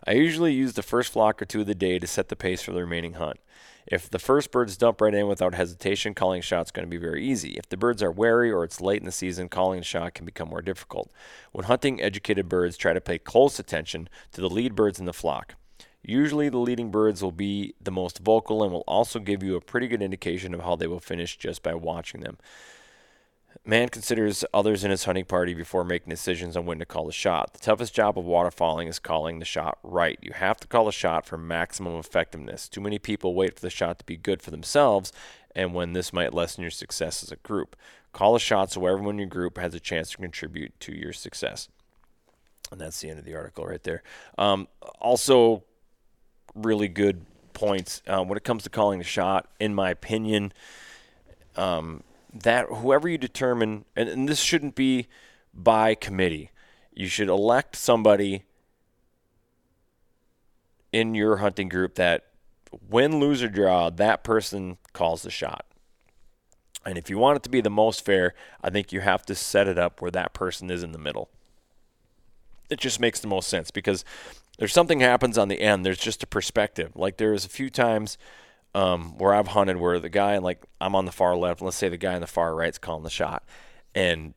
I 0.07 0.13
usually 0.13 0.53
use 0.53 0.75
the 0.75 0.83
first 0.85 1.13
flock 1.13 1.43
or 1.43 1.47
two 1.47 1.63
of 1.63 1.67
the 1.67 1.75
day 1.75 1.99
to 1.99 2.07
set 2.07 2.29
the 2.29 2.37
pace 2.37 2.63
for 2.63 2.71
the 2.71 2.81
remaining 2.81 3.15
hunt. 3.15 3.41
If 3.87 4.11
the 4.11 4.19
first 4.19 4.51
birds 4.51 4.77
dump 4.77 5.01
right 5.01 5.15
in 5.15 5.27
without 5.27 5.55
hesitation, 5.55 6.15
calling 6.15 6.41
a 6.41 6.43
shot 6.43 6.67
is 6.67 6.71
going 6.71 6.87
to 6.87 6.91
be 6.91 6.97
very 6.97 7.25
easy. 7.25 7.53
If 7.53 7.69
the 7.69 7.77
birds 7.77 8.03
are 8.03 8.11
wary 8.11 8.51
or 8.51 8.65
it's 8.65 8.81
late 8.81 9.01
in 9.01 9.07
the 9.07 9.13
season, 9.13 9.49
calling 9.49 9.81
a 9.81 9.85
shot 9.85 10.15
can 10.15 10.27
become 10.27 10.49
more 10.49 10.63
difficult. 10.63 11.11
When 11.53 11.65
hunting, 11.65 12.01
educated 12.01 12.49
birds 12.49 12.77
try 12.77 12.93
to 12.93 13.01
pay 13.01 13.19
close 13.19 13.59
attention 13.59 14.09
to 14.33 14.41
the 14.41 14.51
lead 14.51 14.75
birds 14.75 14.99
in 14.99 15.07
the 15.07 15.13
flock. 15.13 15.55
Usually, 16.03 16.49
the 16.49 16.59
leading 16.59 16.91
birds 16.91 17.23
will 17.23 17.33
be 17.33 17.75
the 17.81 17.91
most 17.91 18.21
vocal 18.21 18.63
and 18.63 18.73
will 18.73 18.85
also 18.87 19.19
give 19.19 19.43
you 19.43 19.57
a 19.57 19.61
pretty 19.61 19.87
good 19.87 20.03
indication 20.03 20.55
of 20.55 20.61
how 20.61 20.77
they 20.77 20.87
will 20.87 21.01
finish 21.01 21.37
just 21.37 21.63
by 21.63 21.75
watching 21.75 22.21
them. 22.21 22.39
Man 23.65 23.89
considers 23.89 24.45
others 24.55 24.85
in 24.85 24.91
his 24.91 25.05
hunting 25.05 25.27
party 25.27 25.55
before 25.55 25.85
making 25.85 26.11
decisions 26.11 26.57
on 26.57 26.67
when 26.67 26.79
to 26.79 26.87
call 26.87 27.07
the 27.07 27.13
shot. 27.13 27.53
The 27.53 27.61
toughest 27.61 27.95
job 27.95 28.19
of 28.19 28.25
waterfowling 28.25 28.89
is 28.89 28.99
calling 28.99 29.39
the 29.39 29.45
shot 29.45 29.79
right. 29.83 30.19
You 30.23 30.33
have 30.33 30.59
to 30.61 30.67
call 30.67 30.89
a 30.89 30.93
shot 30.93 31.27
for 31.27 31.37
maximum 31.37 31.97
effectiveness. 31.97 32.69
Too 32.69 32.81
many 32.81 32.99
people 32.99 33.35
wait 33.35 33.55
for 33.55 33.61
the 33.61 33.71
shot 33.71 33.99
to 33.99 34.05
be 34.05 34.17
good 34.17 34.41
for 34.41 34.51
themselves, 34.51 35.13
and 35.55 35.75
when 35.75 35.93
this 35.93 36.13
might 36.13 36.33
lessen 36.33 36.63
your 36.63 36.71
success 36.71 37.23
as 37.23 37.31
a 37.31 37.37
group. 37.37 37.77
Call 38.13 38.35
a 38.35 38.41
shot 38.41 38.73
so 38.73 38.87
everyone 38.87 39.17
in 39.17 39.21
your 39.21 39.29
group 39.29 39.59
has 39.59 39.75
a 39.75 39.81
chance 39.81 40.11
to 40.11 40.17
contribute 40.17 40.79
to 40.81 40.93
your 40.93 41.13
success. 41.13 41.69
And 42.73 42.81
that's 42.81 43.01
the 43.01 43.11
end 43.11 43.19
of 43.19 43.25
the 43.25 43.35
article 43.35 43.67
right 43.67 43.83
there. 43.83 44.03
Um, 44.39 44.69
also, 45.01 45.65
really 46.55 46.89
good 46.89 47.25
points 47.53 48.03
uh, 48.07 48.23
when 48.23 48.37
it 48.37 48.45
comes 48.45 48.63
to 48.65 48.71
calling 48.71 48.99
the 48.99 49.05
shot. 49.05 49.49
In 49.61 49.75
my 49.75 49.91
opinion, 49.91 50.53
um, 51.57 52.03
that 52.33 52.67
whoever 52.67 53.09
you 53.09 53.19
determine, 53.19 53.85
and, 53.97 54.09
and 54.09 54.29
this 54.29 54.41
shouldn't 54.41 54.75
be 54.75 55.09
by 55.53 55.95
committee, 55.95 56.51
you 56.93 57.07
should 57.07 57.29
elect 57.29 57.77
somebody 57.77 58.45
in 60.93 61.15
your 61.15 61.39
hunting 61.39 61.69
group 61.69 61.95
that 61.95 62.27
win, 62.89 63.19
lose, 63.19 63.43
or 63.43 63.49
draw, 63.49 63.91
that 63.91 64.23
person 64.23 64.79
calls 64.93 65.23
the 65.23 65.31
shot. 65.31 65.65
And 66.85 66.97
if 66.97 67.11
you 67.11 67.19
want 67.19 67.37
it 67.37 67.43
to 67.43 67.51
be 67.51 67.61
the 67.61 67.71
most 67.71 68.05
fair, 68.05 68.35
I 68.63 68.71
think 68.71 68.93
you 68.93 69.01
have 69.01 69.25
to 69.27 69.35
set 69.35 69.69
it 69.69 69.79
up 69.79 70.01
where 70.01 70.11
that 70.11 70.33
person 70.33 70.71
is 70.71 70.83
in 70.83 70.93
the 70.93 70.99
middle. 70.99 71.29
It 72.71 72.81
just 72.81 73.01
makes 73.01 73.21
the 73.21 73.29
most 73.29 73.49
sense 73.49 73.71
because 73.71 74.05
there's 74.59 74.73
something 74.73 75.01
happens 75.01 75.37
on 75.37 75.49
the 75.49 75.61
end. 75.61 75.85
There's 75.85 75.99
just 75.99 76.23
a 76.23 76.27
perspective. 76.27 76.93
Like 76.95 77.17
there's 77.17 77.45
a 77.45 77.49
few 77.49 77.71
times 77.71 78.17
um, 78.75 79.19
where 79.19 79.35
I've 79.35 79.49
hunted 79.49 79.77
where 79.77 79.99
the 79.99 80.09
guy 80.09 80.35
and 80.35 80.45
like 80.45 80.65
I'm 80.81 80.95
on 80.95 81.05
the 81.05 81.13
far 81.13 81.37
left, 81.37 81.63
let's 81.63 81.77
say 81.77 81.89
the 81.89 81.97
guy 81.97 82.15
on 82.15 82.21
the 82.21 82.27
far 82.27 82.55
right's 82.55 82.79
calling 82.79 83.03
the 83.03 83.11
shot, 83.11 83.45
and 83.95 84.35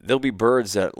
there'll 0.00 0.20
be 0.20 0.30
birds 0.30 0.74
that 0.74 0.92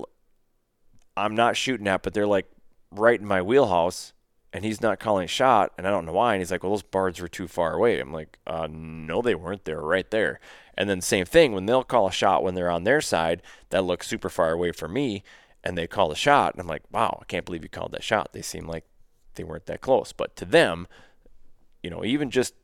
I'm 1.16 1.35
not 1.35 1.57
shooting 1.57 1.89
at, 1.89 2.03
but 2.03 2.14
they're 2.14 2.27
like 2.27 2.47
right 2.91 3.20
in 3.20 3.27
my 3.27 3.43
wheelhouse, 3.43 4.12
and 4.53 4.64
he's 4.64 4.81
not 4.81 5.01
calling 5.01 5.25
a 5.25 5.29
shot, 5.29 5.73
and 5.77 5.87
I 5.87 5.91
don't 5.91 6.07
know 6.07 6.12
why. 6.12 6.35
And 6.35 6.41
he's 6.41 6.51
like, 6.51 6.62
"Well, 6.62 6.73
those 6.73 6.83
birds 6.83 7.20
were 7.20 7.29
too 7.29 7.49
far 7.49 7.75
away." 7.75 8.01
I'm 8.01 8.12
like, 8.12 8.39
uh, 8.47 8.68
"No, 8.70 9.20
they 9.20 9.35
weren't. 9.35 9.64
They 9.64 9.75
were 9.75 9.87
right 9.87 10.11
there." 10.11 10.41
And 10.77 10.89
then 10.89 11.01
same 11.03 11.27
thing 11.27 11.53
when 11.53 11.66
they'll 11.66 11.85
call 11.85 12.09
a 12.09 12.12
shot 12.12 12.43
when 12.43 12.55
they're 12.55 12.70
on 12.70 12.85
their 12.85 13.03
side 13.03 13.43
that 13.70 13.85
looks 13.85 14.07
super 14.07 14.31
far 14.31 14.53
away 14.53 14.73
from 14.73 14.95
me, 14.95 15.23
and 15.62 15.77
they 15.77 15.87
call 15.87 16.11
a 16.11 16.16
shot, 16.16 16.55
and 16.55 16.61
I'm 16.61 16.66
like, 16.68 16.85
"Wow, 16.91 17.18
I 17.20 17.25
can't 17.27 17.45
believe 17.45 17.62
you 17.62 17.68
called 17.68 17.93
that 17.93 18.03
shot." 18.03 18.33
They 18.33 18.43
seem 18.43 18.66
like 18.66 18.85
they 19.35 19.45
weren't 19.45 19.66
that 19.66 19.81
close, 19.83 20.12
but 20.12 20.37
to 20.37 20.45
them, 20.45 20.87
you 21.83 21.91
know, 21.91 22.05
even 22.05 22.31
just 22.31 22.55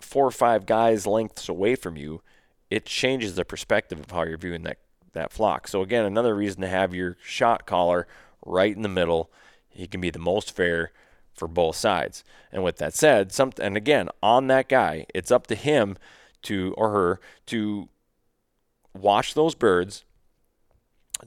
four 0.00 0.26
or 0.26 0.30
five 0.30 0.66
guys 0.66 1.06
lengths 1.06 1.48
away 1.48 1.74
from 1.74 1.96
you, 1.96 2.22
it 2.70 2.84
changes 2.84 3.34
the 3.34 3.44
perspective 3.44 3.98
of 3.98 4.10
how 4.10 4.24
you're 4.24 4.38
viewing 4.38 4.62
that 4.62 4.78
that 5.12 5.32
flock. 5.32 5.66
So 5.66 5.82
again, 5.82 6.04
another 6.04 6.34
reason 6.34 6.60
to 6.60 6.68
have 6.68 6.94
your 6.94 7.16
shot 7.22 7.66
caller 7.66 8.06
right 8.44 8.74
in 8.74 8.82
the 8.82 8.88
middle. 8.88 9.30
He 9.68 9.86
can 9.86 10.00
be 10.00 10.10
the 10.10 10.18
most 10.18 10.54
fair 10.54 10.92
for 11.34 11.48
both 11.48 11.76
sides. 11.76 12.24
And 12.52 12.62
with 12.62 12.76
that 12.76 12.94
said, 12.94 13.32
some 13.32 13.52
and 13.60 13.76
again, 13.76 14.08
on 14.22 14.48
that 14.48 14.68
guy, 14.68 15.06
it's 15.14 15.30
up 15.30 15.46
to 15.48 15.54
him 15.54 15.96
to 16.42 16.74
or 16.76 16.90
her 16.90 17.20
to 17.46 17.88
watch 18.94 19.34
those 19.34 19.54
birds, 19.54 20.04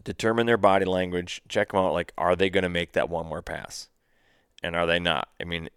determine 0.04 0.46
their 0.46 0.58
body 0.58 0.86
language, 0.86 1.42
check 1.48 1.72
them 1.72 1.80
out 1.80 1.94
like 1.94 2.14
are 2.18 2.36
they 2.36 2.50
going 2.50 2.64
to 2.64 2.70
make 2.70 2.94
that 2.94 3.10
one 3.10 3.26
more 3.26 3.42
pass? 3.42 3.90
And 4.64 4.76
are 4.76 4.86
they 4.86 5.00
not? 5.00 5.30
I 5.40 5.44
mean, 5.44 5.70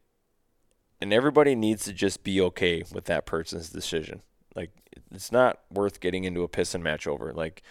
and 1.05 1.13
everybody 1.13 1.55
needs 1.55 1.85
to 1.85 1.93
just 1.93 2.25
be 2.25 2.41
okay 2.41 2.83
with 2.91 3.05
that 3.05 3.27
person's 3.27 3.69
decision. 3.69 4.23
Like 4.57 4.71
it's 5.13 5.31
not 5.31 5.61
worth 5.71 6.01
getting 6.01 6.25
into 6.25 6.43
a 6.45 6.49
piss 6.49 6.75
and 6.75 6.83
match 6.83 7.07
over. 7.07 7.31
Like 7.35 7.63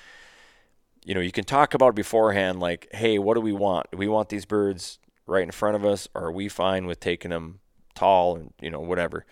you 1.03 1.15
know, 1.15 1.19
you 1.19 1.31
can 1.31 1.43
talk 1.43 1.73
about 1.73 1.95
beforehand 1.95 2.59
like, 2.59 2.87
"Hey, 2.91 3.17
what 3.17 3.33
do 3.33 3.41
we 3.41 3.51
want? 3.51 3.89
Do 3.89 3.97
we 3.97 4.07
want 4.07 4.29
these 4.29 4.45
birds 4.45 4.99
right 5.25 5.41
in 5.41 5.49
front 5.49 5.75
of 5.75 5.83
us 5.83 6.07
or 6.13 6.25
are 6.25 6.31
we 6.31 6.47
fine 6.47 6.85
with 6.85 6.99
taking 6.99 7.31
them 7.31 7.59
tall 7.95 8.35
and, 8.35 8.53
you 8.61 8.69
know, 8.69 8.79
whatever?" 8.79 9.25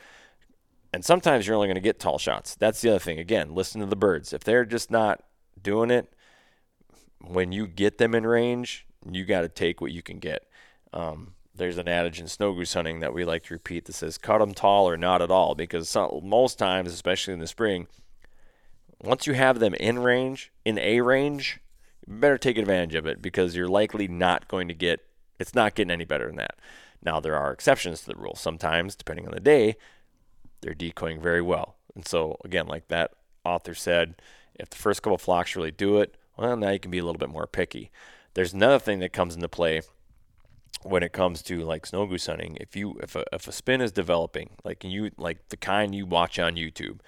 And 0.91 1.05
sometimes 1.05 1.45
you're 1.45 1.55
only 1.55 1.67
going 1.67 1.75
to 1.75 1.81
get 1.81 1.99
tall 1.99 2.17
shots. 2.17 2.55
That's 2.55 2.81
the 2.81 2.89
other 2.89 2.99
thing. 2.99 3.19
Again, 3.19 3.53
listen 3.53 3.81
to 3.81 3.87
the 3.87 3.95
birds. 3.95 4.33
If 4.33 4.43
they're 4.43 4.65
just 4.65 4.89
not 4.89 5.23
doing 5.61 5.91
it, 5.91 6.11
when 7.23 7.51
you 7.51 7.67
get 7.67 7.99
them 7.99 8.15
in 8.15 8.25
range, 8.25 8.87
you 9.09 9.25
got 9.25 9.41
to 9.41 9.47
take 9.47 9.79
what 9.79 9.91
you 9.91 10.01
can 10.01 10.17
get. 10.17 10.47
Um, 10.91 11.35
there's 11.53 11.77
an 11.77 11.87
adage 11.87 12.19
in 12.19 12.27
snow 12.27 12.53
goose 12.53 12.73
hunting 12.73 12.99
that 12.99 13.13
we 13.13 13.25
like 13.25 13.43
to 13.43 13.53
repeat 13.53 13.85
that 13.85 13.93
says 13.93 14.17
cut 14.17 14.39
them 14.39 14.53
tall 14.53 14.87
or 14.87 14.97
not 14.97 15.21
at 15.21 15.31
all 15.31 15.55
because 15.55 15.89
some, 15.89 16.21
most 16.23 16.57
times 16.57 16.93
especially 16.93 17.33
in 17.33 17.39
the 17.39 17.47
spring 17.47 17.87
once 19.03 19.27
you 19.27 19.33
have 19.33 19.59
them 19.59 19.73
in 19.75 19.99
range 19.99 20.51
in 20.65 20.77
a 20.77 21.01
range 21.01 21.59
you 22.07 22.13
better 22.15 22.37
take 22.37 22.57
advantage 22.57 22.95
of 22.95 23.05
it 23.05 23.21
because 23.21 23.55
you're 23.55 23.67
likely 23.67 24.07
not 24.07 24.47
going 24.47 24.67
to 24.67 24.73
get 24.73 25.01
it's 25.39 25.55
not 25.55 25.73
getting 25.73 25.91
any 25.91 26.05
better 26.05 26.27
than 26.27 26.35
that. 26.35 26.59
Now 27.03 27.19
there 27.19 27.35
are 27.35 27.51
exceptions 27.51 28.01
to 28.01 28.07
the 28.07 28.15
rule. 28.15 28.35
Sometimes 28.35 28.95
depending 28.95 29.25
on 29.27 29.33
the 29.33 29.39
day 29.39 29.75
they're 30.61 30.75
decoying 30.75 31.19
very 31.19 31.41
well. 31.41 31.75
And 31.95 32.07
so 32.07 32.37
again 32.45 32.67
like 32.67 32.87
that 32.87 33.11
author 33.43 33.73
said 33.73 34.15
if 34.55 34.69
the 34.69 34.77
first 34.77 35.01
couple 35.01 35.17
flocks 35.17 35.55
really 35.55 35.71
do 35.71 35.99
it 35.99 36.15
well 36.37 36.55
now 36.55 36.69
you 36.69 36.79
can 36.79 36.91
be 36.91 36.99
a 36.99 37.03
little 37.05 37.19
bit 37.19 37.29
more 37.29 37.47
picky. 37.47 37.91
There's 38.33 38.53
another 38.53 38.79
thing 38.79 38.99
that 38.99 39.13
comes 39.13 39.35
into 39.35 39.49
play 39.49 39.81
when 40.83 41.03
it 41.03 41.13
comes 41.13 41.41
to 41.43 41.61
like 41.61 41.85
snow 41.85 42.05
goose 42.05 42.25
hunting, 42.25 42.57
if 42.59 42.75
you 42.75 42.97
if 43.01 43.15
a 43.15 43.23
if 43.31 43.47
a 43.47 43.51
spin 43.51 43.81
is 43.81 43.91
developing, 43.91 44.51
like 44.63 44.83
you 44.83 45.11
like 45.17 45.49
the 45.49 45.57
kind 45.57 45.93
you 45.93 46.05
watch 46.05 46.39
on 46.39 46.55
YouTube, 46.55 46.99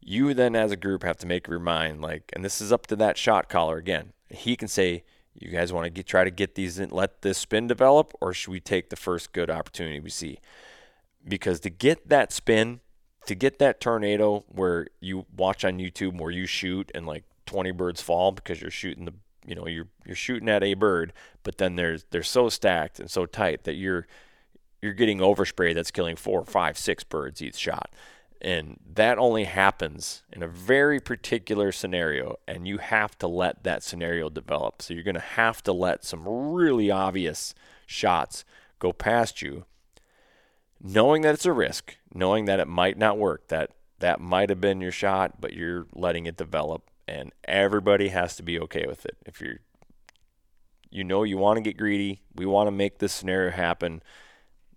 you 0.00 0.34
then 0.34 0.56
as 0.56 0.72
a 0.72 0.76
group 0.76 1.02
have 1.02 1.18
to 1.18 1.26
make 1.26 1.46
your 1.46 1.58
mind 1.58 2.00
like, 2.00 2.30
and 2.32 2.44
this 2.44 2.60
is 2.60 2.72
up 2.72 2.86
to 2.88 2.96
that 2.96 3.18
shot 3.18 3.48
caller 3.48 3.76
again. 3.76 4.12
He 4.28 4.56
can 4.56 4.68
say, 4.68 5.04
you 5.34 5.50
guys 5.50 5.72
want 5.72 5.84
to 5.84 5.90
get 5.90 6.06
try 6.06 6.24
to 6.24 6.30
get 6.30 6.54
these 6.54 6.78
in, 6.78 6.90
let 6.90 7.22
this 7.22 7.38
spin 7.38 7.66
develop, 7.66 8.12
or 8.20 8.32
should 8.32 8.50
we 8.50 8.60
take 8.60 8.90
the 8.90 8.96
first 8.96 9.32
good 9.32 9.50
opportunity 9.50 10.00
we 10.00 10.10
see? 10.10 10.38
Because 11.26 11.60
to 11.60 11.70
get 11.70 12.08
that 12.08 12.32
spin, 12.32 12.80
to 13.26 13.34
get 13.34 13.58
that 13.58 13.80
tornado 13.80 14.44
where 14.48 14.86
you 15.00 15.26
watch 15.36 15.64
on 15.64 15.78
YouTube 15.78 16.18
where 16.18 16.30
you 16.30 16.46
shoot 16.46 16.90
and 16.94 17.06
like 17.06 17.24
20 17.46 17.70
birds 17.72 18.00
fall 18.00 18.32
because 18.32 18.60
you're 18.60 18.70
shooting 18.70 19.04
the 19.04 19.14
you 19.46 19.54
know 19.54 19.66
you're 19.66 19.88
you're 20.04 20.16
shooting 20.16 20.48
at 20.48 20.62
a 20.62 20.74
bird, 20.74 21.12
but 21.42 21.58
then 21.58 21.76
there's 21.76 22.04
they're 22.10 22.22
so 22.22 22.48
stacked 22.48 23.00
and 23.00 23.10
so 23.10 23.26
tight 23.26 23.64
that 23.64 23.74
you're 23.74 24.06
you're 24.82 24.94
getting 24.94 25.18
overspray 25.18 25.74
that's 25.74 25.90
killing 25.90 26.16
four, 26.16 26.44
five, 26.44 26.78
six 26.78 27.04
birds 27.04 27.42
each 27.42 27.56
shot. 27.56 27.90
And 28.42 28.78
that 28.94 29.18
only 29.18 29.44
happens 29.44 30.22
in 30.32 30.42
a 30.42 30.48
very 30.48 30.98
particular 30.98 31.72
scenario, 31.72 32.36
and 32.48 32.66
you 32.66 32.78
have 32.78 33.18
to 33.18 33.26
let 33.26 33.64
that 33.64 33.82
scenario 33.82 34.30
develop. 34.30 34.80
So 34.80 34.94
you're 34.94 35.02
going 35.02 35.14
to 35.14 35.20
have 35.20 35.62
to 35.64 35.72
let 35.74 36.04
some 36.04 36.26
really 36.26 36.90
obvious 36.90 37.54
shots 37.84 38.46
go 38.78 38.94
past 38.94 39.42
you, 39.42 39.66
knowing 40.80 41.20
that 41.22 41.34
it's 41.34 41.44
a 41.44 41.52
risk, 41.52 41.98
knowing 42.14 42.46
that 42.46 42.60
it 42.60 42.68
might 42.68 42.96
not 42.96 43.18
work, 43.18 43.48
that 43.48 43.72
that 43.98 44.20
might 44.20 44.48
have 44.48 44.60
been 44.60 44.80
your 44.80 44.92
shot, 44.92 45.38
but 45.38 45.52
you're 45.52 45.86
letting 45.94 46.24
it 46.24 46.38
develop 46.38 46.89
and 47.10 47.32
everybody 47.44 48.08
has 48.08 48.36
to 48.36 48.42
be 48.42 48.58
okay 48.60 48.84
with 48.86 49.04
it. 49.04 49.16
If 49.26 49.40
you're 49.40 49.58
you 50.90 51.04
know 51.04 51.22
you 51.22 51.38
want 51.38 51.56
to 51.56 51.62
get 51.62 51.76
greedy, 51.76 52.22
we 52.34 52.46
want 52.46 52.66
to 52.66 52.72
make 52.72 52.98
this 52.98 53.12
scenario 53.12 53.50
happen. 53.50 54.02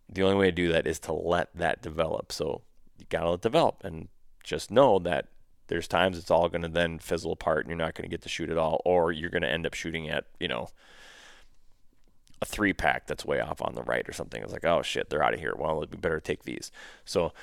The 0.09 0.23
only 0.23 0.35
way 0.35 0.45
to 0.47 0.51
do 0.51 0.71
that 0.71 0.85
is 0.85 0.99
to 1.01 1.13
let 1.13 1.55
that 1.55 1.81
develop. 1.81 2.31
So 2.31 2.61
you 2.99 3.05
got 3.09 3.21
to 3.21 3.29
let 3.29 3.35
it 3.35 3.41
develop 3.41 3.83
and 3.83 4.09
just 4.43 4.69
know 4.69 4.99
that 4.99 5.27
there's 5.67 5.87
times 5.87 6.17
it's 6.17 6.29
all 6.29 6.49
going 6.49 6.61
to 6.61 6.67
then 6.67 6.99
fizzle 6.99 7.31
apart 7.31 7.61
and 7.61 7.69
you're 7.69 7.77
not 7.77 7.95
going 7.95 8.03
to 8.03 8.13
get 8.13 8.21
to 8.23 8.29
shoot 8.29 8.49
at 8.49 8.57
all, 8.57 8.81
or 8.85 9.11
you're 9.11 9.29
going 9.29 9.43
to 9.43 9.49
end 9.49 9.65
up 9.65 9.73
shooting 9.73 10.09
at, 10.09 10.25
you 10.39 10.47
know, 10.47 10.67
a 12.41 12.45
three 12.45 12.73
pack 12.73 13.07
that's 13.07 13.25
way 13.25 13.39
off 13.39 13.61
on 13.61 13.73
the 13.73 13.83
right 13.83 14.07
or 14.07 14.11
something. 14.11 14.43
It's 14.43 14.51
like, 14.51 14.65
oh 14.65 14.81
shit, 14.81 15.09
they're 15.09 15.23
out 15.23 15.33
of 15.33 15.39
here. 15.39 15.55
Well, 15.57 15.79
we 15.79 15.85
better 15.97 16.19
take 16.19 16.43
these. 16.43 16.71
So, 17.05 17.33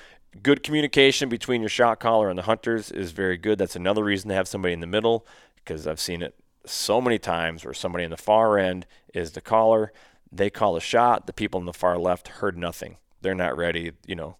good 0.43 0.63
communication 0.63 1.29
between 1.29 1.61
your 1.61 1.69
shot 1.69 2.01
caller 2.01 2.29
and 2.29 2.39
the 2.39 2.43
hunters 2.43 2.91
is 2.91 3.13
very 3.13 3.37
good. 3.37 3.59
That's 3.59 3.77
another 3.77 4.05
reason 4.05 4.29
to 4.29 4.35
have 4.35 4.49
somebody 4.49 4.75
in 4.75 4.81
the 4.81 4.87
middle 4.87 5.27
because 5.57 5.87
I've 5.87 6.01
seen 6.01 6.23
it 6.23 6.35
so 6.67 7.01
many 7.01 7.19
times 7.19 7.65
where 7.65 7.75
somebody 7.75 8.05
in 8.05 8.11
the 8.11 8.17
far 8.17 8.59
end 8.59 8.87
is 9.15 9.33
the 9.33 9.41
caller. 9.41 9.93
They 10.31 10.51
call 10.51 10.77
a 10.77 10.81
shot. 10.81 11.27
The 11.27 11.33
people 11.33 11.61
in 11.61 11.67
the 11.67 11.73
far 11.73 11.99
left 11.99 12.29
heard 12.29 12.57
nothing. 12.57 12.97
They're 13.21 13.35
not 13.35 13.57
ready, 13.57 13.93
you 14.07 14.15
know. 14.15 14.37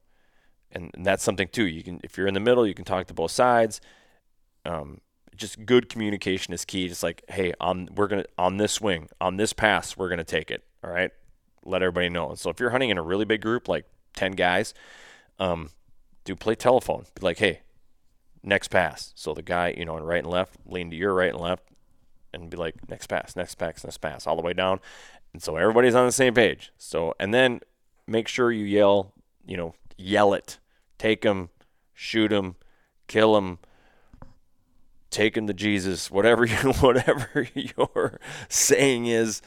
And, 0.73 0.91
and 0.95 1.05
that's 1.05 1.25
something 1.25 1.49
too. 1.49 1.67
You 1.67 1.83
can, 1.83 2.01
if 2.05 2.17
you're 2.17 2.29
in 2.29 2.35
the 2.35 2.41
middle, 2.41 2.67
you 2.67 2.75
can 2.75 2.85
talk 2.85 3.07
to 3.09 3.15
both 3.15 3.33
sides. 3.33 3.81
Um, 4.65 5.01
just 5.37 5.65
good 5.67 5.89
communication 5.89 6.55
is 6.55 6.65
key. 6.65 6.89
Just 6.89 7.03
like, 7.03 7.25
hey, 7.29 7.53
on 7.61 7.89
we're 7.97 8.07
gonna 8.07 8.27
on 8.39 8.59
this 8.59 8.73
swing, 8.73 9.09
on 9.21 9.37
this 9.37 9.53
pass, 9.53 9.97
we're 9.97 10.09
gonna 10.09 10.23
take 10.23 10.51
it. 10.51 10.63
All 10.85 10.91
right, 10.91 11.11
let 11.65 11.83
everybody 11.83 12.09
know. 12.09 12.35
So 12.35 12.51
if 12.51 12.61
you're 12.61 12.71
hunting 12.71 12.91
in 12.91 12.99
a 12.99 13.03
really 13.03 13.25
big 13.25 13.41
group, 13.41 13.67
like 13.67 13.87
ten 14.15 14.33
guys, 14.33 14.75
um, 15.39 15.71
do 16.25 16.37
play 16.37 16.55
telephone. 16.55 17.05
Be 17.15 17.23
like, 17.23 17.39
hey, 17.39 17.61
next 18.43 18.69
pass. 18.69 19.13
So 19.17 19.35
the 19.35 19.43
guy, 19.43 19.75
you 19.77 19.85
know, 19.85 19.97
on 19.97 20.03
right 20.03 20.23
and 20.23 20.31
left, 20.31 20.57
lean 20.67 20.91
to 20.91 20.97
your 20.97 21.15
right 21.15 21.31
and 21.31 21.41
left, 21.41 21.65
and 22.33 22.51
be 22.51 22.57
like, 22.57 22.89
next 22.89 23.07
pass, 23.09 23.37
next 23.37 23.57
pass, 23.57 23.85
next 23.85 23.99
pass, 23.99 24.27
all 24.27 24.37
the 24.37 24.43
way 24.43 24.53
down. 24.53 24.81
And 25.33 25.43
so 25.43 25.57
everybody's 25.57 25.95
on 25.95 26.07
the 26.07 26.13
same 26.13 26.35
page. 26.35 26.73
So 26.77 27.15
and 27.21 27.33
then 27.33 27.61
make 28.07 28.29
sure 28.29 28.51
you 28.51 28.65
yell, 28.65 29.13
you 29.47 29.57
know, 29.57 29.75
yell 29.97 30.35
it, 30.35 30.59
take 30.99 31.23
them, 31.23 31.51
shoot 31.95 32.29
them, 32.29 32.57
kill 33.07 33.35
them 33.35 33.59
taken 35.11 35.47
to 35.47 35.55
Jesus, 35.55 36.11
whatever 36.11 36.45
you, 36.47 36.57
whatever 36.57 37.47
your 37.55 38.19
saying 38.49 39.07
is, 39.07 39.43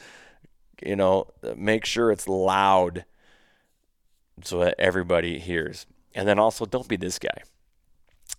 you 0.84 0.96
know, 0.96 1.28
make 1.56 1.84
sure 1.84 2.10
it's 2.10 2.28
loud 2.28 3.04
so 4.42 4.60
that 4.60 4.74
everybody 4.78 5.38
hears. 5.38 5.86
And 6.14 6.28
then 6.28 6.38
also 6.38 6.64
don't 6.64 6.88
be 6.88 6.96
this 6.96 7.18
guy. 7.18 7.42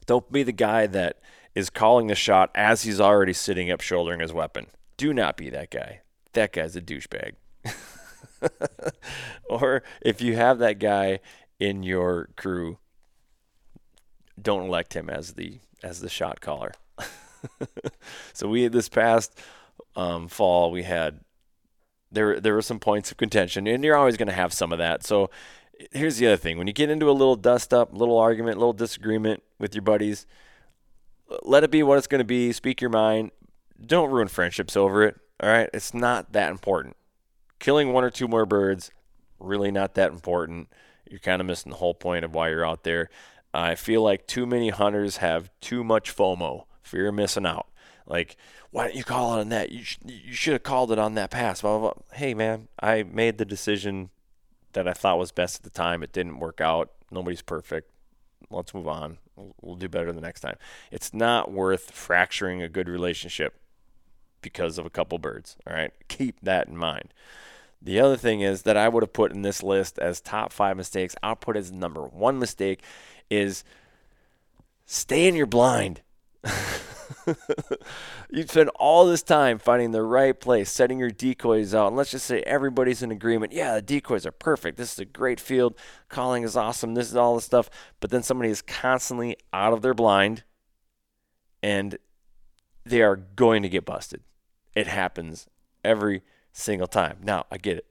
Don't 0.05 0.31
be 0.31 0.43
the 0.43 0.51
guy 0.51 0.87
that 0.87 1.19
is 1.53 1.69
calling 1.69 2.07
the 2.07 2.15
shot 2.15 2.51
as 2.55 2.83
he's 2.83 3.01
already 3.01 3.33
sitting 3.33 3.71
up 3.71 3.81
shouldering 3.81 4.19
his 4.19 4.33
weapon. 4.33 4.67
Do 4.97 5.13
not 5.13 5.37
be 5.37 5.49
that 5.49 5.71
guy. 5.71 6.01
That 6.33 6.53
guy's 6.53 6.75
a 6.75 6.81
douchebag. 6.81 7.33
or 9.49 9.83
if 10.01 10.21
you 10.21 10.35
have 10.35 10.59
that 10.59 10.79
guy 10.79 11.19
in 11.59 11.83
your 11.83 12.29
crew, 12.35 12.77
don't 14.41 14.67
elect 14.67 14.93
him 14.93 15.09
as 15.09 15.33
the 15.33 15.59
as 15.81 16.01
the 16.01 16.09
shot 16.09 16.41
caller. 16.41 16.73
so 18.33 18.47
we 18.47 18.67
this 18.67 18.89
past 18.89 19.39
um, 19.95 20.27
fall 20.27 20.71
we 20.71 20.83
had 20.83 21.21
there 22.11 22.39
there 22.39 22.53
were 22.53 22.61
some 22.61 22.79
points 22.79 23.11
of 23.11 23.17
contention, 23.17 23.67
and 23.67 23.83
you're 23.83 23.95
always 23.95 24.17
going 24.17 24.27
to 24.27 24.33
have 24.33 24.53
some 24.53 24.71
of 24.71 24.79
that. 24.79 25.03
So 25.03 25.29
here's 25.91 26.17
the 26.17 26.27
other 26.27 26.37
thing: 26.37 26.57
when 26.57 26.67
you 26.67 26.73
get 26.73 26.89
into 26.89 27.09
a 27.09 27.13
little 27.13 27.35
dust 27.35 27.73
up, 27.73 27.93
little 27.93 28.17
argument, 28.17 28.57
little 28.57 28.73
disagreement 28.73 29.43
with 29.59 29.73
your 29.75 29.81
buddies, 29.81 30.25
let 31.43 31.63
it 31.63 31.71
be 31.71 31.83
what 31.83 31.97
it's 31.97 32.07
going 32.07 32.19
to 32.19 32.25
be. 32.25 32.51
Speak 32.51 32.81
your 32.81 32.89
mind. 32.89 33.31
Don't 33.85 34.11
ruin 34.11 34.27
friendships 34.27 34.77
over 34.77 35.03
it. 35.03 35.17
All 35.41 35.49
right, 35.49 35.69
it's 35.73 35.93
not 35.93 36.31
that 36.33 36.51
important. 36.51 36.95
Killing 37.59 37.91
one 37.91 38.03
or 38.03 38.09
two 38.09 38.27
more 38.27 38.45
birds, 38.45 38.91
really 39.39 39.71
not 39.71 39.95
that 39.95 40.11
important. 40.11 40.69
You're 41.09 41.19
kind 41.19 41.41
of 41.41 41.45
missing 41.45 41.71
the 41.71 41.77
whole 41.77 41.93
point 41.93 42.25
of 42.25 42.33
why 42.33 42.49
you're 42.49 42.65
out 42.65 42.83
there. 42.83 43.09
I 43.53 43.75
feel 43.75 44.01
like 44.01 44.27
too 44.27 44.45
many 44.45 44.69
hunters 44.69 45.17
have 45.17 45.49
too 45.61 45.83
much 45.83 46.15
FOMO 46.15 46.65
fear 46.83 47.09
of 47.09 47.15
missing 47.15 47.45
out. 47.45 47.67
Like, 48.05 48.37
why 48.71 48.85
didn't 48.85 48.97
you 48.97 49.03
call 49.03 49.35
it 49.35 49.41
on 49.41 49.49
that? 49.49 49.71
You, 49.71 49.83
sh- 49.83 49.97
you 50.05 50.33
should 50.33 50.53
have 50.53 50.63
called 50.63 50.91
it 50.91 50.99
on 50.99 51.15
that 51.15 51.31
pass. 51.31 51.61
Blah, 51.61 51.79
blah, 51.79 51.93
blah. 51.93 52.17
Hey, 52.17 52.33
man, 52.33 52.67
I 52.81 53.03
made 53.03 53.37
the 53.37 53.45
decision 53.45 54.09
that 54.75 54.87
I 54.87 54.93
thought 54.93 55.17
was 55.17 55.31
best 55.31 55.57
at 55.57 55.63
the 55.63 55.69
time. 55.69 56.03
It 56.03 56.13
didn't 56.13 56.39
work 56.39 56.61
out. 56.61 56.91
Nobody's 57.09 57.41
perfect. 57.41 57.89
Let's 58.51 58.73
move 58.73 58.87
on. 58.87 59.17
We'll, 59.35 59.55
we'll 59.61 59.75
do 59.75 59.89
better 59.89 60.13
the 60.13 60.21
next 60.21 60.41
time. 60.41 60.57
It's 60.91 61.13
not 61.13 61.51
worth 61.51 61.91
fracturing 61.91 62.61
a 62.61 62.69
good 62.69 62.87
relationship 62.87 63.55
because 64.41 64.77
of 64.77 64.85
a 64.85 64.89
couple 64.89 65.17
birds. 65.17 65.57
All 65.65 65.73
right. 65.73 65.91
Keep 66.07 66.41
that 66.41 66.67
in 66.67 66.77
mind. 66.77 67.13
The 67.81 67.99
other 67.99 68.17
thing 68.17 68.41
is 68.41 68.63
that 68.63 68.77
I 68.77 68.89
would 68.89 69.03
have 69.03 69.13
put 69.13 69.31
in 69.31 69.41
this 69.41 69.63
list 69.63 69.97
as 69.99 70.21
top 70.21 70.51
five 70.51 70.77
mistakes, 70.77 71.15
I'll 71.23 71.35
put 71.35 71.57
as 71.57 71.71
number 71.71 72.03
one 72.03 72.39
mistake 72.39 72.81
is 73.29 73.63
stay 74.85 75.27
in 75.27 75.35
your 75.35 75.45
blind. 75.45 76.01
you 78.29 78.45
spend 78.47 78.69
all 78.75 79.05
this 79.05 79.23
time 79.23 79.59
finding 79.59 79.91
the 79.91 80.03
right 80.03 80.39
place, 80.39 80.71
setting 80.71 80.99
your 80.99 81.11
decoys 81.11 81.73
out, 81.73 81.87
and 81.87 81.95
let's 81.95 82.11
just 82.11 82.25
say 82.25 82.41
everybody's 82.41 83.01
in 83.01 83.11
agreement. 83.11 83.53
Yeah, 83.53 83.75
the 83.75 83.81
decoys 83.81 84.25
are 84.25 84.31
perfect. 84.31 84.77
This 84.77 84.93
is 84.93 84.99
a 84.99 85.05
great 85.05 85.39
field. 85.39 85.75
Calling 86.09 86.43
is 86.43 86.55
awesome. 86.55 86.93
This 86.93 87.09
is 87.09 87.15
all 87.15 87.35
the 87.35 87.41
stuff. 87.41 87.69
But 87.99 88.11
then 88.11 88.23
somebody 88.23 88.49
is 88.49 88.61
constantly 88.61 89.37
out 89.53 89.73
of 89.73 89.81
their 89.81 89.93
blind, 89.93 90.43
and 91.61 91.97
they 92.85 93.01
are 93.01 93.15
going 93.15 93.63
to 93.63 93.69
get 93.69 93.85
busted. 93.85 94.21
It 94.75 94.87
happens 94.87 95.47
every 95.83 96.21
single 96.51 96.87
time. 96.87 97.17
Now, 97.23 97.45
I 97.51 97.57
get 97.57 97.77
it. 97.77 97.85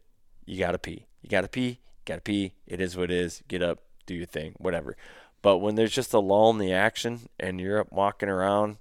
You 0.47 0.59
got 0.59 0.73
to 0.73 0.79
pee. 0.79 1.07
You 1.23 1.31
got 1.31 1.43
to 1.43 1.49
pee. 1.49 1.81
Got 2.05 2.17
to 2.17 2.21
pee. 2.21 2.53
It 2.67 2.81
is 2.81 2.97
what 2.97 3.11
it 3.11 3.17
is. 3.17 3.43
Get 3.49 3.63
up, 3.63 3.83
do 4.07 4.15
your 4.15 4.27
thing, 4.27 4.55
whatever. 4.59 4.97
But 5.43 5.59
when 5.59 5.75
there's 5.75 5.93
just 5.93 6.15
a 6.15 6.19
lull 6.19 6.51
in 6.51 6.59
the 6.59 6.73
action 6.73 7.29
and 7.39 7.61
you're 7.61 7.81
up 7.81 7.93
walking 7.93 8.29
around, 8.29 8.79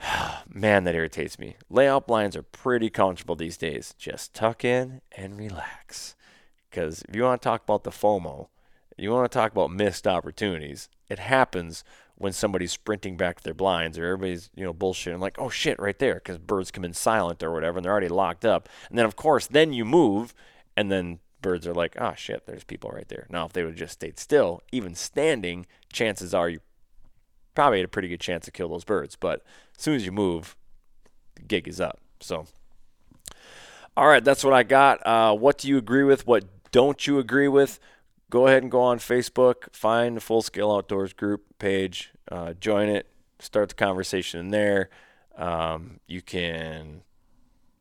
man, 0.52 0.84
that 0.84 0.94
irritates 0.94 1.38
me. 1.38 1.56
Layout 1.70 2.06
blinds 2.06 2.36
are 2.36 2.42
pretty 2.42 2.90
comfortable 2.90 3.36
these 3.36 3.56
days. 3.56 3.94
Just 3.98 4.34
tuck 4.34 4.64
in 4.64 5.00
and 5.16 5.38
relax. 5.38 6.14
Because 6.70 7.02
if 7.08 7.16
you 7.16 7.22
want 7.22 7.40
to 7.40 7.46
talk 7.48 7.62
about 7.62 7.84
the 7.84 7.90
FOMO, 7.90 8.48
you 8.96 9.10
want 9.10 9.30
to 9.30 9.34
talk 9.34 9.52
about 9.52 9.70
missed 9.70 10.06
opportunities, 10.06 10.88
it 11.08 11.18
happens 11.18 11.84
when 12.16 12.32
somebody's 12.32 12.72
sprinting 12.72 13.16
back 13.16 13.36
to 13.36 13.44
their 13.44 13.54
blinds 13.54 13.98
or 13.98 14.04
everybody's, 14.04 14.48
you 14.54 14.64
know, 14.64 14.72
bullshitting 14.72 15.20
like, 15.20 15.38
oh 15.38 15.50
shit, 15.50 15.78
right 15.78 15.98
there, 15.98 16.14
because 16.14 16.38
birds 16.38 16.70
come 16.70 16.84
in 16.84 16.94
silent 16.94 17.42
or 17.42 17.52
whatever 17.52 17.78
and 17.78 17.84
they're 17.84 17.92
already 17.92 18.08
locked 18.08 18.44
up. 18.44 18.68
And 18.88 18.98
then, 18.98 19.04
of 19.04 19.16
course, 19.16 19.46
then 19.46 19.74
you 19.74 19.84
move 19.84 20.34
and 20.76 20.90
then 20.90 21.18
birds 21.42 21.66
are 21.66 21.74
like, 21.74 21.94
oh 22.00 22.14
shit, 22.16 22.46
there's 22.46 22.64
people 22.64 22.90
right 22.90 23.08
there. 23.08 23.26
Now, 23.28 23.44
if 23.44 23.52
they 23.52 23.62
would 23.62 23.72
have 23.72 23.78
just 23.78 23.94
stayed 23.94 24.18
still, 24.18 24.62
even 24.72 24.94
standing, 24.94 25.66
chances 25.92 26.32
are 26.32 26.48
you 26.48 26.60
probably 27.54 27.78
had 27.78 27.86
a 27.86 27.88
pretty 27.88 28.08
good 28.08 28.20
chance 28.20 28.44
to 28.44 28.52
kill 28.52 28.68
those 28.68 28.84
birds. 28.84 29.16
But 29.16 29.42
as 29.76 29.82
soon 29.82 29.94
as 29.94 30.04
you 30.04 30.12
move, 30.12 30.56
the 31.34 31.42
gig 31.42 31.68
is 31.68 31.80
up. 31.80 32.00
So, 32.20 32.46
all 33.96 34.06
right, 34.06 34.24
that's 34.24 34.44
what 34.44 34.54
I 34.54 34.62
got. 34.62 35.06
Uh, 35.06 35.34
what 35.34 35.58
do 35.58 35.68
you 35.68 35.78
agree 35.78 36.04
with? 36.04 36.26
What 36.26 36.44
don't 36.72 37.06
you 37.06 37.18
agree 37.18 37.48
with? 37.48 37.78
Go 38.28 38.46
ahead 38.46 38.62
and 38.62 38.72
go 38.72 38.80
on 38.82 38.98
Facebook, 38.98 39.72
find 39.72 40.16
the 40.16 40.20
Full 40.20 40.42
Scale 40.42 40.72
Outdoors 40.72 41.12
group 41.12 41.44
page, 41.58 42.12
uh, 42.30 42.54
join 42.54 42.88
it, 42.88 43.06
start 43.38 43.68
the 43.68 43.74
conversation 43.74 44.40
in 44.40 44.48
there. 44.48 44.90
Um, 45.36 46.00
you 46.06 46.22
can 46.22 47.02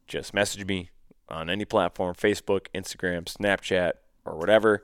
just 0.07 0.33
message 0.33 0.65
me 0.65 0.91
on 1.29 1.49
any 1.49 1.65
platform 1.65 2.13
Facebook, 2.13 2.67
Instagram, 2.75 3.23
Snapchat, 3.23 3.93
or 4.23 4.37
whatever. 4.37 4.83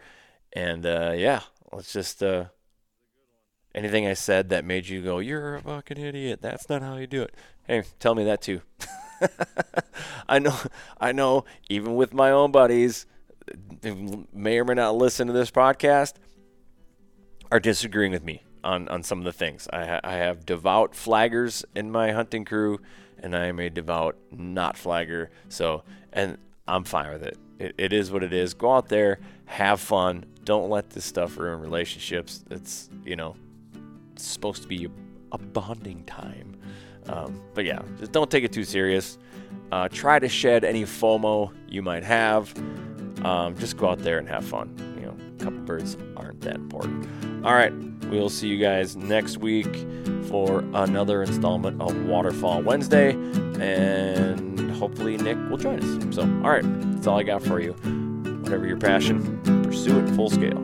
And 0.53 0.85
uh, 0.85 1.13
yeah, 1.15 1.41
let's 1.71 1.93
just. 1.93 2.23
Anything 3.73 4.05
I 4.05 4.13
said 4.13 4.49
that 4.49 4.65
made 4.65 4.87
you 4.87 5.01
go, 5.01 5.19
you're 5.19 5.55
a 5.55 5.61
fucking 5.61 5.97
idiot. 5.97 6.41
That's 6.41 6.69
not 6.69 6.81
how 6.81 6.97
you 6.97 7.07
do 7.07 7.21
it. 7.23 7.33
Hey, 7.65 7.83
tell 7.99 8.15
me 8.15 8.23
that 8.25 8.41
too. 8.41 8.61
I 10.29 10.39
know, 10.39 10.55
I 10.99 11.11
know, 11.11 11.45
even 11.69 11.95
with 11.95 12.13
my 12.13 12.31
own 12.31 12.51
buddies, 12.51 13.05
may 14.33 14.59
or 14.59 14.65
may 14.65 14.73
not 14.73 14.95
listen 14.95 15.27
to 15.27 15.33
this 15.33 15.51
podcast, 15.51 16.13
are 17.51 17.59
disagreeing 17.59 18.11
with 18.11 18.23
me 18.23 18.43
on, 18.63 18.87
on 18.87 19.03
some 19.03 19.19
of 19.19 19.25
the 19.25 19.33
things. 19.33 19.67
I, 19.71 19.85
ha- 19.85 20.01
I 20.03 20.13
have 20.13 20.45
devout 20.45 20.93
flaggers 20.93 21.63
in 21.75 21.91
my 21.91 22.11
hunting 22.11 22.45
crew, 22.45 22.79
and 23.19 23.35
I 23.35 23.45
am 23.45 23.59
a 23.59 23.69
devout 23.69 24.17
not 24.31 24.77
flagger. 24.77 25.29
So 25.49 25.83
and 26.13 26.37
I'm 26.67 26.83
fine 26.83 27.11
with 27.11 27.23
it. 27.23 27.37
it. 27.59 27.75
It 27.77 27.93
is 27.93 28.11
what 28.11 28.23
it 28.23 28.33
is. 28.33 28.53
Go 28.53 28.73
out 28.73 28.89
there, 28.89 29.19
have 29.45 29.79
fun. 29.79 30.25
Don't 30.43 30.69
let 30.69 30.89
this 30.91 31.05
stuff 31.05 31.37
ruin 31.37 31.59
relationships. 31.59 32.43
It's 32.49 32.89
you 33.05 33.15
know, 33.15 33.35
it's 34.21 34.29
supposed 34.29 34.61
to 34.61 34.67
be 34.67 34.87
a, 35.31 35.37
bonding 35.37 36.03
time. 36.03 36.55
Um, 37.07 37.41
but 37.55 37.65
yeah, 37.65 37.81
just 37.97 38.11
don't 38.11 38.29
take 38.29 38.43
it 38.43 38.51
too 38.51 38.63
serious. 38.63 39.17
Uh, 39.71 39.87
try 39.87 40.19
to 40.19 40.29
shed 40.29 40.63
any 40.63 40.83
FOMO 40.83 41.51
you 41.67 41.81
might 41.81 42.03
have. 42.03 42.53
Um, 43.25 43.57
just 43.57 43.77
go 43.77 43.89
out 43.89 43.99
there 43.99 44.19
and 44.19 44.27
have 44.27 44.45
fun. 44.45 44.75
You 44.99 45.07
know, 45.07 45.17
a 45.39 45.43
couple 45.43 45.59
birds 45.61 45.97
aren't 46.15 46.41
that 46.41 46.55
important. 46.55 47.07
All 47.43 47.55
right, 47.55 47.73
we'll 48.11 48.29
see 48.29 48.47
you 48.47 48.59
guys 48.59 48.95
next 48.95 49.37
week 49.37 49.73
for 50.27 50.59
another 50.73 51.23
installment 51.23 51.81
of 51.81 51.95
Waterfowl 52.05 52.61
Wednesday, 52.61 53.13
and 53.59 54.69
hopefully 54.71 55.17
Nick 55.17 55.37
will 55.49 55.57
join 55.57 55.79
us. 55.79 56.15
So, 56.15 56.21
all 56.21 56.51
right, 56.51 56.65
that's 56.93 57.07
all 57.07 57.17
I 57.17 57.23
got 57.23 57.41
for 57.41 57.59
you. 57.59 57.71
Whatever 58.43 58.67
your 58.67 58.77
passion, 58.77 59.41
pursue 59.63 59.99
it 59.99 60.09
full 60.13 60.29
scale. 60.29 60.59